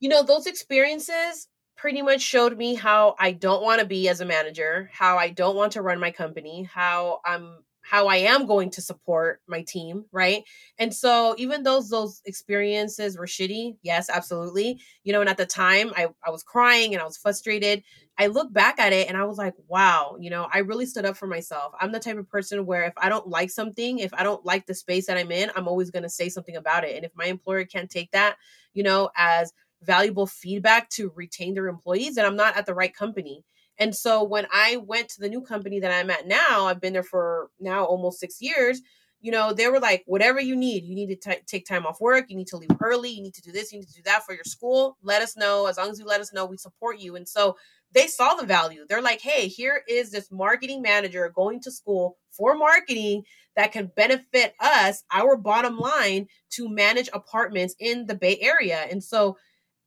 You 0.01 0.09
know, 0.09 0.23
those 0.23 0.47
experiences 0.47 1.49
pretty 1.77 2.03
much 2.03 2.21
showed 2.21 2.57
me 2.57 2.75
how 2.75 3.15
I 3.19 3.33
don't 3.33 3.63
want 3.63 3.81
to 3.81 3.87
be 3.87 4.09
as 4.09 4.21
a 4.21 4.25
manager, 4.25 4.91
how 4.93 5.19
I 5.19 5.31
don't 5.31 5.57
want 5.57 5.73
to 5.73 5.83
run 5.83 6.01
my 6.01 6.11
company, 6.11 6.65
how 6.65 7.21
I'm 7.25 7.59
how 7.87 8.09
I 8.09 8.17
am 8.17 8.47
going 8.47 8.71
to 8.71 8.83
support 8.83 9.41
my 9.47 9.63
team, 9.63 10.07
right? 10.11 10.43
And 10.77 10.93
so 10.93 11.37
even 11.39 11.63
though 11.63 11.81
those 11.81 12.21
experiences 12.25 13.17
were 13.17 13.27
shitty, 13.27 13.77
yes, 13.83 14.11
absolutely. 14.11 14.81
You 15.05 15.13
know, 15.13 15.21
and 15.21 15.31
at 15.31 15.37
the 15.37 15.47
time 15.47 15.93
I, 15.97 16.09
I 16.27 16.31
was 16.31 16.43
crying 16.43 16.95
and 16.95 17.01
I 17.01 17.05
was 17.05 17.17
frustrated. 17.17 17.85
I 18.19 18.27
look 18.27 18.53
back 18.53 18.81
at 18.81 18.93
it 18.93 19.07
and 19.07 19.17
I 19.17 19.23
was 19.23 19.39
like, 19.39 19.55
wow, 19.69 20.17
you 20.19 20.31
know, 20.31 20.49
I 20.53 20.59
really 20.59 20.85
stood 20.85 21.05
up 21.05 21.17
for 21.17 21.29
myself. 21.29 21.75
I'm 21.81 21.93
the 21.93 22.01
type 22.01 22.19
of 22.19 22.29
person 22.29 22.67
where 22.67 22.83
if 22.83 22.95
I 22.97 23.09
don't 23.09 23.29
like 23.29 23.51
something, 23.51 24.01
if 24.01 24.13
I 24.15 24.25
don't 24.25 24.45
like 24.45 24.67
the 24.67 24.75
space 24.75 25.07
that 25.07 25.17
I'm 25.17 25.31
in, 25.31 25.53
I'm 25.55 25.69
always 25.69 25.93
going 25.93 26.03
to 26.03 26.09
say 26.09 26.29
something 26.29 26.57
about 26.57 26.83
it. 26.83 26.97
And 26.97 27.05
if 27.05 27.13
my 27.15 27.27
employer 27.27 27.65
can't 27.65 27.89
take 27.89 28.11
that, 28.11 28.37
you 28.75 28.83
know, 28.83 29.11
as 29.17 29.53
valuable 29.83 30.27
feedback 30.27 30.91
to 30.91 31.13
retain 31.15 31.55
their 31.55 31.69
employees, 31.69 32.15
then 32.15 32.25
I'm 32.25 32.37
not 32.37 32.57
at 32.57 32.67
the 32.67 32.75
right 32.75 32.95
company. 32.95 33.45
And 33.79 33.95
so 33.95 34.25
when 34.25 34.47
I 34.53 34.79
went 34.79 35.11
to 35.11 35.21
the 35.21 35.29
new 35.29 35.43
company 35.43 35.81
that 35.81 35.93
I'm 35.93 36.11
at 36.11 36.27
now, 36.27 36.67
I've 36.67 36.81
been 36.81 36.95
there 36.95 37.03
for 37.03 37.51
now 37.61 37.85
almost 37.85 38.21
six 38.21 38.41
years. 38.41 38.81
You 39.21 39.33
know, 39.33 39.53
they 39.53 39.69
were 39.69 39.81
like, 39.81 40.03
whatever 40.07 40.41
you 40.41 40.57
need, 40.57 40.85
you 40.85 40.95
need 40.95 41.09
to 41.09 41.17
t- 41.17 41.43
take 41.47 41.67
time 41.67 41.85
off 41.87 42.01
work, 42.01 42.27
you 42.29 42.37
need 42.37 42.47
to 42.49 42.57
leave 42.57 42.71
early, 42.83 43.11
you 43.11 43.23
need 43.23 43.35
to 43.35 43.43
do 43.43 43.51
this, 43.51 43.73
you 43.73 43.81
need 43.81 43.89
to 43.89 43.95
do 43.95 44.03
that 44.05 44.25
for 44.25 44.35
your 44.35 44.45
school. 44.45 44.97
Let 45.03 45.23
us 45.23 45.37
know. 45.37 45.67
As 45.67 45.79
long 45.79 45.91
as 45.91 45.99
you 45.99 46.05
let 46.05 46.21
us 46.21 46.33
know, 46.33 46.47
we 46.47 46.59
support 46.59 47.01
you. 47.01 47.17
And 47.17 47.29
so 47.29 47.57
they 47.93 48.07
saw 48.07 48.35
the 48.35 48.47
value. 48.47 48.85
They're 48.89 49.03
like, 49.03 49.21
hey, 49.21 49.49
here 49.49 49.83
is 49.89 50.11
this 50.11 50.31
marketing 50.31 50.83
manager 50.83 51.31
going 51.35 51.61
to 51.63 51.71
school 51.71 52.19
for 52.31 52.55
marketing 52.55 53.25
that 53.57 53.73
can 53.73 53.91
benefit 53.97 54.55
us, 54.61 55.03
our 55.13 55.37
bottom 55.37 55.79
line, 55.79 56.27
to 56.51 56.69
manage 56.69 57.09
apartments 57.13 57.75
in 57.79 58.07
the 58.07 58.15
Bay 58.15 58.39
Area. 58.41 58.87
And 58.91 59.03
so 59.03 59.39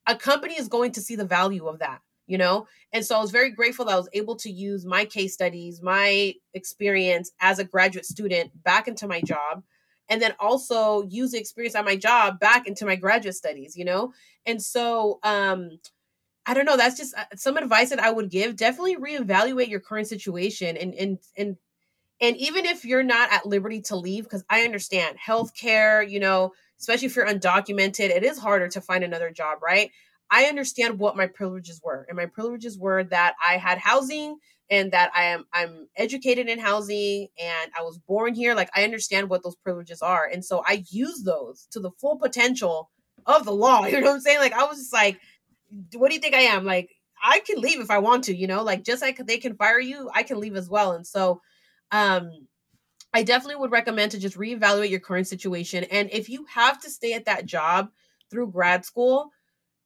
a 0.10 0.16
company 0.16 0.56
is 0.56 0.68
going 0.68 0.92
to 0.94 1.02
see 1.02 1.16
the 1.16 1.26
value 1.26 1.68
of 1.68 1.80
that 1.80 2.02
you 2.26 2.38
know? 2.38 2.68
And 2.94 3.04
so 3.04 3.16
i 3.16 3.20
was 3.20 3.32
very 3.32 3.50
grateful 3.52 3.86
that 3.86 3.94
i 3.94 3.98
was 3.98 4.10
able 4.14 4.36
to 4.38 4.52
use 4.52 4.86
my 4.86 5.06
case 5.06 5.34
studies 5.34 5.82
my 5.82 6.34
experience 6.54 7.32
as 7.40 7.60
a 7.60 7.64
graduate 7.64 8.06
student 8.06 8.52
back 8.64 8.88
into 8.88 9.08
my 9.08 9.22
job 9.22 9.64
and 10.10 10.22
then 10.22 10.34
also 10.40 11.04
use 11.04 11.32
the 11.32 11.40
experience 11.40 11.76
at 11.76 11.86
my 11.86 11.96
job 11.96 12.40
back 12.40 12.68
into 12.68 12.86
my 12.86 12.96
graduate 12.96 13.36
studies 13.36 13.76
you 13.78 13.86
know? 13.86 14.14
And 14.46 14.62
so 14.62 15.20
um 15.24 15.80
i 16.46 16.54
don't 16.54 16.66
know 16.66 16.78
that's 16.78 16.98
just 16.98 17.16
uh, 17.16 17.26
some 17.36 17.58
advice 17.58 17.90
that 17.90 18.00
i 18.00 18.12
would 18.12 18.30
give 18.30 18.56
definitely 18.56 18.96
reevaluate 18.96 19.70
your 19.70 19.80
current 19.80 20.08
situation 20.08 20.78
and 20.78 20.94
and 20.96 21.20
and 21.38 21.58
and 22.22 22.36
even 22.38 22.66
if 22.66 22.86
you're 22.86 23.04
not 23.04 23.32
at 23.32 23.46
liberty 23.46 23.82
to 23.82 23.96
leave 23.96 24.24
because 24.24 24.44
i 24.50 24.62
understand 24.62 25.18
healthcare 25.18 26.08
you 26.10 26.20
know 26.20 26.52
especially 26.80 27.08
if 27.08 27.16
you're 27.16 27.28
undocumented 27.28 28.10
it 28.10 28.24
is 28.24 28.38
harder 28.38 28.68
to 28.68 28.82
find 28.82 29.04
another 29.04 29.32
job 29.32 29.60
right 29.62 29.92
i 30.30 30.46
understand 30.46 31.00
what 31.00 31.18
my 31.18 31.28
privileges 31.28 31.82
were 31.84 32.06
and 32.08 32.18
my 32.18 32.26
privileges 32.26 32.78
were 32.78 33.04
that 33.04 33.36
i 33.46 33.58
had 33.58 33.78
housing 33.78 34.38
and 34.70 34.92
that 34.92 35.12
i 35.16 35.24
am 35.26 35.46
i'm 35.54 35.88
educated 35.96 36.48
in 36.48 36.60
housing 36.60 37.28
and 37.40 37.72
i 37.78 37.82
was 37.82 37.98
born 37.98 38.34
here 38.34 38.56
like 38.56 38.70
i 38.76 38.84
understand 38.84 39.30
what 39.30 39.44
those 39.44 39.56
privileges 39.56 40.02
are 40.02 40.26
and 40.26 40.44
so 40.44 40.64
i 40.68 40.84
use 40.90 41.24
those 41.24 41.68
to 41.72 41.80
the 41.80 41.92
full 42.00 42.18
potential 42.18 42.90
of 43.26 43.46
the 43.46 43.54
law. 43.54 43.86
You 43.90 44.02
know 44.02 44.08
what 44.08 44.16
I'm 44.16 44.22
saying? 44.22 44.40
Like 44.40 44.54
I 44.54 44.66
was 44.66 44.78
just 44.78 44.94
like, 44.94 45.20
what 45.94 46.10
do 46.10 46.16
you 46.16 46.22
think 46.22 46.36
I 46.36 46.42
am? 46.42 46.66
Like 46.66 46.90
I 47.24 47.40
can 47.40 47.60
leave 47.60 47.80
if 47.80 47.92
I 47.92 48.00
want 48.00 48.26
to, 48.26 48.36
you 48.36 48.48
know, 48.48 48.64
like 48.64 48.84
just 48.84 49.02
like 49.02 49.18
they 49.18 49.38
can 49.38 49.56
fire 49.56 49.80
you, 49.80 50.10
I 50.14 50.24
can 50.24 50.40
leave 50.40 50.56
as 50.56 50.70
well. 50.70 50.94
And 50.94 51.06
so 51.06 51.42
um 51.92 52.32
I 53.14 53.24
definitely 53.24 53.56
would 53.56 53.72
recommend 53.72 54.12
to 54.12 54.20
just 54.20 54.38
reevaluate 54.38 54.92
your 54.92 55.00
current 55.00 55.28
situation. 55.28 55.84
And 55.86 56.10
if 56.12 56.30
you 56.30 56.46
have 56.54 56.80
to 56.82 56.90
stay 56.90 57.14
at 57.14 57.26
that 57.26 57.46
job 57.46 57.90
through 58.30 58.52
grad 58.52 58.86
school, 58.86 59.32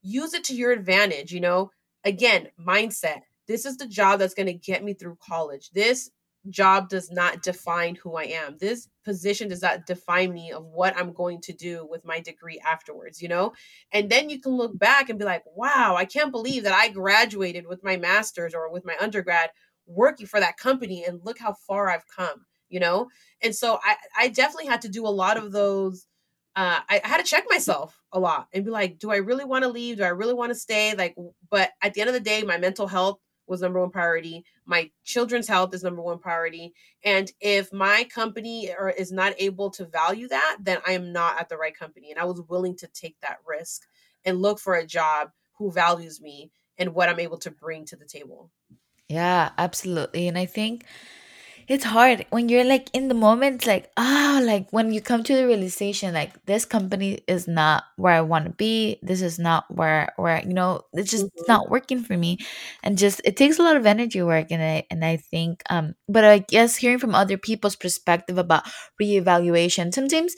use 0.01 0.33
it 0.33 0.43
to 0.45 0.55
your 0.55 0.71
advantage, 0.71 1.31
you 1.31 1.39
know. 1.39 1.71
Again, 2.03 2.49
mindset. 2.59 3.21
This 3.47 3.65
is 3.65 3.77
the 3.77 3.87
job 3.87 4.19
that's 4.19 4.33
going 4.33 4.47
to 4.47 4.53
get 4.53 4.83
me 4.83 4.93
through 4.93 5.17
college. 5.25 5.69
This 5.71 6.11
job 6.49 6.89
does 6.89 7.09
not 7.11 7.41
define 7.41 7.95
who 7.95 8.15
I 8.15 8.23
am. 8.23 8.57
This 8.57 8.89
position 9.05 9.47
does 9.47 9.61
not 9.61 9.85
define 9.85 10.33
me 10.33 10.51
of 10.51 10.65
what 10.65 10.97
I'm 10.97 11.13
going 11.13 11.39
to 11.41 11.53
do 11.53 11.87
with 11.89 12.03
my 12.03 12.19
degree 12.19 12.59
afterwards, 12.59 13.21
you 13.21 13.29
know? 13.29 13.53
And 13.93 14.09
then 14.09 14.29
you 14.29 14.41
can 14.41 14.53
look 14.53 14.77
back 14.77 15.09
and 15.09 15.17
be 15.17 15.23
like, 15.25 15.43
wow, 15.55 15.95
I 15.97 16.03
can't 16.03 16.31
believe 16.31 16.63
that 16.63 16.73
I 16.73 16.89
graduated 16.89 17.65
with 17.67 17.83
my 17.83 17.95
master's 17.95 18.53
or 18.53 18.69
with 18.69 18.83
my 18.83 18.95
undergrad 18.99 19.51
working 19.85 20.27
for 20.27 20.39
that 20.39 20.57
company 20.57 21.05
and 21.05 21.23
look 21.23 21.39
how 21.39 21.53
far 21.53 21.89
I've 21.89 22.07
come, 22.07 22.45
you 22.69 22.79
know? 22.79 23.09
And 23.41 23.55
so 23.55 23.79
I, 23.83 23.95
I 24.17 24.27
definitely 24.29 24.67
had 24.67 24.81
to 24.81 24.89
do 24.89 25.05
a 25.05 25.09
lot 25.09 25.37
of 25.37 25.51
those. 25.51 26.07
Uh, 26.55 26.79
I, 26.87 27.01
I 27.03 27.07
had 27.07 27.17
to 27.17 27.23
check 27.23 27.45
myself 27.49 27.99
a 28.11 28.19
lot 28.19 28.47
and 28.53 28.63
be 28.63 28.71
like, 28.71 28.99
do 28.99 29.11
I 29.11 29.17
really 29.17 29.45
want 29.45 29.63
to 29.63 29.69
leave? 29.69 29.97
Do 29.97 30.03
I 30.03 30.09
really 30.09 30.35
want 30.35 30.51
to 30.51 30.55
stay? 30.55 30.93
Like, 30.95 31.15
but 31.49 31.71
at 31.81 31.93
the 31.93 32.01
end 32.01 32.09
of 32.09 32.13
the 32.13 32.19
day, 32.19 32.43
my 32.43 32.57
mental 32.57 32.87
health 32.87 33.19
was 33.47 33.61
number 33.61 33.79
one 33.79 33.89
priority. 33.89 34.45
My 34.65 34.89
children's 35.03 35.47
health 35.47 35.73
is 35.73 35.83
number 35.83 36.01
one 36.01 36.19
priority. 36.19 36.73
And 37.03 37.31
if 37.41 37.73
my 37.73 38.05
company 38.05 38.73
or 38.77 38.89
is 38.89 39.11
not 39.11 39.33
able 39.37 39.69
to 39.71 39.85
value 39.85 40.27
that, 40.29 40.57
then 40.61 40.77
I 40.87 40.93
am 40.93 41.11
not 41.11 41.39
at 41.39 41.49
the 41.49 41.57
right 41.57 41.77
company. 41.77 42.11
And 42.11 42.19
I 42.19 42.25
was 42.25 42.41
willing 42.47 42.77
to 42.77 42.87
take 42.87 43.19
that 43.21 43.39
risk 43.45 43.81
and 44.23 44.41
look 44.41 44.59
for 44.59 44.75
a 44.75 44.85
job 44.85 45.31
who 45.57 45.71
values 45.71 46.21
me 46.21 46.51
and 46.77 46.93
what 46.93 47.09
I'm 47.09 47.19
able 47.19 47.37
to 47.39 47.51
bring 47.51 47.85
to 47.85 47.95
the 47.95 48.05
table. 48.05 48.49
Yeah, 49.13 49.49
absolutely. 49.57 50.27
And 50.27 50.37
I 50.37 50.45
think 50.45 50.85
it's 51.67 51.85
hard 51.85 52.25
when 52.31 52.49
you're 52.49 52.65
like 52.65 52.89
in 52.93 53.07
the 53.09 53.15
moment 53.15 53.65
like 53.67 53.89
ah 53.97 54.41
like 54.43 54.67
when 54.71 54.91
you 54.93 55.01
come 55.01 55.23
to 55.23 55.35
the 55.35 55.47
realization 55.47 56.13
like 56.13 56.31
this 56.45 56.65
company 56.65 57.19
is 57.27 57.47
not 57.47 57.85
where 57.97 58.13
i 58.13 58.21
want 58.21 58.45
to 58.45 58.51
be 58.51 58.99
this 59.03 59.21
is 59.21 59.39
not 59.39 59.65
where 59.73 60.13
where 60.17 60.41
you 60.45 60.53
know 60.53 60.81
it's 60.93 61.11
just 61.11 61.25
mm-hmm. 61.25 61.45
not 61.47 61.69
working 61.71 62.03
for 62.03 62.17
me 62.17 62.37
and 62.83 62.97
just 62.97 63.21
it 63.25 63.37
takes 63.37 63.59
a 63.59 63.63
lot 63.63 63.77
of 63.77 63.85
energy 63.85 64.21
work 64.21 64.47
and 64.51 64.61
i 64.63 64.83
and 64.91 65.05
i 65.05 65.17
think 65.17 65.63
um 65.69 65.95
but 66.09 66.25
i 66.25 66.39
guess 66.39 66.75
hearing 66.77 66.99
from 66.99 67.15
other 67.15 67.37
people's 67.37 67.75
perspective 67.77 68.37
about 68.37 68.63
reevaluation 69.01 69.93
sometimes 69.93 70.35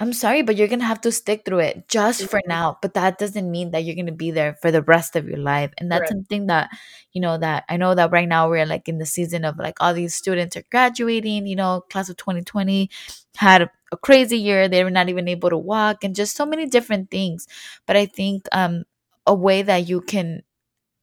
I'm 0.00 0.12
sorry, 0.12 0.42
but 0.42 0.56
you're 0.56 0.68
gonna 0.68 0.84
have 0.84 1.00
to 1.00 1.12
stick 1.12 1.42
through 1.44 1.58
it 1.58 1.88
just 1.88 2.26
for 2.26 2.38
mm-hmm. 2.38 2.48
now. 2.48 2.78
But 2.80 2.94
that 2.94 3.18
doesn't 3.18 3.50
mean 3.50 3.72
that 3.72 3.82
you're 3.84 3.96
gonna 3.96 4.12
be 4.12 4.30
there 4.30 4.54
for 4.62 4.70
the 4.70 4.82
rest 4.82 5.16
of 5.16 5.28
your 5.28 5.38
life. 5.38 5.72
And 5.78 5.90
that's 5.90 6.08
something 6.08 6.46
that, 6.46 6.70
you 7.12 7.20
know, 7.20 7.36
that 7.38 7.64
I 7.68 7.76
know 7.78 7.94
that 7.96 8.12
right 8.12 8.28
now 8.28 8.48
we're 8.48 8.64
like 8.66 8.88
in 8.88 8.98
the 8.98 9.06
season 9.06 9.44
of 9.44 9.58
like 9.58 9.74
all 9.80 9.94
these 9.94 10.14
students 10.14 10.56
are 10.56 10.62
graduating, 10.70 11.48
you 11.48 11.56
know, 11.56 11.84
class 11.90 12.08
of 12.08 12.16
2020 12.16 12.90
had 13.36 13.70
a 13.90 13.96
crazy 13.96 14.38
year. 14.38 14.68
They 14.68 14.84
were 14.84 14.90
not 14.90 15.08
even 15.08 15.26
able 15.26 15.50
to 15.50 15.58
walk 15.58 16.04
and 16.04 16.14
just 16.14 16.36
so 16.36 16.46
many 16.46 16.66
different 16.66 17.10
things. 17.10 17.48
But 17.86 17.96
I 17.96 18.06
think 18.06 18.46
um 18.52 18.84
a 19.26 19.34
way 19.34 19.62
that 19.62 19.88
you 19.88 20.00
can 20.00 20.42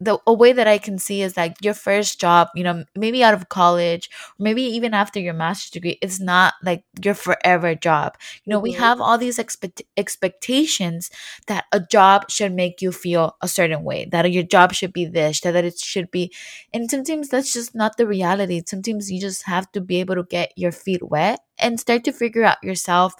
the 0.02 0.20
a 0.28 0.34
way 0.34 0.52
that 0.52 0.68
I 0.68 0.78
can 0.78 0.98
see 0.98 1.22
is 1.22 1.38
like 1.38 1.56
your 1.62 1.74
first 1.74 2.20
job, 2.20 2.50
you 2.54 2.64
know, 2.64 2.84
maybe 2.96 3.24
out 3.24 3.34
of 3.34 3.48
college, 3.48 4.10
maybe 4.38 4.62
even 4.62 4.94
after 4.94 5.20
your 5.22 5.34
master's 5.34 5.72
degree, 5.72 5.98
it's 6.02 6.20
not 6.20 6.54
like 6.64 6.84
your 7.02 7.14
forever 7.14 7.76
job. 7.76 8.18
You 8.44 8.52
know, 8.52 8.58
mm-hmm. 8.58 8.64
we 8.64 8.72
have 8.74 9.00
all 9.00 9.18
these 9.18 9.40
expect- 9.40 9.84
expectations 9.96 11.10
that 11.48 11.66
a 11.72 11.80
job 11.80 12.30
should 12.30 12.52
make 12.54 12.82
you 12.82 12.92
feel 12.92 13.38
a 13.42 13.48
certain 13.48 13.84
way, 13.84 14.06
that 14.12 14.30
your 14.32 14.44
job 14.44 14.74
should 14.74 14.92
be 14.92 15.06
this, 15.06 15.40
that 15.42 15.56
it 15.56 15.80
should 15.80 16.12
be, 16.12 16.34
and 16.74 16.90
sometimes 16.92 17.30
that's 17.30 17.54
just 17.54 17.74
not 17.74 17.96
the 17.96 18.06
reality. 18.06 18.62
Sometimes 18.66 19.10
you 19.10 19.22
just 19.22 19.44
have 19.44 19.72
to 19.72 19.82
be 19.82 20.02
able 20.02 20.16
to 20.16 20.24
get 20.24 20.52
your 20.58 20.74
feet 20.74 21.04
wet 21.04 21.40
and 21.58 21.80
start 21.80 22.04
to 22.04 22.12
figure 22.12 22.44
out 22.44 22.62
yourself 22.64 23.14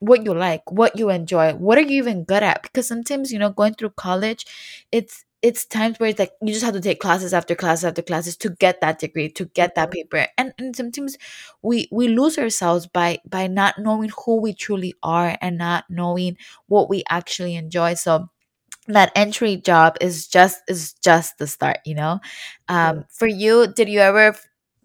what 0.00 0.24
you 0.24 0.34
like, 0.34 0.68
what 0.70 0.98
you 0.98 1.10
enjoy, 1.10 1.52
what 1.54 1.78
are 1.78 1.82
you 1.82 2.02
even 2.02 2.24
good 2.24 2.42
at? 2.42 2.62
Because 2.62 2.88
sometimes, 2.88 3.30
you 3.30 3.38
know, 3.38 3.50
going 3.50 3.74
through 3.74 3.90
college, 3.90 4.46
it's 4.90 5.24
it's 5.42 5.64
times 5.64 5.98
where 5.98 6.10
it's 6.10 6.18
like 6.18 6.32
you 6.42 6.52
just 6.52 6.64
have 6.64 6.74
to 6.74 6.80
take 6.80 7.00
classes 7.00 7.32
after 7.32 7.54
classes 7.54 7.84
after 7.84 8.02
classes 8.02 8.36
to 8.38 8.50
get 8.50 8.80
that 8.80 8.98
degree 8.98 9.28
to 9.30 9.46
get 9.46 9.74
that 9.74 9.90
mm-hmm. 9.90 9.92
paper. 9.92 10.26
And, 10.36 10.52
and 10.58 10.76
sometimes 10.76 11.16
we 11.62 11.88
we 11.90 12.08
lose 12.08 12.38
ourselves 12.38 12.86
by 12.86 13.18
by 13.28 13.46
not 13.46 13.78
knowing 13.78 14.10
who 14.24 14.40
we 14.40 14.52
truly 14.54 14.94
are 15.02 15.36
and 15.40 15.58
not 15.58 15.84
knowing 15.88 16.36
what 16.66 16.88
we 16.90 17.04
actually 17.08 17.56
enjoy. 17.56 17.94
So 17.94 18.28
that 18.88 19.12
entry 19.14 19.56
job 19.56 19.96
is 20.00 20.26
just 20.28 20.62
is 20.68 20.94
just 20.94 21.38
the 21.38 21.46
start 21.46 21.78
you 21.84 21.94
know? 21.94 22.20
Um 22.68 23.04
for 23.10 23.26
you 23.26 23.72
did 23.72 23.88
you 23.88 24.00
ever 24.00 24.36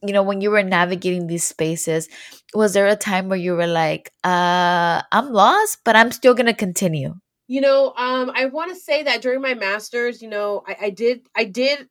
you 0.05 0.13
know 0.13 0.23
when 0.23 0.41
you 0.41 0.51
were 0.51 0.63
navigating 0.63 1.27
these 1.27 1.43
spaces 1.43 2.07
was 2.53 2.73
there 2.73 2.87
a 2.87 2.95
time 2.95 3.29
where 3.29 3.39
you 3.39 3.53
were 3.53 3.67
like 3.67 4.11
uh 4.23 5.01
i'm 5.11 5.31
lost 5.31 5.79
but 5.83 5.95
i'm 5.95 6.11
still 6.11 6.33
gonna 6.33 6.53
continue 6.53 7.15
you 7.47 7.62
know, 7.62 7.93
um, 7.95 8.31
I 8.34 8.45
want 8.45 8.71
to 8.71 8.79
say 8.79 9.03
that 9.03 9.21
during 9.21 9.41
my 9.41 9.53
master's, 9.53 10.21
you 10.21 10.29
know, 10.29 10.63
I, 10.67 10.77
I 10.84 10.89
did 10.89 11.27
I 11.36 11.45
did 11.45 11.88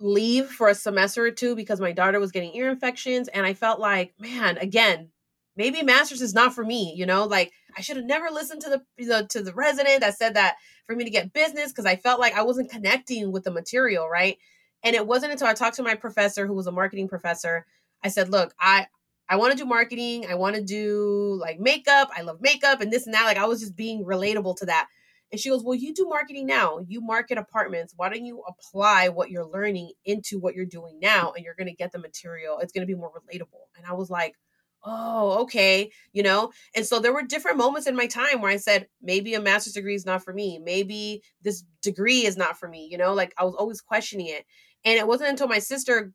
leave 0.00 0.46
for 0.46 0.68
a 0.68 0.74
semester 0.74 1.24
or 1.24 1.30
two 1.30 1.56
because 1.56 1.80
my 1.80 1.92
daughter 1.92 2.20
was 2.20 2.32
getting 2.32 2.54
ear 2.54 2.70
infections, 2.70 3.28
and 3.28 3.46
I 3.46 3.54
felt 3.54 3.80
like, 3.80 4.14
man, 4.18 4.58
again, 4.58 5.10
maybe 5.56 5.82
master's 5.82 6.22
is 6.22 6.34
not 6.34 6.54
for 6.54 6.64
me. 6.64 6.94
You 6.96 7.06
know, 7.06 7.24
like 7.24 7.52
I 7.76 7.80
should 7.80 7.96
have 7.96 8.06
never 8.06 8.30
listened 8.30 8.62
to 8.62 8.70
the 8.70 8.82
you 8.96 9.08
know, 9.08 9.26
to 9.26 9.42
the 9.42 9.54
resident 9.54 10.00
that 10.00 10.16
said 10.18 10.34
that 10.34 10.56
for 10.86 10.96
me 10.96 11.04
to 11.04 11.10
get 11.10 11.32
business 11.32 11.70
because 11.70 11.86
I 11.86 11.96
felt 11.96 12.20
like 12.20 12.34
I 12.34 12.42
wasn't 12.42 12.70
connecting 12.70 13.30
with 13.30 13.44
the 13.44 13.50
material, 13.50 14.08
right? 14.08 14.38
And 14.82 14.96
it 14.96 15.06
wasn't 15.06 15.32
until 15.32 15.48
I 15.48 15.54
talked 15.54 15.76
to 15.76 15.82
my 15.82 15.94
professor, 15.94 16.46
who 16.46 16.54
was 16.54 16.66
a 16.66 16.72
marketing 16.72 17.08
professor, 17.08 17.66
I 18.02 18.08
said, 18.08 18.30
look, 18.30 18.54
I 18.60 18.86
I 19.28 19.36
want 19.36 19.52
to 19.52 19.58
do 19.58 19.66
marketing. 19.66 20.26
I 20.28 20.34
want 20.34 20.56
to 20.56 20.62
do 20.62 21.36
like 21.40 21.60
makeup. 21.60 22.10
I 22.16 22.22
love 22.22 22.40
makeup 22.40 22.80
and 22.80 22.92
this 22.92 23.06
and 23.06 23.14
that. 23.14 23.24
Like 23.24 23.36
I 23.36 23.46
was 23.46 23.60
just 23.60 23.76
being 23.76 24.04
relatable 24.04 24.56
to 24.58 24.66
that. 24.66 24.88
And 25.30 25.40
she 25.40 25.50
goes, 25.50 25.62
Well, 25.62 25.74
you 25.74 25.92
do 25.92 26.06
marketing 26.08 26.46
now. 26.46 26.80
You 26.86 27.00
market 27.00 27.38
apartments. 27.38 27.92
Why 27.96 28.08
don't 28.08 28.24
you 28.24 28.42
apply 28.46 29.10
what 29.10 29.30
you're 29.30 29.46
learning 29.46 29.92
into 30.04 30.38
what 30.38 30.54
you're 30.54 30.64
doing 30.64 30.98
now? 31.00 31.32
And 31.32 31.44
you're 31.44 31.54
going 31.54 31.68
to 31.68 31.74
get 31.74 31.92
the 31.92 31.98
material. 31.98 32.58
It's 32.58 32.72
going 32.72 32.86
to 32.86 32.92
be 32.92 32.98
more 32.98 33.12
relatable. 33.12 33.66
And 33.76 33.86
I 33.86 33.92
was 33.92 34.10
like, 34.10 34.34
Oh, 34.84 35.42
okay. 35.42 35.90
You 36.12 36.22
know? 36.22 36.52
And 36.74 36.86
so 36.86 37.00
there 37.00 37.12
were 37.12 37.22
different 37.22 37.58
moments 37.58 37.88
in 37.88 37.96
my 37.96 38.06
time 38.06 38.40
where 38.40 38.50
I 38.50 38.56
said, 38.58 38.86
maybe 39.02 39.34
a 39.34 39.40
master's 39.40 39.72
degree 39.72 39.96
is 39.96 40.06
not 40.06 40.22
for 40.22 40.32
me. 40.32 40.60
Maybe 40.62 41.22
this 41.42 41.64
degree 41.82 42.24
is 42.24 42.36
not 42.36 42.58
for 42.58 42.68
me. 42.68 42.88
You 42.90 42.96
know, 42.96 43.12
like 43.12 43.34
I 43.36 43.44
was 43.44 43.56
always 43.56 43.80
questioning 43.80 44.28
it. 44.28 44.46
And 44.84 44.96
it 44.96 45.06
wasn't 45.06 45.30
until 45.30 45.48
my 45.48 45.58
sister 45.58 46.12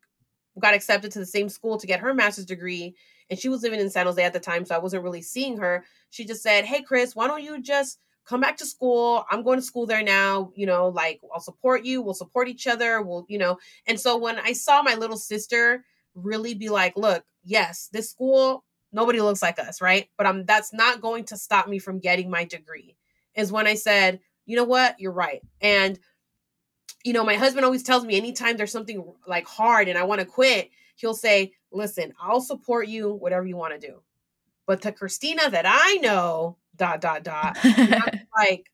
got 0.60 0.74
accepted 0.74 1.12
to 1.12 1.20
the 1.20 1.26
same 1.26 1.50
school 1.50 1.78
to 1.78 1.88
get 1.88 2.00
her 2.00 2.14
master's 2.14 2.46
degree 2.46 2.96
and 3.30 3.40
she 3.40 3.50
was 3.50 3.64
living 3.64 3.80
in 3.80 3.90
San 3.90 4.06
Jose 4.06 4.24
at 4.24 4.34
the 4.34 4.40
time 4.40 4.66
so 4.66 4.76
I 4.76 4.80
wasn't 4.80 5.04
really 5.04 5.22
seeing 5.22 5.58
her. 5.58 5.86
She 6.10 6.26
just 6.26 6.44
said, 6.44 6.66
"Hey 6.66 6.82
Chris, 6.82 7.16
why 7.16 7.28
don't 7.28 7.44
you 7.44 7.62
just 7.62 8.00
come 8.26 8.42
back 8.42 8.58
to 8.58 8.66
school? 8.66 9.26
I'm 9.30 9.44
going 9.44 9.60
to 9.60 9.66
school 9.66 9.86
there 9.86 10.04
now, 10.04 10.52
you 10.56 10.66
know, 10.66 10.90
like 10.90 11.20
I'll 11.34 11.42
support 11.42 11.84
you, 11.84 12.02
we'll 12.02 12.14
support 12.14 12.48
each 12.48 12.68
other, 12.68 13.02
we'll, 13.02 13.26
you 13.28 13.38
know." 13.38 13.58
And 13.88 14.00
so 14.00 14.18
when 14.18 14.38
I 14.38 14.54
saw 14.54 14.84
my 14.84 14.96
little 14.96 15.18
sister 15.18 15.84
really 16.16 16.54
be 16.54 16.70
like, 16.70 16.96
"Look, 16.96 17.24
yes, 17.44 17.90
this 17.92 18.10
school 18.10 18.64
nobody 18.92 19.20
looks 19.22 19.42
like 19.42 19.58
us, 19.58 19.82
right? 19.82 20.08
But 20.18 20.28
I'm 20.28 20.46
that's 20.46 20.74
not 20.74 21.02
going 21.02 21.26
to 21.26 21.38
stop 21.38 21.68
me 21.68 21.80
from 21.80 22.00
getting 22.00 22.30
my 22.30 22.44
degree." 22.46 22.96
Is 23.36 23.52
when 23.52 23.66
I 23.68 23.76
said, 23.76 24.20
"You 24.46 24.58
know 24.58 24.64
what? 24.64 25.00
You're 25.00 25.12
right." 25.12 25.42
And 25.62 26.00
you 27.04 27.14
know, 27.14 27.24
my 27.24 27.36
husband 27.36 27.66
always 27.66 27.84
tells 27.84 28.06
me 28.06 28.16
anytime 28.16 28.58
there's 28.58 28.72
something 28.72 29.04
like 29.28 29.48
hard 29.48 29.88
and 29.88 29.98
I 29.98 30.04
want 30.04 30.20
to 30.20 30.26
quit, 30.26 30.70
he'll 30.96 31.14
say, 31.14 31.54
Listen, 31.72 32.14
I'll 32.22 32.42
support 32.42 32.88
you, 32.88 33.14
whatever 33.14 33.48
you 33.48 33.58
want 33.58 33.74
to 33.80 33.88
do. 33.88 34.02
But 34.68 34.82
the 34.82 34.92
Christina 34.92 35.50
that 35.50 35.66
I 35.68 35.96
know, 35.96 36.58
dot, 36.76 37.02
dot, 37.02 37.24
dot, 37.24 37.58
like, 38.38 38.72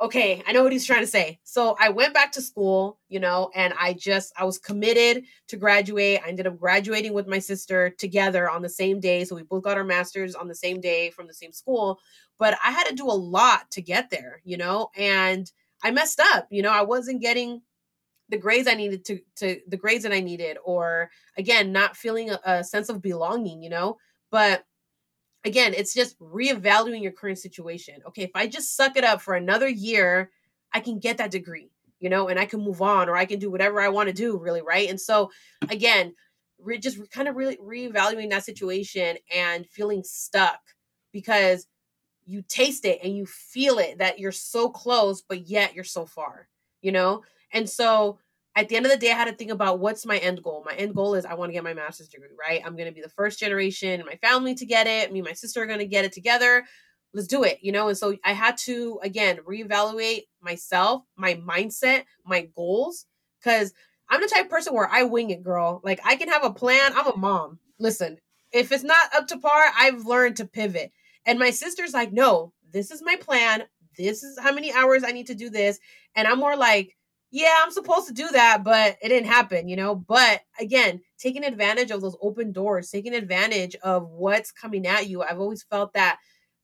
okay, 0.00 0.42
I 0.46 0.52
know 0.52 0.62
what 0.62 0.72
he's 0.72 0.84
trying 0.84 1.00
to 1.00 1.06
say. 1.06 1.38
So 1.44 1.76
I 1.80 1.88
went 1.88 2.12
back 2.12 2.32
to 2.32 2.42
school, 2.42 2.98
you 3.08 3.18
know, 3.18 3.50
and 3.54 3.72
I 3.80 3.94
just, 3.94 4.32
I 4.36 4.44
was 4.44 4.58
committed 4.58 5.24
to 5.48 5.56
graduate. 5.56 6.20
I 6.24 6.28
ended 6.28 6.46
up 6.46 6.58
graduating 6.58 7.14
with 7.14 7.26
my 7.26 7.38
sister 7.38 7.90
together 7.90 8.50
on 8.50 8.60
the 8.60 8.68
same 8.68 9.00
day. 9.00 9.24
So 9.24 9.36
we 9.36 9.42
both 9.42 9.62
got 9.62 9.78
our 9.78 9.84
masters 9.84 10.34
on 10.34 10.48
the 10.48 10.54
same 10.54 10.80
day 10.80 11.10
from 11.10 11.26
the 11.26 11.34
same 11.34 11.52
school. 11.52 11.98
But 12.38 12.58
I 12.62 12.72
had 12.72 12.88
to 12.88 12.94
do 12.94 13.06
a 13.06 13.12
lot 13.12 13.70
to 13.70 13.80
get 13.80 14.10
there, 14.10 14.42
you 14.44 14.58
know, 14.58 14.90
and 14.96 15.50
I 15.86 15.92
messed 15.92 16.18
up. 16.18 16.48
You 16.50 16.62
know, 16.62 16.72
I 16.72 16.82
wasn't 16.82 17.22
getting 17.22 17.62
the 18.28 18.38
grades 18.38 18.66
I 18.66 18.74
needed 18.74 19.04
to 19.04 19.20
to 19.36 19.60
the 19.68 19.76
grades 19.76 20.02
that 20.02 20.12
I 20.12 20.18
needed, 20.18 20.58
or 20.64 21.10
again, 21.38 21.70
not 21.70 21.96
feeling 21.96 22.30
a, 22.30 22.40
a 22.44 22.64
sense 22.64 22.88
of 22.88 23.00
belonging. 23.00 23.62
You 23.62 23.70
know, 23.70 23.98
but 24.32 24.64
again, 25.44 25.74
it's 25.74 25.94
just 25.94 26.18
reevaluating 26.18 27.02
your 27.02 27.12
current 27.12 27.38
situation. 27.38 28.02
Okay, 28.08 28.24
if 28.24 28.32
I 28.34 28.48
just 28.48 28.74
suck 28.74 28.96
it 28.96 29.04
up 29.04 29.20
for 29.20 29.34
another 29.34 29.68
year, 29.68 30.32
I 30.72 30.80
can 30.80 30.98
get 30.98 31.18
that 31.18 31.30
degree. 31.30 31.70
You 32.00 32.10
know, 32.10 32.28
and 32.28 32.38
I 32.38 32.46
can 32.46 32.60
move 32.60 32.82
on, 32.82 33.08
or 33.08 33.16
I 33.16 33.24
can 33.24 33.38
do 33.38 33.50
whatever 33.50 33.80
I 33.80 33.88
want 33.88 34.08
to 34.08 34.12
do. 34.12 34.36
Really, 34.38 34.62
right? 34.62 34.90
And 34.90 35.00
so, 35.00 35.30
again, 35.70 36.14
re- 36.58 36.78
just 36.78 36.98
kind 37.12 37.28
of 37.28 37.36
really 37.36 37.58
reevaluating 37.58 38.30
that 38.30 38.44
situation 38.44 39.18
and 39.32 39.68
feeling 39.68 40.02
stuck 40.04 40.58
because 41.12 41.68
you 42.26 42.42
taste 42.42 42.84
it 42.84 43.00
and 43.02 43.16
you 43.16 43.24
feel 43.26 43.78
it 43.78 43.98
that 43.98 44.18
you're 44.18 44.32
so 44.32 44.68
close, 44.68 45.22
but 45.22 45.48
yet 45.48 45.74
you're 45.74 45.84
so 45.84 46.04
far, 46.06 46.48
you 46.82 46.92
know? 46.92 47.22
And 47.52 47.68
so 47.68 48.18
at 48.56 48.68
the 48.68 48.76
end 48.76 48.86
of 48.86 48.92
the 48.92 48.98
day, 48.98 49.10
I 49.10 49.14
had 49.14 49.26
to 49.26 49.34
think 49.34 49.50
about 49.50 49.78
what's 49.78 50.06
my 50.06 50.18
end 50.18 50.42
goal. 50.42 50.64
My 50.64 50.74
end 50.74 50.94
goal 50.94 51.14
is 51.14 51.24
I 51.24 51.34
want 51.34 51.50
to 51.50 51.52
get 51.52 51.62
my 51.62 51.74
master's 51.74 52.08
degree, 52.08 52.28
right? 52.38 52.62
I'm 52.64 52.74
going 52.74 52.88
to 52.88 52.94
be 52.94 53.02
the 53.02 53.08
first 53.10 53.38
generation 53.38 54.00
in 54.00 54.06
my 54.06 54.16
family 54.16 54.54
to 54.54 54.66
get 54.66 54.86
it. 54.86 55.12
Me 55.12 55.20
and 55.20 55.28
my 55.28 55.34
sister 55.34 55.62
are 55.62 55.66
going 55.66 55.78
to 55.78 55.86
get 55.86 56.04
it 56.04 56.12
together. 56.12 56.64
Let's 57.14 57.28
do 57.28 57.44
it, 57.44 57.58
you 57.62 57.70
know? 57.70 57.88
And 57.88 57.96
so 57.96 58.16
I 58.24 58.32
had 58.32 58.56
to, 58.58 58.98
again, 59.02 59.38
reevaluate 59.46 60.22
myself, 60.40 61.02
my 61.16 61.34
mindset, 61.34 62.04
my 62.24 62.48
goals, 62.56 63.06
because 63.38 63.72
I'm 64.08 64.20
the 64.20 64.28
type 64.28 64.46
of 64.46 64.50
person 64.50 64.74
where 64.74 64.88
I 64.90 65.02
wing 65.02 65.30
it, 65.30 65.42
girl. 65.42 65.80
Like 65.84 66.00
I 66.04 66.16
can 66.16 66.28
have 66.28 66.44
a 66.44 66.52
plan. 66.52 66.92
I'm 66.94 67.06
a 67.06 67.16
mom. 67.16 67.58
Listen, 67.78 68.18
if 68.52 68.72
it's 68.72 68.84
not 68.84 69.14
up 69.14 69.28
to 69.28 69.38
par, 69.38 69.64
I've 69.78 70.06
learned 70.06 70.36
to 70.36 70.46
pivot. 70.46 70.92
And 71.26 71.38
my 71.38 71.50
sister's 71.50 71.92
like, 71.92 72.12
no, 72.12 72.52
this 72.72 72.90
is 72.90 73.02
my 73.02 73.16
plan. 73.16 73.64
This 73.98 74.22
is 74.22 74.38
how 74.38 74.52
many 74.52 74.72
hours 74.72 75.02
I 75.04 75.12
need 75.12 75.26
to 75.26 75.34
do 75.34 75.50
this. 75.50 75.78
And 76.14 76.26
I'm 76.26 76.38
more 76.38 76.56
like, 76.56 76.96
yeah, 77.30 77.60
I'm 77.62 77.72
supposed 77.72 78.06
to 78.06 78.14
do 78.14 78.28
that, 78.32 78.62
but 78.64 78.96
it 79.02 79.08
didn't 79.08 79.28
happen, 79.28 79.68
you 79.68 79.76
know? 79.76 79.94
But 79.94 80.40
again, 80.60 81.00
taking 81.18 81.44
advantage 81.44 81.90
of 81.90 82.00
those 82.00 82.16
open 82.22 82.52
doors, 82.52 82.90
taking 82.90 83.14
advantage 83.14 83.74
of 83.82 84.08
what's 84.08 84.52
coming 84.52 84.86
at 84.86 85.08
you. 85.08 85.22
I've 85.22 85.40
always 85.40 85.64
felt 85.64 85.92
that 85.94 86.18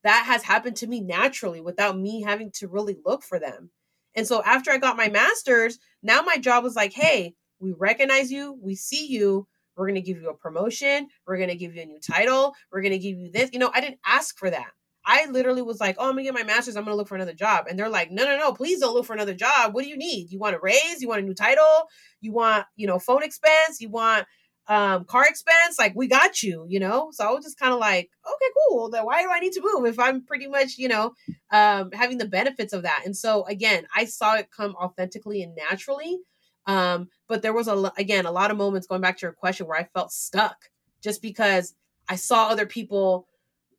that 0.05 0.25
has 0.27 0.43
happened 0.43 0.77
to 0.77 0.87
me 0.87 1.01
naturally 1.01 1.61
without 1.61 1.99
me 1.99 2.23
having 2.23 2.51
to 2.53 2.69
really 2.69 2.97
look 3.05 3.23
for 3.23 3.39
them. 3.39 3.71
And 4.15 4.27
so 4.27 4.43
after 4.45 4.71
I 4.71 4.79
got 4.79 4.97
my 4.97 5.09
master's, 5.09 5.79
now 6.03 6.23
my 6.23 6.37
job 6.37 6.65
was 6.65 6.77
like, 6.77 6.93
hey, 6.93 7.35
we 7.59 7.73
recognize 7.73 8.31
you, 8.31 8.59
we 8.61 8.75
see 8.75 9.07
you, 9.07 9.47
we're 9.77 9.87
going 9.87 10.03
to 10.03 10.03
give 10.03 10.21
you 10.21 10.31
a 10.31 10.37
promotion, 10.37 11.09
we're 11.27 11.37
going 11.37 11.49
to 11.49 11.57
give 11.57 11.75
you 11.75 11.83
a 11.83 11.87
new 11.87 12.01
title, 12.01 12.55
we're 12.71 12.83
going 12.83 12.93
to 12.93 12.99
give 12.99 13.17
you 13.19 13.31
this. 13.33 13.51
You 13.53 13.59
know, 13.59 13.71
I 13.73 13.81
didn't 13.81 14.01
ask 14.07 14.39
for 14.39 14.51
that. 14.51 14.71
I 15.05 15.27
literally 15.27 15.63
was 15.63 15.81
like, 15.81 15.97
oh, 15.99 16.05
I'm 16.09 16.13
gonna 16.13 16.23
get 16.23 16.35
my 16.35 16.45
master's. 16.45 16.77
I'm 16.77 16.85
gonna 16.85 16.97
look 16.97 17.09
for 17.09 17.17
another 17.17 17.35
job. 17.35 17.67
And 17.69 17.79
they're 17.79 17.89
like, 17.89 18.11
no, 18.11 18.25
no, 18.25 18.39
no, 18.39 18.53
please 18.53 18.81
don't 18.81 18.95
look 18.95 19.05
for 19.05 19.15
another 19.15 19.35
job. 19.35 19.75
What 19.75 19.83
do 19.83 19.89
you 19.89 19.97
need? 19.97 20.31
You 20.31 20.39
want 20.39 20.55
a 20.55 20.61
raise? 20.61 21.01
You 21.01 21.09
want 21.09 21.23
a 21.23 21.25
new 21.25 21.35
title? 21.35 21.89
You 22.21 22.33
want, 22.33 22.67
you 22.77 22.87
know, 22.87 22.99
phone 22.99 23.23
expense? 23.23 23.81
You 23.81 23.91
want 23.91 24.27
um 24.69 25.05
car 25.05 25.27
expense? 25.27 25.77
Like, 25.79 25.95
we 25.97 26.07
got 26.07 26.43
you, 26.43 26.67
you 26.69 26.79
know? 26.79 27.09
So 27.13 27.27
I 27.27 27.33
was 27.33 27.45
just 27.45 27.59
kind 27.59 27.73
of 27.75 27.81
like, 27.81 28.11
okay, 28.25 28.51
cool. 28.69 28.91
Then 28.91 29.05
why 29.05 29.23
do 29.23 29.31
I 29.33 29.41
need 29.41 29.53
to 29.55 29.63
move 29.63 29.87
if 29.87 29.99
I'm 29.99 30.25
pretty 30.25 30.47
much, 30.47 30.79
you 30.79 30.89
know, 30.89 31.13
um 31.51 31.91
having 31.93 32.19
the 32.19 32.29
benefits 32.29 32.73
of 32.73 32.83
that? 32.83 33.03
And 33.05 33.17
so 33.17 33.45
again, 33.47 33.87
I 33.95 34.05
saw 34.05 34.37
it 34.37 34.51
come 34.57 34.77
authentically 34.77 35.43
and 35.43 35.57
naturally. 35.57 36.19
Um, 36.67 37.09
but 37.29 37.43
there 37.43 37.53
was 37.53 37.69
a 37.69 37.93
again 37.99 38.27
a 38.27 38.33
lot 38.33 38.51
of 38.51 38.57
moments 38.57 38.87
going 38.87 39.01
back 39.01 39.19
to 39.19 39.27
your 39.27 39.33
question 39.33 39.67
where 39.67 39.79
I 39.79 39.85
felt 39.85 40.13
stuck 40.13 40.71
just 41.03 41.21
because 41.23 41.75
I 42.09 42.17
saw 42.17 42.47
other 42.49 42.67
people, 42.67 43.27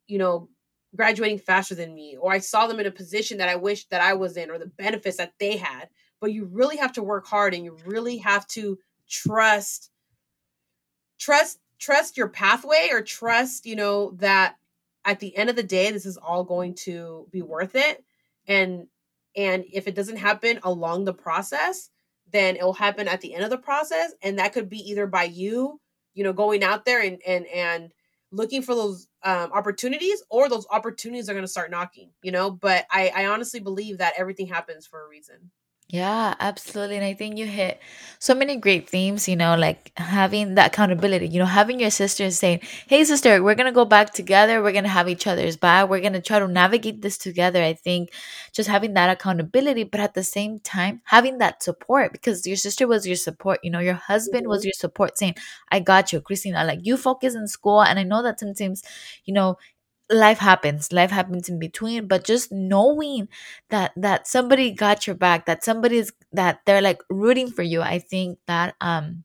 you 0.08 0.18
know, 0.18 0.50
graduating 0.96 1.40
faster 1.40 1.76
than 1.76 1.96
me, 1.96 2.18
or 2.20 2.32
I 2.32 2.40
saw 2.40 2.68
them 2.68 2.80
in 2.80 2.86
a 2.86 2.92
position 2.92 3.38
that 3.38 3.50
I 3.50 3.56
wished 3.56 3.90
that 3.90 4.02
I 4.02 4.14
was 4.14 4.38
in, 4.38 4.52
or 4.52 4.58
the 4.58 4.68
benefits 4.68 5.18
that 5.18 5.34
they 5.40 5.58
had. 5.58 5.90
But 6.20 6.34
you 6.34 6.46
really 6.46 6.78
have 6.78 6.94
to 6.94 7.04
work 7.04 7.26
hard 7.26 7.54
and 7.54 7.66
you 7.66 7.78
really 7.86 8.18
have 8.18 8.48
to 8.50 8.78
trust, 9.10 9.92
trust, 11.20 11.60
trust 11.80 12.16
your 12.16 12.30
pathway 12.30 12.90
or 12.92 13.02
trust, 13.02 13.66
you 13.66 13.76
know, 13.76 14.12
that 14.20 14.56
at 15.06 15.20
the 15.20 15.36
end 15.36 15.50
of 15.50 15.56
the 15.56 15.64
day, 15.64 15.92
this 15.92 16.06
is 16.06 16.18
all 16.18 16.44
going 16.44 16.76
to 16.76 17.28
be 17.32 17.42
worth 17.42 17.76
it. 17.76 18.04
And 18.48 18.88
and 19.36 19.66
if 19.72 19.88
it 19.88 19.96
doesn't 19.96 20.18
happen 20.18 20.60
along 20.64 21.06
the 21.06 21.14
process, 21.14 21.90
then 22.34 22.56
it 22.56 22.64
will 22.64 22.74
happen 22.74 23.08
at 23.08 23.22
the 23.22 23.34
end 23.34 23.44
of 23.44 23.50
the 23.50 23.58
process 23.58 24.14
and 24.22 24.38
that 24.38 24.54
could 24.54 24.70
be 24.70 24.80
either 24.80 25.08
by 25.08 25.24
you 25.24 25.80
you 26.14 26.24
know 26.24 26.34
going 26.34 26.64
out 26.64 26.86
there 26.86 27.02
and 27.02 27.20
and 27.26 27.48
and 27.48 27.92
looking 28.32 28.64
for 28.64 28.74
those 28.74 29.08
um, 29.24 29.52
opportunities 29.54 30.24
or 30.32 30.50
those 30.50 30.66
opportunities 30.72 31.30
are 31.30 31.34
going 31.34 31.46
to 31.46 31.48
start 31.48 31.72
knocking 31.72 32.10
you 32.22 32.32
know? 32.32 32.52
But 32.52 32.86
i 32.92 33.12
i 33.16 33.26
honestly 33.28 33.60
believe 33.60 34.00
that 34.00 34.14
everything 34.18 34.48
happens 34.48 34.86
for 34.86 35.06
a 35.06 35.08
reason 35.08 35.52
yeah, 35.90 36.34
absolutely. 36.40 36.96
And 36.96 37.06
I 37.06 37.14
think 37.14 37.38
you 37.38 37.46
hit 37.46 37.80
so 38.18 38.34
many 38.34 38.56
great 38.56 38.90
themes, 38.90 39.28
you 39.28 39.36
know, 39.36 39.56
like 39.56 39.92
having 39.98 40.56
that 40.56 40.68
accountability, 40.74 41.28
you 41.28 41.38
know, 41.38 41.46
having 41.46 41.80
your 41.80 41.92
sister 41.92 42.32
saying, 42.32 42.62
Hey, 42.88 43.04
sister, 43.04 43.44
we're 43.44 43.54
going 43.54 43.68
to 43.68 43.72
go 43.72 43.86
back 43.86 44.12
together. 44.12 44.64
We're 44.64 44.72
going 44.72 44.86
to 44.86 44.90
have 44.90 45.08
each 45.08 45.28
other's 45.28 45.56
back. 45.56 45.90
We're 45.90 46.00
going 46.00 46.14
to 46.14 46.22
try 46.22 46.40
to 46.40 46.48
navigate 46.48 47.04
this 47.04 47.20
together. 47.20 47.62
I 47.62 47.74
think 47.74 48.10
just 48.54 48.70
having 48.70 48.96
that 48.96 49.12
accountability, 49.12 49.84
but 49.84 50.00
at 50.00 50.16
the 50.16 50.24
same 50.24 50.58
time, 50.60 51.02
having 51.04 51.38
that 51.40 51.62
support 51.62 52.12
because 52.12 52.48
your 52.48 52.58
sister 52.58 52.88
was 52.88 53.06
your 53.06 53.18
support, 53.18 53.60
you 53.62 53.70
know, 53.70 53.80
your 53.80 53.94
husband 53.94 54.44
mm-hmm. 54.44 54.50
was 54.50 54.66
your 54.66 54.74
support 54.74 55.18
saying, 55.18 55.36
I 55.70 55.80
got 55.80 56.12
you, 56.12 56.22
Christina. 56.22 56.64
Like 56.64 56.80
you 56.82 56.98
focus 56.98 57.36
in 57.36 57.48
school. 57.48 57.84
And 57.84 58.00
I 58.00 58.04
know 58.04 58.24
that 58.24 58.40
sometimes, 58.40 58.84
you 59.26 59.34
know, 59.34 59.58
life 60.12 60.38
happens 60.40 60.92
life 60.92 61.12
happens 61.12 61.50
in 61.50 61.58
between 61.60 62.08
but 62.08 62.24
just 62.24 62.52
knowing 62.52 63.28
that 63.70 63.92
that 63.96 64.28
somebody 64.28 64.72
got 64.72 65.08
your 65.08 65.16
back 65.16 65.46
that 65.46 65.64
somebody's 65.64 66.12
that 66.32 66.60
they're 66.66 66.82
like 66.82 67.02
rooting 67.10 67.50
for 67.50 67.64
you 67.64 67.82
i 67.82 67.98
think 68.00 68.38
that 68.48 68.76
um 68.82 69.24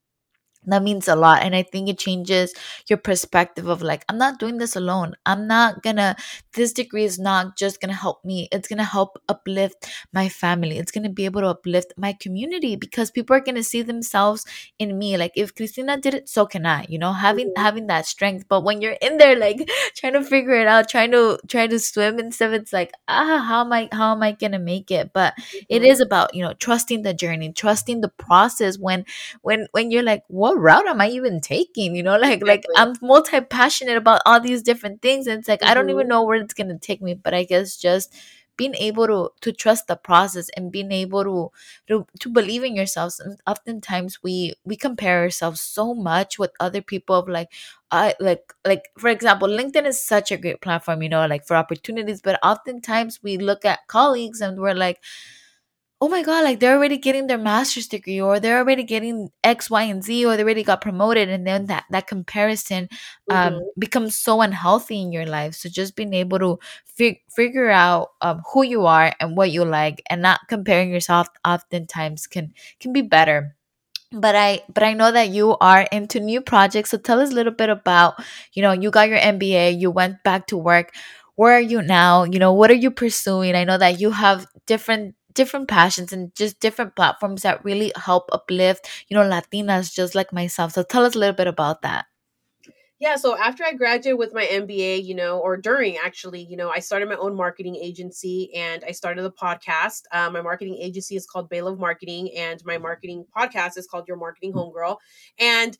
that 0.72 0.82
means 0.82 1.08
a 1.08 1.16
lot 1.16 1.42
and 1.42 1.54
i 1.54 1.62
think 1.62 1.88
it 1.88 1.98
changes 1.98 2.54
your 2.86 2.98
perspective 2.98 3.66
of 3.66 3.82
like 3.82 4.04
i'm 4.08 4.18
not 4.18 4.38
doing 4.38 4.58
this 4.58 4.76
alone. 4.76 5.14
I'm 5.26 5.46
not 5.46 5.82
gonna 5.82 6.16
this 6.54 6.72
degree 6.72 7.04
is 7.04 7.18
not 7.18 7.56
just 7.56 7.80
gonna 7.80 7.94
help 7.94 8.24
me. 8.24 8.48
It's 8.50 8.68
gonna 8.68 8.84
help 8.84 9.20
uplift 9.28 9.88
my 10.12 10.28
family. 10.28 10.78
It's 10.78 10.92
gonna 10.92 11.08
be 11.10 11.24
able 11.24 11.42
to 11.42 11.48
uplift 11.48 11.92
my 11.96 12.12
community 12.12 12.76
because 12.76 13.10
people 13.10 13.36
are 13.36 13.40
gonna 13.40 13.62
see 13.62 13.82
themselves 13.82 14.44
in 14.78 14.98
me. 14.98 15.16
Like 15.16 15.32
if 15.36 15.54
christina 15.54 15.96
did 15.96 16.14
it 16.14 16.28
so 16.28 16.46
can 16.46 16.66
i 16.66 16.84
you 16.88 16.98
know 16.98 17.12
having 17.12 17.48
mm-hmm. 17.48 17.62
having 17.62 17.86
that 17.88 18.06
strength. 18.06 18.46
But 18.48 18.64
when 18.64 18.80
you're 18.80 18.98
in 19.02 19.18
there 19.18 19.36
like 19.36 19.68
trying 19.96 20.14
to 20.14 20.22
figure 20.24 20.54
it 20.54 20.66
out 20.66 20.88
trying 20.88 21.12
to 21.12 21.38
try 21.48 21.66
to 21.66 21.78
swim 21.78 22.18
and 22.18 22.34
stuff 22.34 22.52
it's 22.52 22.72
like 22.72 22.92
ah 23.08 23.44
how 23.46 23.60
am 23.62 23.72
i 23.72 23.88
how 23.92 24.12
am 24.12 24.22
i 24.22 24.32
gonna 24.32 24.58
make 24.58 24.90
it? 24.90 25.12
But 25.12 25.34
mm-hmm. 25.34 25.66
it 25.68 25.82
is 25.82 26.00
about 26.00 26.34
you 26.34 26.42
know 26.42 26.54
trusting 26.54 27.02
the 27.02 27.14
journey 27.14 27.52
trusting 27.52 28.00
the 28.00 28.08
process 28.08 28.78
when 28.78 29.04
when 29.42 29.66
when 29.72 29.90
you're 29.90 30.02
like 30.02 30.22
what 30.28 30.57
route 30.59 30.86
am 30.86 31.00
I 31.00 31.09
even 31.09 31.40
taking? 31.40 31.94
You 31.94 32.02
know, 32.02 32.16
like 32.18 32.42
exactly. 32.42 32.74
like 32.74 32.88
I'm 32.88 32.94
multi 33.02 33.40
passionate 33.40 33.96
about 33.96 34.22
all 34.26 34.40
these 34.40 34.62
different 34.62 35.02
things, 35.02 35.26
and 35.26 35.38
it's 35.38 35.48
like 35.48 35.61
mm-hmm. 35.61 35.70
I 35.70 35.74
don't 35.74 35.90
even 35.90 36.02
mm-hmm. 36.02 36.09
know 36.09 36.24
where 36.24 36.36
it's 36.36 36.54
gonna 36.54 36.78
take 36.78 37.02
me. 37.02 37.14
But 37.14 37.34
I 37.34 37.44
guess 37.44 37.76
just 37.76 38.14
being 38.59 38.74
able 38.74 39.06
to 39.06 39.30
to 39.40 39.52
trust 39.52 39.86
the 39.86 39.96
process 39.96 40.50
and 40.56 40.70
being 40.70 40.92
able 40.92 41.24
to 41.24 41.50
to, 41.86 42.06
to 42.18 42.28
believe 42.28 42.64
in 42.64 42.74
yourselves 42.74 43.20
and 43.20 43.40
oftentimes 43.46 44.18
we 44.22 44.52
we 44.64 44.76
compare 44.76 45.20
ourselves 45.20 45.61
so 45.61 45.94
much 45.94 46.38
with 46.38 46.50
other 46.61 46.82
people 46.82 47.14
of 47.14 47.28
like 47.28 47.48
i 47.92 48.14
like 48.20 48.52
like 48.66 48.90
for 48.98 49.09
example 49.09 49.48
linkedin 49.48 49.86
is 49.86 50.02
such 50.02 50.32
a 50.32 50.36
great 50.36 50.61
platform 50.61 51.00
you 51.02 51.09
know 51.09 51.24
like 51.26 51.46
for 51.46 51.56
opportunities 51.56 52.20
but 52.20 52.38
oftentimes 52.42 53.20
we 53.22 53.38
look 53.38 53.64
at 53.64 53.86
colleagues 53.86 54.40
and 54.40 54.59
we're 54.59 54.74
like 54.74 55.00
oh 56.01 56.09
my 56.09 56.22
god 56.22 56.44
like 56.44 56.61
they're 56.61 56.76
already 56.76 56.96
getting 56.96 57.26
their 57.26 57.38
master's 57.38 57.88
degree 57.88 58.20
or 58.20 58.38
they're 58.38 58.59
already 58.59 58.84
getting 58.84 59.30
x 59.42 59.68
y 59.68 59.82
and 59.82 60.05
z 60.05 60.24
or 60.24 60.36
they 60.36 60.44
already 60.44 60.62
got 60.62 60.80
promoted 60.80 61.28
and 61.28 61.46
then 61.46 61.66
that 61.66 61.84
that 61.90 62.07
comparison 62.07 62.88
um, 63.30 63.55
mm-hmm. 63.55 63.62
becomes 63.78 64.16
so 64.16 64.40
unhealthy 64.40 65.01
in 65.01 65.11
your 65.12 65.26
life. 65.26 65.55
So 65.55 65.68
just 65.68 65.96
being 65.96 66.14
able 66.14 66.38
to 66.38 66.59
fig- 66.84 67.22
figure 67.34 67.68
out 67.70 68.11
um, 68.20 68.42
who 68.53 68.62
you 68.62 68.86
are 68.86 69.12
and 69.18 69.36
what 69.36 69.51
you 69.51 69.64
like 69.64 70.03
and 70.09 70.22
not 70.22 70.40
comparing 70.49 70.90
yourself 70.90 71.28
oftentimes 71.44 72.26
can 72.28 72.53
can 72.80 72.92
be 72.92 73.03
better. 73.03 73.57
But 74.12 74.36
i 74.36 74.62
but 74.72 74.82
i 74.84 74.94
know 74.94 75.12
that 75.12 75.28
you 75.30 75.57
are 75.61 75.82
into 75.92 76.20
new 76.20 76.40
projects 76.40 76.90
so 76.90 76.99
tell 76.99 77.20
us 77.20 77.30
a 77.30 77.34
little 77.34 77.53
bit 77.53 77.68
about 77.68 78.14
you 78.55 78.62
know 78.62 78.72
you 78.72 78.90
got 78.90 79.09
your 79.11 79.18
mba 79.18 79.78
you 79.78 79.90
went 79.90 80.22
back 80.22 80.46
to 80.49 80.57
work. 80.57 80.94
Where 81.36 81.55
are 81.55 81.61
you 81.61 81.82
now? 81.82 82.24
You 82.24 82.38
know 82.38 82.53
what 82.53 82.70
are 82.70 82.74
you 82.74 82.90
pursuing? 82.90 83.55
I 83.55 83.64
know 83.64 83.78
that 83.78 84.01
you 84.01 84.11
have 84.12 84.46
different 84.66 85.14
different 85.39 85.68
passions 85.68 86.12
and 86.12 86.34
just 86.34 86.59
different 86.59 86.97
platforms 86.97 87.43
that 87.43 87.64
really 87.64 87.93
help 87.95 88.28
uplift, 88.32 88.89
you 89.07 89.16
know, 89.16 89.22
Latinas 89.22 89.95
just 89.95 90.16
like 90.16 90.32
myself. 90.32 90.72
So 90.72 90.82
tell 90.82 91.05
us 91.05 91.14
a 91.14 91.18
little 91.18 91.36
bit 91.36 91.47
about 91.47 91.82
that. 91.82 92.07
Yeah, 92.99 93.14
so 93.14 93.39
after 93.39 93.64
I 93.64 93.74
graduated 93.74 94.18
with 94.18 94.34
my 94.34 94.45
MBA, 94.47 95.05
you 95.05 95.14
know, 95.14 95.39
or 95.39 95.57
during 95.57 95.97
actually, 95.99 96.43
you 96.43 96.57
know, 96.57 96.70
I 96.70 96.80
started 96.80 97.09
my 97.09 97.14
own 97.14 97.36
marketing 97.36 97.76
agency 97.76 98.53
and 98.53 98.82
I 98.84 98.91
started 98.91 99.24
a 99.24 99.30
podcast. 99.30 100.03
Um, 100.12 100.32
my 100.32 100.43
marketing 100.43 100.76
agency 100.80 101.14
is 101.14 101.24
called 101.24 101.49
Bay 101.49 101.62
Love 101.62 101.78
Marketing, 101.78 102.28
and 102.36 102.61
my 102.64 102.76
marketing 102.76 103.24
podcast 103.36 103.78
is 103.78 103.86
called 103.86 104.09
Your 104.09 104.16
Marketing 104.16 104.53
Homegirl. 104.53 104.97
And 105.39 105.78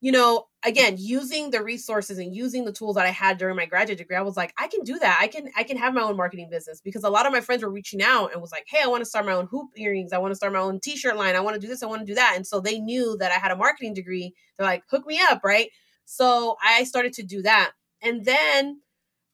you 0.00 0.12
know, 0.12 0.46
again, 0.64 0.96
using 0.98 1.50
the 1.50 1.62
resources 1.62 2.18
and 2.18 2.34
using 2.34 2.64
the 2.64 2.72
tools 2.72 2.96
that 2.96 3.06
I 3.06 3.10
had 3.10 3.36
during 3.38 3.56
my 3.56 3.66
graduate 3.66 3.98
degree, 3.98 4.16
I 4.16 4.22
was 4.22 4.36
like, 4.36 4.52
I 4.58 4.66
can 4.68 4.82
do 4.82 4.98
that. 4.98 5.18
I 5.20 5.26
can 5.26 5.50
I 5.56 5.62
can 5.62 5.76
have 5.76 5.92
my 5.94 6.02
own 6.02 6.16
marketing 6.16 6.48
business 6.50 6.80
because 6.80 7.04
a 7.04 7.10
lot 7.10 7.26
of 7.26 7.32
my 7.32 7.40
friends 7.40 7.62
were 7.62 7.70
reaching 7.70 8.02
out 8.02 8.32
and 8.32 8.40
was 8.40 8.52
like, 8.52 8.64
Hey, 8.66 8.80
I 8.82 8.86
want 8.86 9.02
to 9.02 9.04
start 9.04 9.26
my 9.26 9.32
own 9.32 9.46
hoop 9.50 9.68
earrings. 9.76 10.12
I 10.12 10.18
want 10.18 10.32
to 10.32 10.36
start 10.36 10.52
my 10.52 10.58
own 10.60 10.80
t-shirt 10.80 11.16
line. 11.16 11.36
I 11.36 11.40
want 11.40 11.54
to 11.54 11.60
do 11.60 11.68
this. 11.68 11.82
I 11.82 11.86
want 11.86 12.00
to 12.00 12.06
do 12.06 12.14
that. 12.14 12.32
And 12.36 12.46
so 12.46 12.60
they 12.60 12.78
knew 12.78 13.16
that 13.18 13.32
I 13.32 13.36
had 13.38 13.50
a 13.52 13.56
marketing 13.56 13.94
degree. 13.94 14.34
They're 14.56 14.66
like, 14.66 14.84
hook 14.90 15.06
me 15.06 15.20
up, 15.30 15.40
right? 15.44 15.68
So 16.06 16.56
I 16.62 16.84
started 16.84 17.12
to 17.14 17.22
do 17.22 17.42
that. 17.42 17.72
And 18.02 18.24
then 18.24 18.80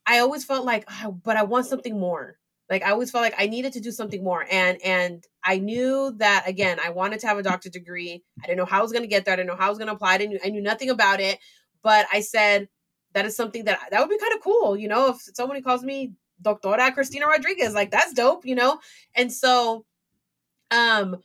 I 0.06 0.18
always 0.20 0.44
felt 0.44 0.64
like, 0.66 0.84
oh, 1.04 1.12
but 1.24 1.36
I 1.36 1.42
want 1.44 1.66
something 1.66 1.98
more 1.98 2.38
like 2.70 2.82
i 2.82 2.90
always 2.90 3.10
felt 3.10 3.22
like 3.22 3.34
i 3.38 3.46
needed 3.46 3.72
to 3.72 3.80
do 3.80 3.90
something 3.90 4.22
more 4.22 4.46
and 4.50 4.78
and 4.84 5.24
i 5.44 5.58
knew 5.58 6.12
that 6.16 6.44
again 6.46 6.78
i 6.84 6.90
wanted 6.90 7.20
to 7.20 7.26
have 7.26 7.38
a 7.38 7.42
doctorate 7.42 7.72
degree 7.72 8.22
i 8.42 8.46
didn't 8.46 8.58
know 8.58 8.64
how 8.64 8.80
i 8.80 8.82
was 8.82 8.92
going 8.92 9.04
to 9.04 9.08
get 9.08 9.24
there 9.24 9.34
i 9.34 9.36
didn't 9.36 9.48
know 9.48 9.56
how 9.56 9.66
i 9.66 9.70
was 9.70 9.78
going 9.78 9.88
to 9.88 9.94
apply 9.94 10.14
I 10.14 10.26
knew, 10.26 10.38
I 10.44 10.50
knew 10.50 10.62
nothing 10.62 10.90
about 10.90 11.20
it 11.20 11.38
but 11.82 12.06
i 12.12 12.20
said 12.20 12.68
that 13.12 13.24
is 13.24 13.36
something 13.36 13.64
that 13.64 13.80
that 13.90 14.00
would 14.00 14.10
be 14.10 14.18
kind 14.18 14.34
of 14.34 14.42
cool 14.42 14.76
you 14.76 14.88
know 14.88 15.08
if 15.08 15.16
somebody 15.34 15.62
calls 15.62 15.82
me 15.82 16.12
Doctora 16.42 16.92
Christina 16.92 17.26
Rodriguez. 17.26 17.74
Like 17.74 17.90
that's 17.90 18.12
dope, 18.12 18.46
you 18.46 18.54
know? 18.54 18.78
And 19.14 19.32
so 19.32 19.84
um 20.70 21.16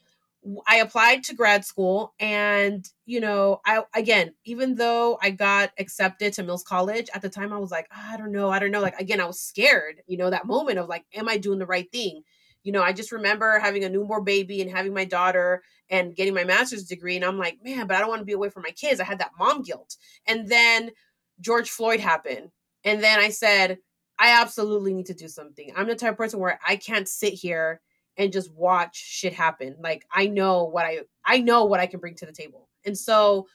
I 0.65 0.77
applied 0.77 1.23
to 1.25 1.35
grad 1.35 1.65
school 1.65 2.13
and 2.19 2.87
you 3.05 3.19
know, 3.19 3.61
I 3.65 3.83
again, 3.95 4.33
even 4.45 4.75
though 4.75 5.19
I 5.21 5.29
got 5.29 5.71
accepted 5.77 6.33
to 6.33 6.43
Mills 6.43 6.63
College 6.63 7.09
at 7.13 7.21
the 7.21 7.29
time 7.29 7.53
I 7.53 7.57
was 7.59 7.71
like, 7.71 7.87
oh, 7.95 8.13
I 8.13 8.17
don't 8.17 8.31
know, 8.31 8.49
I 8.49 8.59
don't 8.59 8.71
know. 8.71 8.81
Like 8.81 8.99
again, 8.99 9.21
I 9.21 9.25
was 9.25 9.39
scared, 9.39 10.01
you 10.07 10.17
know, 10.17 10.29
that 10.29 10.45
moment 10.45 10.79
of 10.79 10.89
like 10.89 11.05
am 11.13 11.29
I 11.29 11.37
doing 11.37 11.59
the 11.59 11.65
right 11.65 11.91
thing? 11.91 12.23
You 12.63 12.71
know, 12.71 12.83
I 12.83 12.93
just 12.93 13.11
remember 13.11 13.59
having 13.59 13.83
a 13.83 13.89
newborn 13.89 14.23
baby 14.23 14.61
and 14.61 14.71
having 14.71 14.93
my 14.93 15.05
daughter 15.05 15.63
and 15.89 16.15
getting 16.15 16.33
my 16.33 16.43
master's 16.43 16.85
degree 16.85 17.15
and 17.15 17.25
I'm 17.25 17.37
like, 17.37 17.59
man, 17.63 17.87
but 17.87 17.95
I 17.95 17.99
don't 17.99 18.09
want 18.09 18.21
to 18.21 18.25
be 18.25 18.33
away 18.33 18.49
from 18.49 18.63
my 18.63 18.71
kids. 18.71 18.99
I 18.99 19.05
had 19.05 19.19
that 19.19 19.31
mom 19.37 19.61
guilt. 19.61 19.97
And 20.27 20.47
then 20.47 20.91
George 21.39 21.69
Floyd 21.69 21.99
happened. 21.99 22.49
And 22.83 23.03
then 23.03 23.19
I 23.19 23.29
said, 23.29 23.77
I 24.17 24.39
absolutely 24.41 24.93
need 24.93 25.07
to 25.07 25.13
do 25.13 25.27
something. 25.27 25.71
I'm 25.75 25.87
the 25.87 25.95
type 25.95 26.11
of 26.11 26.17
person 26.17 26.39
where 26.39 26.59
I 26.65 26.75
can't 26.75 27.07
sit 27.07 27.33
here 27.33 27.81
and 28.21 28.31
just 28.31 28.53
watch 28.53 28.95
shit 28.95 29.33
happen. 29.33 29.75
Like 29.79 30.05
I 30.13 30.27
know 30.27 30.65
what 30.65 30.85
I 30.85 30.99
I 31.25 31.39
know 31.39 31.65
what 31.65 31.79
I 31.79 31.87
can 31.87 31.99
bring 31.99 32.15
to 32.15 32.25
the 32.25 32.31
table. 32.31 32.69
And 32.85 32.97
so 32.97 33.47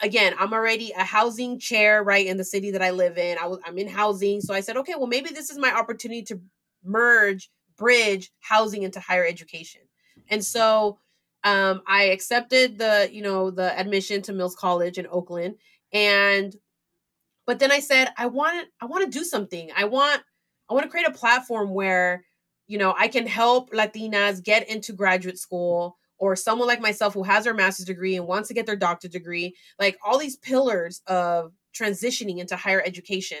again, 0.00 0.34
I'm 0.38 0.52
already 0.52 0.92
a 0.92 1.04
housing 1.04 1.58
chair 1.58 2.02
right 2.02 2.26
in 2.26 2.36
the 2.36 2.44
city 2.44 2.70
that 2.70 2.82
I 2.82 2.90
live 2.90 3.18
in. 3.18 3.36
I 3.38 3.46
was 3.46 3.58
I'm 3.66 3.78
in 3.78 3.88
housing, 3.88 4.40
so 4.40 4.54
I 4.54 4.60
said, 4.60 4.76
okay, 4.78 4.94
well 4.96 5.08
maybe 5.08 5.30
this 5.30 5.50
is 5.50 5.58
my 5.58 5.72
opportunity 5.72 6.22
to 6.22 6.40
merge, 6.84 7.50
bridge 7.76 8.30
housing 8.40 8.84
into 8.84 9.00
higher 9.00 9.26
education. 9.26 9.80
And 10.28 10.44
so 10.44 10.98
um, 11.44 11.82
I 11.86 12.04
accepted 12.04 12.78
the 12.78 13.08
you 13.12 13.22
know 13.22 13.50
the 13.50 13.76
admission 13.78 14.22
to 14.22 14.32
Mills 14.32 14.54
College 14.54 14.98
in 14.98 15.08
Oakland, 15.08 15.56
and 15.92 16.54
but 17.44 17.58
then 17.58 17.72
I 17.72 17.80
said 17.80 18.10
I 18.16 18.26
want 18.26 18.68
I 18.80 18.86
want 18.86 19.04
to 19.04 19.18
do 19.18 19.24
something. 19.24 19.70
I 19.76 19.86
want 19.86 20.22
I 20.70 20.74
want 20.74 20.84
to 20.84 20.90
create 20.90 21.08
a 21.08 21.12
platform 21.12 21.70
where 21.70 22.24
you 22.72 22.78
know, 22.78 22.94
I 22.98 23.08
can 23.08 23.26
help 23.26 23.70
Latinas 23.72 24.42
get 24.42 24.66
into 24.66 24.94
graduate 24.94 25.38
school 25.38 25.98
or 26.16 26.34
someone 26.34 26.66
like 26.66 26.80
myself 26.80 27.12
who 27.12 27.22
has 27.22 27.44
their 27.44 27.52
master's 27.52 27.84
degree 27.84 28.16
and 28.16 28.26
wants 28.26 28.48
to 28.48 28.54
get 28.54 28.64
their 28.64 28.76
doctorate 28.76 29.12
degree, 29.12 29.54
like 29.78 29.98
all 30.02 30.18
these 30.18 30.38
pillars 30.38 31.02
of 31.06 31.52
transitioning 31.78 32.38
into 32.38 32.56
higher 32.56 32.82
education. 32.82 33.40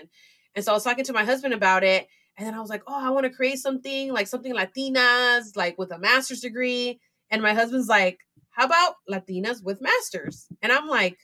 And 0.54 0.62
so 0.62 0.72
I 0.72 0.74
was 0.74 0.84
talking 0.84 1.06
to 1.06 1.14
my 1.14 1.24
husband 1.24 1.54
about 1.54 1.82
it. 1.82 2.08
And 2.36 2.46
then 2.46 2.52
I 2.52 2.60
was 2.60 2.68
like, 2.68 2.82
oh, 2.86 3.06
I 3.06 3.08
want 3.08 3.24
to 3.24 3.30
create 3.30 3.58
something 3.58 4.12
like 4.12 4.26
something 4.26 4.54
Latinas, 4.54 5.56
like 5.56 5.78
with 5.78 5.92
a 5.92 5.98
master's 5.98 6.40
degree. 6.40 7.00
And 7.30 7.40
my 7.40 7.54
husband's 7.54 7.88
like, 7.88 8.18
how 8.50 8.66
about 8.66 8.96
Latinas 9.10 9.64
with 9.64 9.80
masters? 9.80 10.46
And 10.60 10.70
I'm 10.70 10.88
like, 10.88 11.16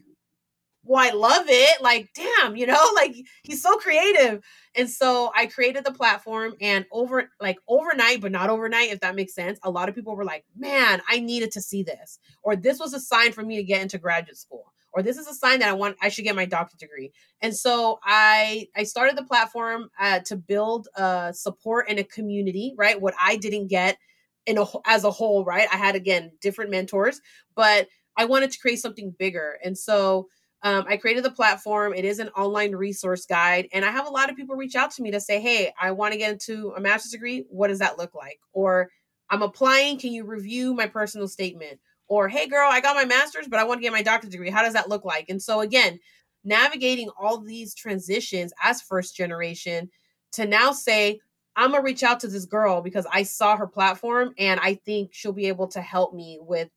well, 0.89 1.05
I 1.05 1.14
love 1.14 1.45
it. 1.49 1.82
Like, 1.82 2.09
damn, 2.14 2.57
you 2.57 2.66
know, 2.66 2.82
like 2.95 3.14
he's 3.43 3.62
so 3.62 3.76
creative. 3.76 4.43
And 4.74 4.89
so 4.89 5.30
I 5.36 5.47
created 5.47 5.84
the 5.84 5.93
platform 5.93 6.55
and 6.61 6.86
over 6.91 7.30
like 7.41 7.59
overnight, 7.68 8.20
but 8.20 8.32
not 8.32 8.49
overnight, 8.49 8.91
if 8.91 9.01
that 9.01 9.14
makes 9.14 9.34
sense. 9.34 9.59
A 9.62 9.70
lot 9.70 9.89
of 9.89 9.95
people 9.95 10.16
were 10.16 10.24
like, 10.24 10.45
man, 10.57 11.03
I 11.09 11.20
needed 11.20 11.53
to 11.53 11.61
see 11.61 11.82
this. 11.82 12.18
Or 12.43 12.57
this 12.57 12.78
was 12.80 12.95
a 12.95 13.01
sign 13.01 13.32
for 13.32 13.43
me 13.43 13.57
to 13.57 13.62
get 13.62 13.82
into 13.82 13.99
graduate 13.99 14.39
school. 14.39 14.72
Or 14.93 15.03
this 15.03 15.18
is 15.18 15.28
a 15.28 15.34
sign 15.34 15.61
that 15.61 15.68
I 15.68 15.74
want 15.74 15.97
I 16.01 16.09
should 16.09 16.24
get 16.24 16.34
my 16.34 16.47
doctorate 16.47 16.80
degree. 16.80 17.12
And 17.43 17.55
so 17.55 18.01
I 18.03 18.68
I 18.74 18.84
started 18.84 19.16
the 19.16 19.24
platform 19.24 19.91
uh, 20.01 20.20
to 20.20 20.36
build 20.36 20.89
uh, 20.97 21.32
support 21.32 21.91
in 21.91 21.99
a 21.99 22.05
community, 22.05 22.74
right? 22.78 22.99
What 22.99 23.14
I 23.20 23.36
didn't 23.36 23.68
get 23.68 23.99
in 24.47 24.57
a 24.57 24.64
as 24.86 25.05
a 25.05 25.11
whole, 25.11 25.45
right? 25.45 25.68
I 25.70 25.76
had 25.76 25.95
again 25.95 26.32
different 26.41 26.70
mentors, 26.70 27.20
but 27.55 27.89
I 28.16 28.24
wanted 28.24 28.51
to 28.51 28.59
create 28.59 28.80
something 28.80 29.14
bigger. 29.16 29.59
And 29.62 29.76
so 29.76 30.28
um, 30.63 30.85
I 30.89 30.97
created 30.97 31.25
the 31.25 31.31
platform. 31.31 31.95
It 31.95 32.05
is 32.05 32.19
an 32.19 32.29
online 32.31 32.73
resource 32.73 33.27
guide. 33.27 33.69
And 33.73 33.85
I 33.85 33.91
have 33.91 34.07
a 34.07 34.11
lot 34.11 34.29
of 34.29 34.37
people 34.37 34.57
reach 34.57 34.75
out 34.75 34.91
to 34.93 35.03
me 35.03 35.11
to 35.13 35.21
say, 35.21 35.41
hey, 35.41 35.73
I 35.81 35.93
want 35.93 36.13
to 36.13 36.19
get 36.19 36.33
into 36.33 36.73
a 36.77 36.81
master's 36.81 37.13
degree. 37.13 37.45
What 37.49 37.69
does 37.69 37.79
that 37.79 37.99
look 37.99 38.15
like? 38.15 38.41
Or 38.53 38.91
I'm 39.31 39.43
applying. 39.43 39.99
Can 39.99 40.13
you 40.13 40.25
review 40.25 40.75
my 40.75 40.87
personal 40.87 41.29
statement? 41.29 41.79
Or, 42.09 42.29
hey, 42.29 42.49
girl, 42.49 42.69
I 42.71 42.81
got 42.81 42.97
my 42.97 43.05
master's, 43.05 43.47
but 43.49 43.61
I 43.61 43.65
want 43.65 43.79
to 43.79 43.83
get 43.83 43.93
my 43.93 44.03
doctorate 44.03 44.33
degree. 44.33 44.51
How 44.51 44.63
does 44.63 44.73
that 44.73 44.89
look 44.89 45.05
like? 45.05 45.27
And 45.29 45.41
so, 45.41 45.61
again, 45.61 46.01
navigating 46.43 47.11
all 47.21 47.39
these 47.39 47.75
transitions 47.75 48.53
as 48.63 48.81
first 48.81 49.15
generation 49.15 49.91
to 50.33 50.47
now 50.47 50.73
say, 50.73 51.21
I'm 51.55 51.71
going 51.71 51.83
to 51.83 51.85
reach 51.85 52.03
out 52.03 52.21
to 52.21 52.29
this 52.29 52.47
girl 52.47 52.81
because 52.81 53.07
I 53.13 53.25
saw 53.25 53.57
her 53.57 53.67
platform 53.67 54.33
and 54.39 54.59
I 54.61 54.75
think 54.75 55.11
she'll 55.13 55.33
be 55.33 55.47
able 55.47 55.69
to 55.69 55.81
help 55.81 56.15
me 56.15 56.39
with 56.41 56.71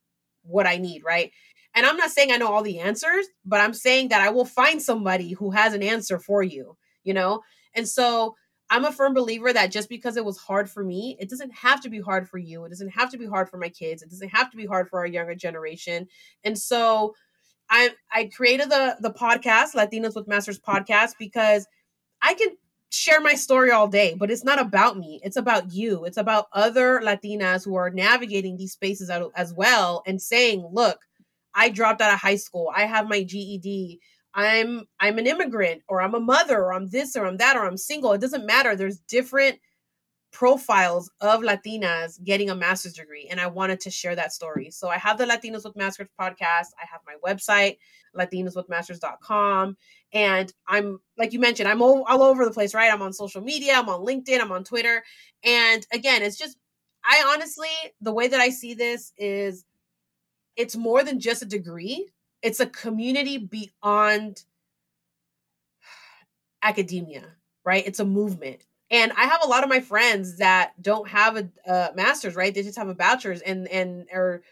what 0.44 0.68
I 0.68 0.78
need, 0.78 1.04
right? 1.04 1.32
And 1.74 1.86
I'm 1.86 1.98
not 1.98 2.12
saying 2.12 2.32
I 2.32 2.38
know 2.38 2.52
all 2.52 2.64
the 2.64 2.80
answers, 2.80 3.28
but 3.46 3.62
I'm 3.62 3.74
saying 3.74 4.10
that 4.10 4.22
I 4.22 4.30
will 4.30 4.46
find 4.46 4.82
somebody 4.82 5.32
who 5.32 5.52
has 5.52 5.74
an 5.74 5.84
answer 5.84 6.20
for 6.20 6.44
you, 6.44 6.78
you 7.04 7.14
know? 7.14 7.42
And 7.74 7.88
so 7.88 8.36
I'm 8.70 8.86
a 8.86 8.92
firm 8.92 9.14
believer 9.14 9.52
that 9.52 9.72
just 9.72 9.90
because 9.90 10.16
it 10.18 10.26
was 10.26 10.38
hard 10.38 10.70
for 10.70 10.84
me, 10.84 11.18
it 11.20 11.30
doesn't 11.30 11.54
have 11.54 11.82
to 11.82 11.90
be 11.90 12.00
hard 12.00 12.30
for 12.30 12.38
you. 12.38 12.64
It 12.64 12.70
doesn't 12.70 12.90
have 12.90 13.12
to 13.12 13.18
be 13.18 13.26
hard 13.26 13.50
for 13.50 13.58
my 13.58 13.70
kids. 13.70 14.02
It 14.02 14.10
doesn't 14.10 14.30
have 14.30 14.50
to 14.52 14.58
be 14.58 14.66
hard 14.66 14.90
for 14.90 15.00
our 15.00 15.06
younger 15.06 15.36
generation. 15.36 16.08
And 16.44 16.58
so 16.58 17.14
I 17.70 17.92
I 18.12 18.26
created 18.26 18.70
the 18.70 18.98
the 19.00 19.12
podcast, 19.12 19.74
Latinas 19.76 20.16
with 20.16 20.28
Masters 20.28 20.60
podcast, 20.60 21.12
because 21.20 21.68
I 22.22 22.34
can 22.34 22.50
share 22.92 23.22
my 23.22 23.34
story 23.34 23.72
all 23.72 23.88
day, 23.88 24.16
but 24.18 24.30
it's 24.30 24.44
not 24.44 24.60
about 24.60 24.98
me. 24.98 25.20
It's 25.24 25.38
about 25.38 25.74
you. 25.74 26.06
It's 26.06 26.18
about 26.18 26.48
other 26.54 27.02
Latinas 27.02 27.66
who 27.66 27.76
are 27.76 27.90
navigating 27.90 28.58
these 28.58 28.74
spaces 28.74 29.10
as 29.10 29.54
well 29.54 30.04
and 30.06 30.22
saying, 30.22 30.68
look, 30.72 31.00
I 31.54 31.70
dropped 31.70 32.02
out 32.02 32.14
of 32.14 32.20
high 32.20 32.36
school. 32.36 32.72
I 32.76 32.86
have 32.86 33.08
my 33.10 33.24
GED. 33.24 34.00
I'm 34.34 34.86
I'm 35.00 35.18
an 35.18 35.28
immigrant 35.28 35.82
or 35.90 36.02
I'm 36.02 36.16
a 36.16 36.20
mother 36.20 36.60
or 36.60 36.74
I'm 36.74 36.88
this 36.88 37.16
or 37.16 37.26
I'm 37.26 37.38
that 37.38 37.58
or 37.58 37.66
I'm 37.66 37.78
single. 37.78 38.14
It 38.14 38.22
doesn't 38.22 38.46
matter. 38.46 38.76
There's 38.76 39.00
different 39.00 39.60
profiles 40.32 41.12
of 41.20 41.42
Latinas 41.42 42.24
getting 42.24 42.50
a 42.50 42.56
master's 42.56 42.94
degree 42.94 43.28
and 43.30 43.40
I 43.40 43.48
wanted 43.48 43.82
to 43.82 43.92
share 43.92 44.16
that 44.16 44.32
story. 44.32 44.70
So 44.72 44.88
I 44.88 44.98
have 44.98 45.18
the 45.18 45.26
Latinas 45.26 45.66
with 45.66 45.76
Masters 45.76 46.08
podcast. 46.20 46.68
I 46.82 46.86
have 46.90 47.02
my 47.06 47.16
website 47.26 47.78
latinaswithmasters.com 48.18 49.76
and 50.14 50.54
I'm 50.68 51.00
like 51.18 51.34
you 51.34 51.40
mentioned 51.40 51.68
I'm 51.68 51.82
all, 51.82 52.04
all 52.08 52.24
over 52.24 52.46
the 52.46 52.52
place, 52.52 52.74
right? 52.74 52.92
I'm 52.92 53.02
on 53.02 53.14
social 53.14 53.42
media, 53.42 53.74
I'm 53.76 53.90
on 53.90 54.06
LinkedIn, 54.06 54.40
I'm 54.40 54.52
on 54.52 54.64
Twitter. 54.64 55.04
And 55.44 55.86
again, 55.92 56.24
it's 56.24 56.38
just 56.38 56.58
I 57.04 57.34
honestly 57.34 57.68
the 58.00 58.14
way 58.14 58.28
that 58.28 58.40
I 58.40 58.50
see 58.50 58.74
this 58.74 59.12
is 59.18 59.66
it's 60.56 60.76
more 60.76 61.04
than 61.04 61.20
just 61.20 61.42
a 61.42 61.46
degree. 61.46 62.10
It's 62.42 62.60
a 62.60 62.66
community 62.66 63.38
beyond 63.38 64.44
academia 66.64 67.36
right? 67.64 67.86
It's 67.86 68.00
a 68.00 68.06
movement. 68.06 68.66
And 68.90 69.12
i 69.14 69.26
have 69.26 69.42
a 69.44 69.48
lot 69.48 69.64
of 69.64 69.70
my 69.70 69.80
friends 69.80 70.38
that 70.38 70.74
don't 70.82 71.08
have 71.08 71.38
a, 71.38 71.50
a 71.66 71.92
master's 71.96 72.36
right? 72.36 72.54
They 72.54 72.64
just 72.64 72.78
have 72.78 72.90
a 72.90 72.96
bachelor's 72.96 73.42
and 73.42 73.68
and 73.68 74.08
or 74.14 74.44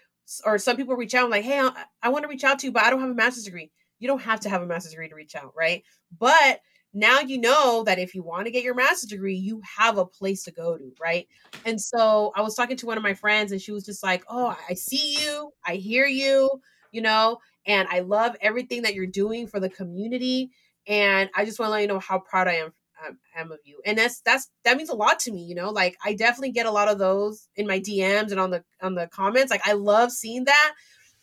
or 0.46 0.58
some 0.58 0.78
people 0.78 0.96
reach 0.96 1.16
out 1.16 1.32
like 1.32 1.44
hey 1.44 1.60
i, 1.60 1.72
I 2.04 2.10
want 2.10 2.22
to 2.22 2.30
reach 2.30 2.44
out 2.44 2.60
to 2.60 2.68
you 2.68 2.72
but 2.72 2.84
i 2.84 2.92
don't 2.92 3.02
have 3.02 3.10
a 3.10 3.16
master's 3.16 3.46
degree. 3.46 3.72
You 3.98 4.08
don't 4.08 4.22
have 4.22 4.42
to 4.42 4.50
have 4.50 4.62
a 4.62 4.66
master's 4.66 4.92
degree 4.92 5.10
to 5.10 5.16
reach 5.16 5.36
out 5.36 5.54
right? 5.58 5.84
But 6.18 6.62
now 6.94 7.20
you 7.20 7.40
know 7.40 7.84
that 7.86 8.00
if 8.00 8.16
you 8.16 8.24
want 8.24 8.46
to 8.46 8.52
get 8.52 8.64
your 8.64 8.74
master's 8.74 9.10
degree, 9.10 9.36
you 9.36 9.62
have 9.78 9.98
a 9.98 10.06
place 10.06 10.44
to 10.44 10.52
go 10.52 10.78
to, 10.78 10.92
right? 11.00 11.28
And 11.66 11.80
so 11.80 12.32
I 12.36 12.42
was 12.42 12.56
talking 12.56 12.78
to 12.78 12.86
one 12.86 12.98
of 12.98 13.04
my 13.04 13.14
friends 13.14 13.52
and 13.52 13.62
she 13.62 13.72
was 13.72 13.86
just 13.86 14.04
like, 14.04 14.24
Oh, 14.28 14.58
I 14.70 14.74
see 14.74 15.24
you, 15.24 15.52
I 15.66 15.76
hear 15.76 16.06
you, 16.06 16.50
you 16.92 17.02
know, 17.02 17.38
and 17.66 17.88
I 17.92 18.00
love 18.00 18.36
everything 18.42 18.84
that 18.84 18.96
you're 18.96 19.06
doing 19.06 19.48
for 19.48 19.60
the 19.60 19.70
community. 19.70 20.52
And 20.88 21.30
I 21.36 21.46
just 21.46 21.60
want 21.60 21.70
to 21.70 21.74
let 21.74 21.82
you 21.82 21.88
know 21.88 22.00
how 22.00 22.20
proud 22.20 22.48
I 22.48 22.56
am 22.56 22.74
um, 23.08 23.18
am 23.36 23.52
of 23.52 23.60
you 23.64 23.80
and 23.86 23.98
that's 23.98 24.22
that's 24.22 24.50
that 24.66 24.78
means 24.78 24.90
a 24.90 24.96
lot 24.96 25.20
to 25.20 25.32
me 25.32 25.42
you 25.42 25.56
know 25.56 25.70
like 25.70 25.98
i 26.04 26.14
definitely 26.14 26.52
get 26.52 26.66
a 26.66 26.72
lot 26.72 26.90
of 26.90 26.98
those 26.98 27.48
in 27.56 27.66
my 27.66 27.80
dms 27.80 28.32
and 28.32 28.40
on 28.40 28.50
the 28.50 28.64
on 28.82 28.96
the 28.96 29.08
comments 29.08 29.52
like 29.52 29.66
i 29.66 29.74
love 29.74 30.12
seeing 30.12 30.46
that 30.46 30.74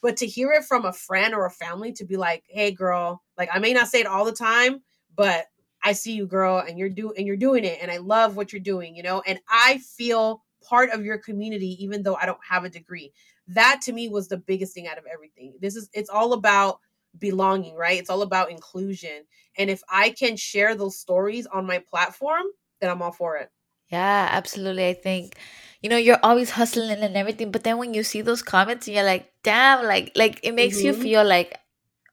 but 0.01 0.17
to 0.17 0.27
hear 0.27 0.53
it 0.53 0.64
from 0.64 0.85
a 0.85 0.93
friend 0.93 1.35
or 1.35 1.45
a 1.45 1.51
family 1.51 1.93
to 1.93 2.05
be 2.05 2.17
like 2.17 2.45
hey 2.49 2.71
girl 2.71 3.23
like 3.37 3.49
i 3.53 3.59
may 3.59 3.73
not 3.73 3.89
say 3.89 4.01
it 4.01 4.07
all 4.07 4.25
the 4.25 4.33
time 4.33 4.81
but 5.14 5.47
I 5.87 5.93
see 5.93 6.14
you, 6.14 6.26
girl, 6.26 6.59
and 6.59 6.76
you're 6.76 6.89
doing 6.89 7.14
and 7.16 7.28
you're 7.28 7.37
doing 7.37 7.64
it, 7.64 7.78
and 7.80 7.93
I 7.93 7.99
love 7.99 8.34
what 8.34 8.53
you're 8.53 8.59
doing, 8.59 8.97
you 8.97 9.05
know, 9.05 9.22
and 9.24 9.39
I 9.49 9.78
feel 9.78 10.43
part 10.68 10.91
of 10.91 11.05
your 11.05 11.16
community, 11.16 11.80
even 11.84 12.03
though 12.03 12.16
I 12.16 12.26
don't 12.26 12.41
have 12.49 12.64
a 12.64 12.68
degree. 12.68 13.12
That 13.47 13.82
to 13.82 13.93
me 13.93 14.09
was 14.09 14.26
the 14.26 14.37
biggest 14.37 14.74
thing 14.74 14.89
out 14.89 14.99
of 14.99 15.05
everything. 15.07 15.55
This 15.61 15.76
is 15.76 15.89
it's 15.93 16.11
all 16.11 16.32
about 16.32 16.80
belonging, 17.16 17.76
right? 17.76 18.01
It's 18.01 18.11
all 18.11 18.22
about 18.22 18.51
inclusion. 18.51 19.22
And 19.57 19.70
if 19.70 19.80
I 19.89 20.11
can 20.11 20.37
share 20.37 20.74
those 20.74 20.99
stories 20.99 21.47
on 21.47 21.66
my 21.66 21.78
platform, 21.78 22.47
then 22.80 22.91
I'm 22.91 23.01
all 23.01 23.12
for 23.12 23.37
it. 23.37 23.49
Yeah, 23.87 24.28
absolutely. 24.32 24.89
I 24.89 24.95
think 24.95 25.37
you 25.82 25.89
know 25.89 25.99
you're 25.99 26.18
always 26.20 26.51
hustling 26.51 26.99
and 26.99 27.16
everything, 27.16 27.53
but 27.53 27.62
then 27.62 27.78
when 27.78 27.95
you 27.95 28.03
see 28.03 28.22
those 28.22 28.43
comments, 28.43 28.89
you're 28.89 29.05
like, 29.05 29.32
damn, 29.45 29.87
like 29.87 30.11
like 30.16 30.41
it 30.43 30.51
makes 30.51 30.78
mm-hmm. 30.78 30.87
you 30.87 30.95
feel 30.95 31.24
like 31.24 31.61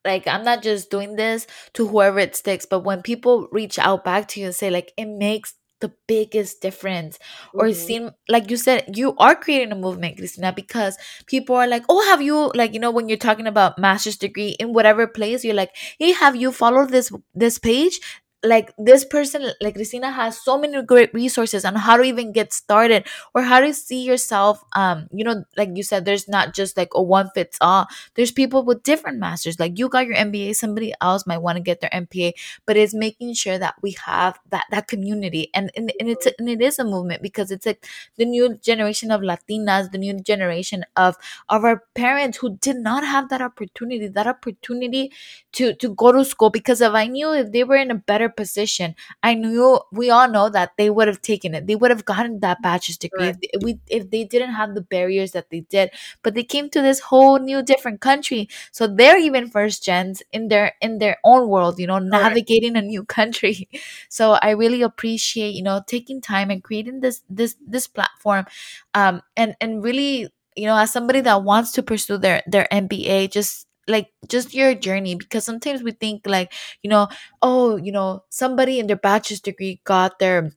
like 0.05 0.27
i'm 0.27 0.43
not 0.43 0.61
just 0.61 0.89
doing 0.89 1.15
this 1.15 1.47
to 1.73 1.87
whoever 1.87 2.19
it 2.19 2.35
sticks 2.35 2.65
but 2.65 2.81
when 2.81 3.01
people 3.01 3.47
reach 3.51 3.79
out 3.79 4.03
back 4.03 4.27
to 4.27 4.39
you 4.39 4.47
and 4.47 4.55
say 4.55 4.69
like 4.69 4.91
it 4.97 5.05
makes 5.05 5.55
the 5.83 5.91
biggest 6.07 6.61
difference 6.61 7.17
mm-hmm. 7.17 7.59
or 7.59 7.73
seem 7.73 8.09
like 8.29 8.49
you 8.49 8.55
said 8.55 8.85
you 8.95 9.13
are 9.17 9.35
creating 9.35 9.71
a 9.73 9.75
movement 9.75 10.15
Cristina 10.17 10.53
because 10.53 10.97
people 11.27 11.57
are 11.57 11.67
like 11.67 11.83
oh 11.89 12.01
have 12.09 12.21
you 12.21 12.51
like 12.55 12.73
you 12.73 12.79
know 12.79 12.89
when 12.89 13.09
you're 13.09 13.17
talking 13.17 13.47
about 13.47 13.77
master's 13.77 14.15
degree 14.15 14.55
in 14.59 14.71
whatever 14.73 15.05
place 15.05 15.43
you're 15.43 15.53
like 15.53 15.75
hey 15.99 16.13
have 16.13 16.37
you 16.37 16.53
followed 16.53 16.89
this 16.89 17.11
this 17.35 17.59
page 17.59 17.99
like 18.43 18.73
this 18.77 19.05
person 19.05 19.49
like 19.61 19.75
Cristina 19.75 20.11
has 20.11 20.37
so 20.43 20.57
many 20.57 20.81
great 20.83 21.13
resources 21.13 21.63
on 21.63 21.75
how 21.75 21.95
to 21.95 22.03
even 22.03 22.33
get 22.33 22.51
started 22.51 23.07
or 23.33 23.41
how 23.41 23.61
to 23.61 23.73
see 23.73 24.03
yourself 24.03 24.61
um 24.73 25.07
you 25.13 25.23
know 25.23 25.45
like 25.55 25.69
you 25.75 25.83
said 25.83 26.03
there's 26.03 26.27
not 26.27 26.53
just 26.53 26.75
like 26.75 26.89
a 26.93 27.01
one 27.01 27.29
fits 27.33 27.57
all. 27.61 27.87
There's 28.15 28.31
people 28.31 28.63
with 28.63 28.83
different 28.83 29.17
masters. 29.19 29.59
Like 29.59 29.79
you 29.79 29.87
got 29.87 30.07
your 30.07 30.17
MBA 30.17 30.53
somebody 30.53 30.93
else 31.01 31.25
might 31.25 31.37
want 31.39 31.55
to 31.55 31.61
get 31.63 31.79
their 31.81 31.89
MPA 31.93 32.33
but 32.65 32.75
it's 32.75 32.93
making 32.93 33.33
sure 33.33 33.57
that 33.57 33.75
we 33.81 33.95
have 34.05 34.39
that 34.49 34.65
that 34.71 34.87
community. 34.87 35.49
And 35.53 35.71
and, 35.75 35.91
and 35.99 36.09
it's 36.09 36.27
and 36.37 36.49
it 36.49 36.61
is 36.61 36.79
a 36.79 36.83
movement 36.83 37.21
because 37.21 37.51
it's 37.51 37.65
like 37.65 37.85
the 38.17 38.25
new 38.25 38.57
generation 38.57 39.11
of 39.11 39.21
Latinas 39.21 39.91
the 39.91 39.97
new 39.97 40.19
generation 40.19 40.83
of 40.95 41.15
of 41.49 41.63
our 41.63 41.83
parents 41.95 42.37
who 42.39 42.57
did 42.57 42.77
not 42.77 43.03
have 43.05 43.29
that 43.29 43.41
opportunity 43.41 44.07
that 44.07 44.27
opportunity 44.27 45.11
to 45.53 45.73
to 45.75 45.93
go 45.95 46.11
to 46.11 46.25
school 46.25 46.49
because 46.49 46.81
if 46.81 46.93
I 46.93 47.07
knew 47.07 47.31
if 47.33 47.51
they 47.51 47.63
were 47.63 47.75
in 47.75 47.91
a 47.91 47.95
better 47.95 48.29
position, 48.35 48.95
I 49.21 49.33
knew 49.35 49.79
we 49.91 50.09
all 50.09 50.27
know 50.27 50.49
that 50.49 50.73
they 50.77 50.89
would 50.89 51.07
have 51.07 51.21
taken 51.21 51.53
it. 51.55 51.67
They 51.67 51.75
would 51.75 51.91
have 51.91 52.05
gotten 52.05 52.39
that 52.41 52.61
bachelor's 52.61 52.97
degree 52.97 53.27
if 53.27 53.39
they, 53.39 53.49
we 53.61 53.79
if 53.87 54.09
they 54.09 54.23
didn't 54.23 54.53
have 54.53 54.75
the 54.75 54.81
barriers 54.81 55.31
that 55.31 55.49
they 55.49 55.61
did. 55.61 55.91
But 56.21 56.33
they 56.35 56.43
came 56.43 56.69
to 56.69 56.81
this 56.81 56.99
whole 56.99 57.39
new 57.39 57.61
different 57.63 58.01
country, 58.01 58.49
so 58.71 58.87
they're 58.87 59.17
even 59.19 59.49
first 59.49 59.83
gens 59.83 60.21
in 60.31 60.47
their 60.47 60.73
in 60.81 60.99
their 60.99 61.17
own 61.23 61.47
world. 61.47 61.79
You 61.79 61.87
know, 61.87 61.99
Correct. 61.99 62.11
navigating 62.11 62.75
a 62.75 62.81
new 62.81 63.03
country. 63.17 63.69
So 64.09 64.37
I 64.41 64.51
really 64.51 64.81
appreciate 64.81 65.55
you 65.55 65.63
know 65.63 65.81
taking 65.85 66.21
time 66.21 66.49
and 66.49 66.63
creating 66.63 67.01
this 67.01 67.21
this 67.29 67.55
this 67.65 67.87
platform, 67.87 68.45
um, 68.93 69.21
and 69.37 69.55
and 69.61 69.83
really 69.83 70.29
you 70.55 70.65
know 70.65 70.77
as 70.77 70.91
somebody 70.91 71.21
that 71.21 71.43
wants 71.43 71.71
to 71.73 71.83
pursue 71.83 72.17
their 72.17 72.41
their 72.47 72.67
MBA, 72.71 73.27
just 73.27 73.67
like 73.87 74.09
just 74.27 74.53
your 74.53 74.73
journey 74.75 75.15
because 75.15 75.43
sometimes 75.43 75.83
we 75.83 75.91
think 75.91 76.21
like 76.25 76.51
you 76.83 76.89
know 76.89 77.07
oh 77.41 77.75
you 77.75 77.91
know 77.91 78.23
somebody 78.29 78.79
in 78.79 78.87
their 78.87 78.95
bachelor's 78.97 79.41
degree 79.41 79.81
got 79.85 80.19
their 80.19 80.51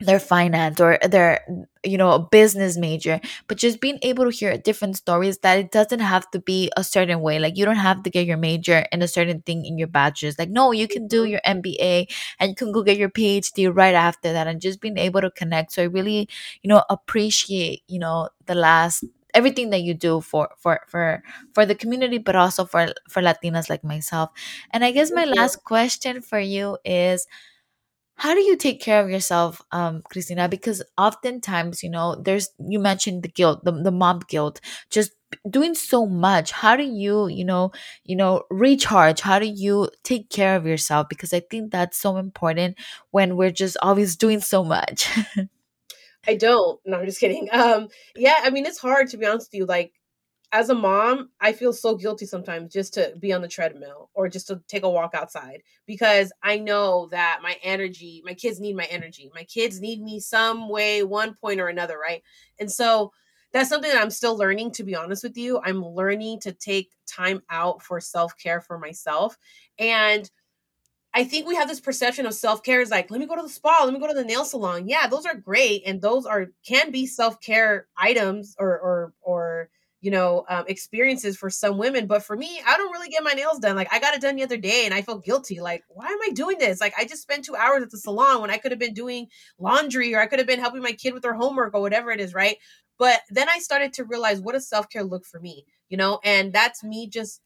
their 0.00 0.20
finance 0.20 0.80
or 0.80 0.96
their 1.10 1.40
you 1.84 1.98
know 1.98 2.12
a 2.12 2.20
business 2.20 2.76
major 2.76 3.20
but 3.48 3.58
just 3.58 3.80
being 3.80 3.98
able 4.02 4.24
to 4.24 4.30
hear 4.30 4.56
different 4.56 4.96
stories 4.96 5.38
that 5.38 5.58
it 5.58 5.72
doesn't 5.72 5.98
have 5.98 6.30
to 6.30 6.38
be 6.38 6.70
a 6.76 6.84
certain 6.84 7.20
way 7.20 7.40
like 7.40 7.56
you 7.56 7.64
don't 7.64 7.74
have 7.76 8.00
to 8.04 8.10
get 8.10 8.24
your 8.24 8.36
major 8.36 8.84
in 8.92 9.02
a 9.02 9.08
certain 9.08 9.42
thing 9.42 9.64
in 9.66 9.76
your 9.76 9.88
bachelor's 9.88 10.38
like 10.38 10.50
no 10.50 10.70
you 10.70 10.86
can 10.86 11.08
do 11.08 11.24
Mhm. 11.24 11.30
your 11.30 11.40
mba 11.44 12.06
and 12.38 12.50
you 12.50 12.54
can 12.54 12.70
go 12.70 12.84
get 12.84 12.96
your 12.96 13.08
phd 13.10 13.74
right 13.74 13.94
after 13.94 14.32
that 14.32 14.46
and 14.46 14.60
just 14.60 14.80
being 14.80 14.98
able 14.98 15.20
to 15.20 15.32
connect 15.32 15.72
so 15.72 15.82
i 15.82 15.86
really 15.86 16.28
you 16.62 16.68
know 16.68 16.84
appreciate 16.90 17.82
you 17.88 17.98
know 17.98 18.28
the 18.46 18.54
last 18.54 19.02
everything 19.38 19.70
that 19.70 19.82
you 19.86 19.94
do 19.94 20.20
for 20.20 20.48
for 20.58 20.80
for 20.88 21.22
for 21.54 21.64
the 21.66 21.74
community 21.82 22.18
but 22.18 22.36
also 22.36 22.64
for 22.64 22.88
for 23.08 23.22
latinas 23.22 23.70
like 23.70 23.84
myself. 23.84 24.30
And 24.72 24.84
i 24.84 24.90
guess 24.90 25.12
my 25.12 25.24
last 25.24 25.64
question 25.64 26.20
for 26.22 26.40
you 26.40 26.78
is 26.84 27.26
how 28.16 28.34
do 28.34 28.40
you 28.40 28.56
take 28.56 28.80
care 28.80 29.00
of 29.02 29.10
yourself 29.10 29.62
um 29.72 30.02
christina? 30.10 30.48
Because 30.48 30.82
oftentimes 30.98 31.82
you 31.82 31.90
know 31.90 32.16
there's 32.16 32.50
you 32.58 32.78
mentioned 32.78 33.22
the 33.22 33.28
guilt 33.28 33.64
the, 33.64 33.72
the 33.72 33.92
mom 33.92 34.20
guilt 34.28 34.60
just 34.90 35.12
doing 35.48 35.74
so 35.74 36.06
much. 36.06 36.50
How 36.52 36.74
do 36.76 36.84
you 36.84 37.28
you 37.28 37.44
know 37.44 37.70
you 38.04 38.16
know 38.16 38.42
recharge? 38.50 39.20
How 39.20 39.38
do 39.38 39.46
you 39.46 39.88
take 40.02 40.30
care 40.30 40.56
of 40.56 40.66
yourself? 40.66 41.08
Because 41.08 41.32
i 41.32 41.40
think 41.40 41.70
that's 41.70 41.98
so 41.98 42.16
important 42.16 42.76
when 43.10 43.36
we're 43.36 43.52
just 43.52 43.76
always 43.82 44.16
doing 44.16 44.40
so 44.40 44.64
much 44.64 45.08
I 46.26 46.34
don't. 46.34 46.80
No, 46.84 46.98
I'm 46.98 47.06
just 47.06 47.20
kidding. 47.20 47.48
Um, 47.58 47.88
yeah, 48.16 48.36
I 48.42 48.50
mean, 48.50 48.66
it's 48.66 48.78
hard 48.78 49.08
to 49.10 49.16
be 49.16 49.26
honest 49.26 49.48
with 49.52 49.58
you. 49.60 49.66
Like, 49.66 49.92
as 50.52 50.70
a 50.70 50.74
mom, 50.74 51.30
I 51.40 51.52
feel 51.52 51.72
so 51.72 51.96
guilty 51.96 52.26
sometimes 52.26 52.72
just 52.72 52.94
to 52.94 53.14
be 53.20 53.32
on 53.32 53.42
the 53.42 53.48
treadmill 53.48 54.10
or 54.14 54.28
just 54.28 54.48
to 54.48 54.62
take 54.68 54.84
a 54.84 54.90
walk 54.90 55.14
outside 55.14 55.62
because 55.86 56.32
I 56.42 56.58
know 56.58 57.08
that 57.12 57.40
my 57.42 57.56
energy, 57.62 58.22
my 58.24 58.34
kids 58.34 58.60
need 58.60 58.76
my 58.76 58.84
energy. 58.86 59.30
My 59.34 59.44
kids 59.44 59.80
need 59.80 60.00
me 60.02 60.20
some 60.20 60.68
way, 60.68 61.02
one 61.04 61.34
point 61.40 61.60
or 61.60 61.68
another, 61.68 61.98
right? 61.98 62.22
And 62.60 62.70
so 62.70 63.12
that's 63.52 63.68
something 63.70 63.90
that 63.90 64.02
I'm 64.02 64.10
still 64.10 64.36
learning, 64.36 64.72
to 64.72 64.84
be 64.84 64.94
honest 64.94 65.22
with 65.24 65.36
you. 65.38 65.60
I'm 65.64 65.84
learning 65.84 66.40
to 66.40 66.52
take 66.52 66.90
time 67.06 67.42
out 67.50 67.82
for 67.82 68.00
self 68.00 68.34
care 68.38 68.60
for 68.60 68.78
myself. 68.78 69.36
And 69.78 70.30
I 71.14 71.24
think 71.24 71.46
we 71.46 71.56
have 71.56 71.68
this 71.68 71.80
perception 71.80 72.26
of 72.26 72.34
self 72.34 72.62
care 72.62 72.80
is 72.80 72.90
like, 72.90 73.10
let 73.10 73.20
me 73.20 73.26
go 73.26 73.36
to 73.36 73.42
the 73.42 73.48
spa, 73.48 73.82
let 73.84 73.92
me 73.92 74.00
go 74.00 74.06
to 74.08 74.14
the 74.14 74.24
nail 74.24 74.44
salon. 74.44 74.88
Yeah, 74.88 75.06
those 75.08 75.26
are 75.26 75.34
great, 75.34 75.82
and 75.86 76.00
those 76.02 76.26
are 76.26 76.46
can 76.66 76.90
be 76.90 77.06
self 77.06 77.40
care 77.40 77.88
items 77.96 78.54
or 78.58 78.78
or 78.78 79.14
or 79.22 79.70
you 80.00 80.10
know 80.10 80.44
um, 80.48 80.64
experiences 80.68 81.36
for 81.36 81.50
some 81.50 81.78
women. 81.78 82.06
But 82.06 82.22
for 82.22 82.36
me, 82.36 82.60
I 82.66 82.76
don't 82.76 82.92
really 82.92 83.08
get 83.08 83.24
my 83.24 83.32
nails 83.32 83.58
done. 83.58 83.74
Like 83.74 83.92
I 83.92 83.98
got 84.00 84.14
it 84.14 84.20
done 84.20 84.36
the 84.36 84.44
other 84.44 84.58
day, 84.58 84.82
and 84.84 84.92
I 84.92 85.02
feel 85.02 85.18
guilty. 85.18 85.60
Like, 85.60 85.82
why 85.88 86.06
am 86.06 86.18
I 86.22 86.30
doing 86.34 86.58
this? 86.58 86.80
Like 86.80 86.94
I 86.98 87.04
just 87.04 87.22
spent 87.22 87.44
two 87.44 87.56
hours 87.56 87.82
at 87.82 87.90
the 87.90 87.98
salon 87.98 88.42
when 88.42 88.50
I 88.50 88.58
could 88.58 88.70
have 88.72 88.78
been 88.80 88.94
doing 88.94 89.28
laundry 89.58 90.14
or 90.14 90.20
I 90.20 90.26
could 90.26 90.38
have 90.38 90.48
been 90.48 90.60
helping 90.60 90.82
my 90.82 90.92
kid 90.92 91.14
with 91.14 91.22
their 91.22 91.34
homework 91.34 91.74
or 91.74 91.80
whatever 91.80 92.10
it 92.10 92.20
is, 92.20 92.34
right? 92.34 92.58
But 92.98 93.20
then 93.30 93.48
I 93.48 93.60
started 93.60 93.94
to 93.94 94.04
realize 94.04 94.40
what 94.40 94.52
does 94.52 94.68
self 94.68 94.88
care 94.90 95.04
look 95.04 95.24
for 95.24 95.40
me, 95.40 95.64
you 95.88 95.96
know, 95.96 96.20
and 96.22 96.52
that's 96.52 96.84
me 96.84 97.08
just 97.08 97.40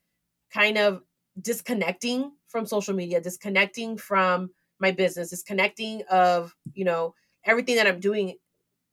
kind 0.52 0.78
of 0.78 1.02
disconnecting 1.40 2.32
from 2.52 2.66
social 2.66 2.94
media, 2.94 3.20
disconnecting 3.20 3.96
from 3.96 4.50
my 4.78 4.92
business, 4.92 5.30
disconnecting 5.30 6.02
of, 6.10 6.54
you 6.74 6.84
know, 6.84 7.14
everything 7.44 7.76
that 7.76 7.86
I'm 7.86 8.00
doing 8.00 8.36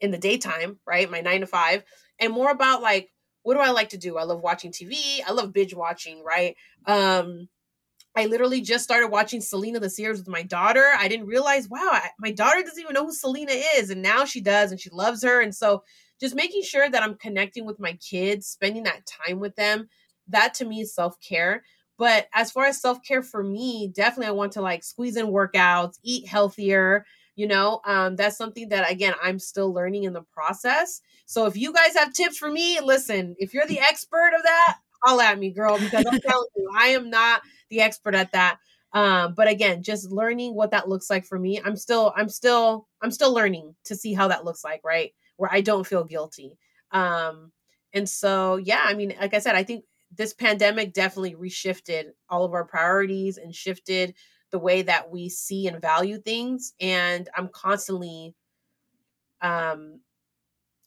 in 0.01 0.11
the 0.11 0.17
daytime, 0.17 0.79
right? 0.87 1.11
My 1.11 1.21
nine 1.21 1.41
to 1.41 1.47
five, 1.47 1.83
and 2.19 2.33
more 2.33 2.49
about 2.49 2.81
like, 2.81 3.09
what 3.43 3.55
do 3.55 3.59
I 3.59 3.71
like 3.71 3.89
to 3.89 3.97
do? 3.97 4.17
I 4.17 4.23
love 4.23 4.41
watching 4.41 4.71
TV. 4.71 5.19
I 5.27 5.31
love 5.31 5.53
binge 5.53 5.73
watching, 5.73 6.23
right? 6.23 6.55
Um, 6.85 7.49
I 8.15 8.25
literally 8.25 8.61
just 8.61 8.83
started 8.83 9.09
watching 9.09 9.39
Selena 9.39 9.79
the 9.79 9.89
series 9.89 10.19
with 10.19 10.27
my 10.27 10.43
daughter. 10.43 10.85
I 10.97 11.07
didn't 11.07 11.27
realize, 11.27 11.69
wow, 11.69 11.89
I, 11.91 12.09
my 12.19 12.31
daughter 12.31 12.61
doesn't 12.61 12.81
even 12.81 12.93
know 12.93 13.05
who 13.05 13.13
Selena 13.13 13.53
is. 13.77 13.89
And 13.89 14.01
now 14.01 14.25
she 14.25 14.41
does, 14.41 14.71
and 14.71 14.79
she 14.79 14.89
loves 14.89 15.23
her. 15.23 15.41
And 15.41 15.55
so 15.55 15.83
just 16.19 16.35
making 16.35 16.63
sure 16.63 16.89
that 16.89 17.03
I'm 17.03 17.15
connecting 17.15 17.65
with 17.65 17.79
my 17.79 17.93
kids, 17.93 18.47
spending 18.47 18.83
that 18.83 19.05
time 19.05 19.39
with 19.39 19.55
them, 19.55 19.89
that 20.27 20.53
to 20.55 20.65
me 20.65 20.81
is 20.81 20.93
self 20.93 21.19
care. 21.21 21.63
But 21.99 22.29
as 22.33 22.49
far 22.49 22.65
as 22.65 22.81
self 22.81 23.03
care 23.03 23.21
for 23.21 23.43
me, 23.43 23.91
definitely 23.93 24.27
I 24.27 24.31
want 24.31 24.53
to 24.53 24.61
like 24.61 24.85
squeeze 24.85 25.17
in 25.17 25.27
workouts, 25.27 25.99
eat 26.01 26.25
healthier. 26.27 27.05
You 27.35 27.47
know, 27.47 27.81
um, 27.85 28.15
that's 28.15 28.37
something 28.37 28.69
that 28.69 28.89
again 28.89 29.13
I'm 29.21 29.37
still 29.37 29.73
learning 29.73 30.05
in 30.05 30.13
the 30.13 30.23
process. 30.33 31.01
So 31.25 31.45
if 31.45 31.57
you 31.57 31.73
guys 31.73 31.95
have 31.95 32.13
tips 32.13 32.37
for 32.37 32.49
me, 32.49 32.79
listen, 32.81 33.35
if 33.37 33.53
you're 33.53 33.67
the 33.67 33.79
expert 33.87 34.31
of 34.33 34.43
that, 34.43 34.77
holla 35.03 35.25
at 35.25 35.39
me, 35.39 35.51
girl, 35.51 35.77
because 35.77 36.05
I'm 36.09 36.19
telling 36.21 36.47
you, 36.55 36.71
I 36.75 36.87
am 36.87 37.09
not 37.09 37.41
the 37.69 37.81
expert 37.81 38.15
at 38.15 38.31
that. 38.31 38.59
Um, 38.93 39.33
but 39.35 39.47
again, 39.49 39.83
just 39.83 40.09
learning 40.09 40.55
what 40.55 40.71
that 40.71 40.89
looks 40.89 41.09
like 41.09 41.25
for 41.25 41.37
me. 41.37 41.61
I'm 41.63 41.75
still, 41.75 42.13
I'm 42.15 42.29
still, 42.29 42.87
I'm 43.01 43.11
still 43.11 43.33
learning 43.33 43.75
to 43.85 43.95
see 43.95 44.13
how 44.13 44.29
that 44.29 44.45
looks 44.45 44.63
like, 44.63 44.81
right? 44.83 45.13
Where 45.35 45.51
I 45.51 45.61
don't 45.61 45.85
feel 45.85 46.03
guilty. 46.05 46.57
Um, 46.91 47.51
and 47.93 48.07
so, 48.09 48.57
yeah, 48.57 48.81
I 48.83 48.93
mean, 48.93 49.13
like 49.19 49.33
I 49.33 49.39
said, 49.39 49.55
I 49.55 49.63
think 49.63 49.83
this 50.15 50.33
pandemic 50.33 50.93
definitely 50.93 51.35
reshifted 51.35 52.05
all 52.29 52.43
of 52.43 52.53
our 52.53 52.65
priorities 52.65 53.37
and 53.37 53.53
shifted 53.53 54.15
the 54.51 54.59
way 54.59 54.81
that 54.81 55.11
we 55.11 55.29
see 55.29 55.67
and 55.67 55.81
value 55.81 56.17
things. 56.17 56.73
And 56.79 57.29
I'm 57.35 57.49
constantly, 57.49 58.33
um, 59.41 59.99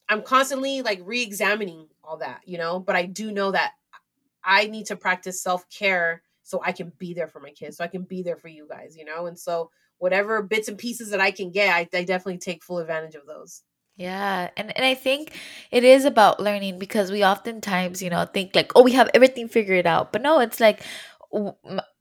I'm 0.09 0.21
constantly 0.21 0.81
like 0.81 1.01
re-examining 1.03 1.87
all 2.03 2.17
that, 2.17 2.41
you 2.45 2.57
know. 2.57 2.79
But 2.79 2.95
I 2.95 3.05
do 3.05 3.31
know 3.31 3.51
that 3.51 3.73
I 4.43 4.67
need 4.67 4.87
to 4.87 4.95
practice 4.95 5.41
self 5.41 5.69
care 5.69 6.21
so 6.43 6.61
I 6.63 6.73
can 6.73 6.91
be 6.97 7.13
there 7.13 7.29
for 7.29 7.39
my 7.39 7.51
kids, 7.51 7.77
so 7.77 7.83
I 7.83 7.87
can 7.87 8.03
be 8.03 8.21
there 8.21 8.35
for 8.35 8.49
you 8.49 8.67
guys, 8.69 8.97
you 8.97 9.05
know? 9.05 9.27
And 9.27 9.39
so, 9.39 9.71
whatever 9.99 10.41
bits 10.41 10.67
and 10.67 10.77
pieces 10.77 11.09
that 11.11 11.21
I 11.21 11.31
can 11.31 11.51
get, 11.51 11.73
I, 11.73 11.87
I 11.97 12.03
definitely 12.03 12.39
take 12.39 12.63
full 12.63 12.79
advantage 12.79 13.15
of 13.15 13.25
those. 13.25 13.63
Yeah, 13.95 14.49
and 14.57 14.75
and 14.75 14.85
I 14.85 14.95
think 14.95 15.33
it 15.71 15.83
is 15.83 16.05
about 16.05 16.39
learning 16.39 16.79
because 16.79 17.11
we 17.11 17.23
oftentimes, 17.23 18.01
you 18.01 18.09
know, 18.09 18.25
think 18.25 18.55
like, 18.55 18.71
oh, 18.75 18.81
we 18.83 18.93
have 18.93 19.09
everything 19.13 19.47
figured 19.47 19.85
out. 19.85 20.11
But 20.11 20.23
no, 20.23 20.39
it's 20.39 20.59
like 20.59 20.81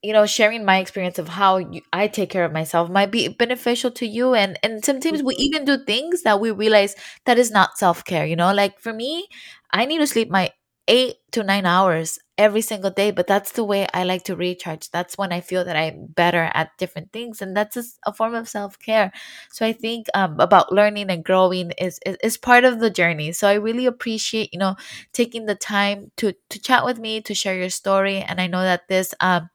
you 0.03 0.13
know, 0.13 0.27
sharing 0.27 0.65
my 0.65 0.79
experience 0.79 1.19
of 1.19 1.29
how 1.29 1.57
you, 1.57 1.81
I 1.93 2.07
take 2.07 2.31
care 2.31 2.45
of 2.45 2.53
myself 2.53 2.91
might 2.91 3.11
be 3.11 3.29
beneficial 3.29 3.91
to 3.93 4.07
you 4.07 4.35
and 4.35 4.59
and 4.63 4.85
sometimes 4.85 5.23
we 5.23 5.35
Mhm. 5.35 5.39
even 5.39 5.65
do 5.65 5.85
things 5.85 6.23
that 6.23 6.41
we 6.41 6.51
realize 6.51 6.95
that 7.25 7.39
is 7.39 7.51
not 7.51 7.79
self-care, 7.79 8.27
you 8.27 8.37
know? 8.37 8.53
Like 8.53 8.79
for 8.81 8.93
me, 8.93 9.29
I 9.73 9.87
need 9.87 9.99
to 9.99 10.07
sleep 10.07 10.31
my 10.31 10.51
8 10.89 11.17
to 11.33 11.43
9 11.43 11.65
hours 11.67 12.19
every 12.39 12.61
single 12.61 12.91
day, 12.91 13.11
but 13.11 13.27
that's 13.27 13.53
the 13.53 13.65
way 13.65 13.87
I 13.95 14.05
like 14.05 14.25
to 14.25 14.37
recharge. 14.37 14.91
That's 14.91 15.17
when 15.17 15.33
I 15.33 15.41
feel 15.41 15.65
that 15.65 15.77
I'm 15.77 16.07
better 16.07 16.51
at 16.55 16.77
different 16.79 17.13
things 17.13 17.41
and 17.41 17.57
that's 17.57 17.75
just 17.75 17.99
a 18.05 18.13
form 18.13 18.35
of 18.35 18.49
self-care. 18.49 19.13
So 19.51 19.65
I 19.65 19.73
think 19.73 20.07
um, 20.15 20.41
about 20.41 20.73
learning 20.73 21.11
and 21.11 21.25
growing 21.25 21.73
is, 21.73 22.01
is 22.05 22.17
is 22.23 22.37
part 22.37 22.65
of 22.65 22.81
the 22.81 22.91
journey. 22.91 23.33
So 23.33 23.49
I 23.49 23.55
really 23.55 23.87
appreciate 23.87 24.53
you 24.53 24.59
know 24.59 24.77
taking 25.13 25.47
the 25.47 25.55
time 25.55 26.11
to 26.19 26.35
to 26.51 26.61
chat 26.61 26.85
with 26.85 26.99
me 26.99 27.21
to 27.23 27.35
share 27.35 27.57
your 27.57 27.71
story, 27.71 28.19
and 28.19 28.41
I 28.41 28.47
know 28.47 28.63
that 28.63 28.89
this 28.89 29.15
um 29.21 29.51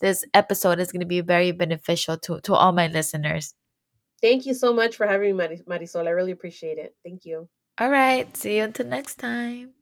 this 0.00 0.24
episode 0.34 0.78
is 0.80 0.92
going 0.92 1.00
to 1.00 1.06
be 1.06 1.20
very 1.20 1.52
beneficial 1.52 2.18
to 2.18 2.40
to 2.42 2.54
all 2.54 2.72
my 2.72 2.88
listeners. 2.88 3.54
Thank 4.20 4.46
you 4.46 4.54
so 4.54 4.72
much 4.72 4.96
for 4.96 5.06
having 5.06 5.36
me, 5.36 5.44
Marisol. 5.68 6.06
I 6.06 6.10
really 6.10 6.30
appreciate 6.30 6.78
it. 6.78 6.94
Thank 7.04 7.24
you. 7.24 7.48
All 7.78 7.90
right, 7.90 8.36
see 8.36 8.58
you 8.58 8.64
until 8.64 8.86
next 8.86 9.16
time. 9.16 9.81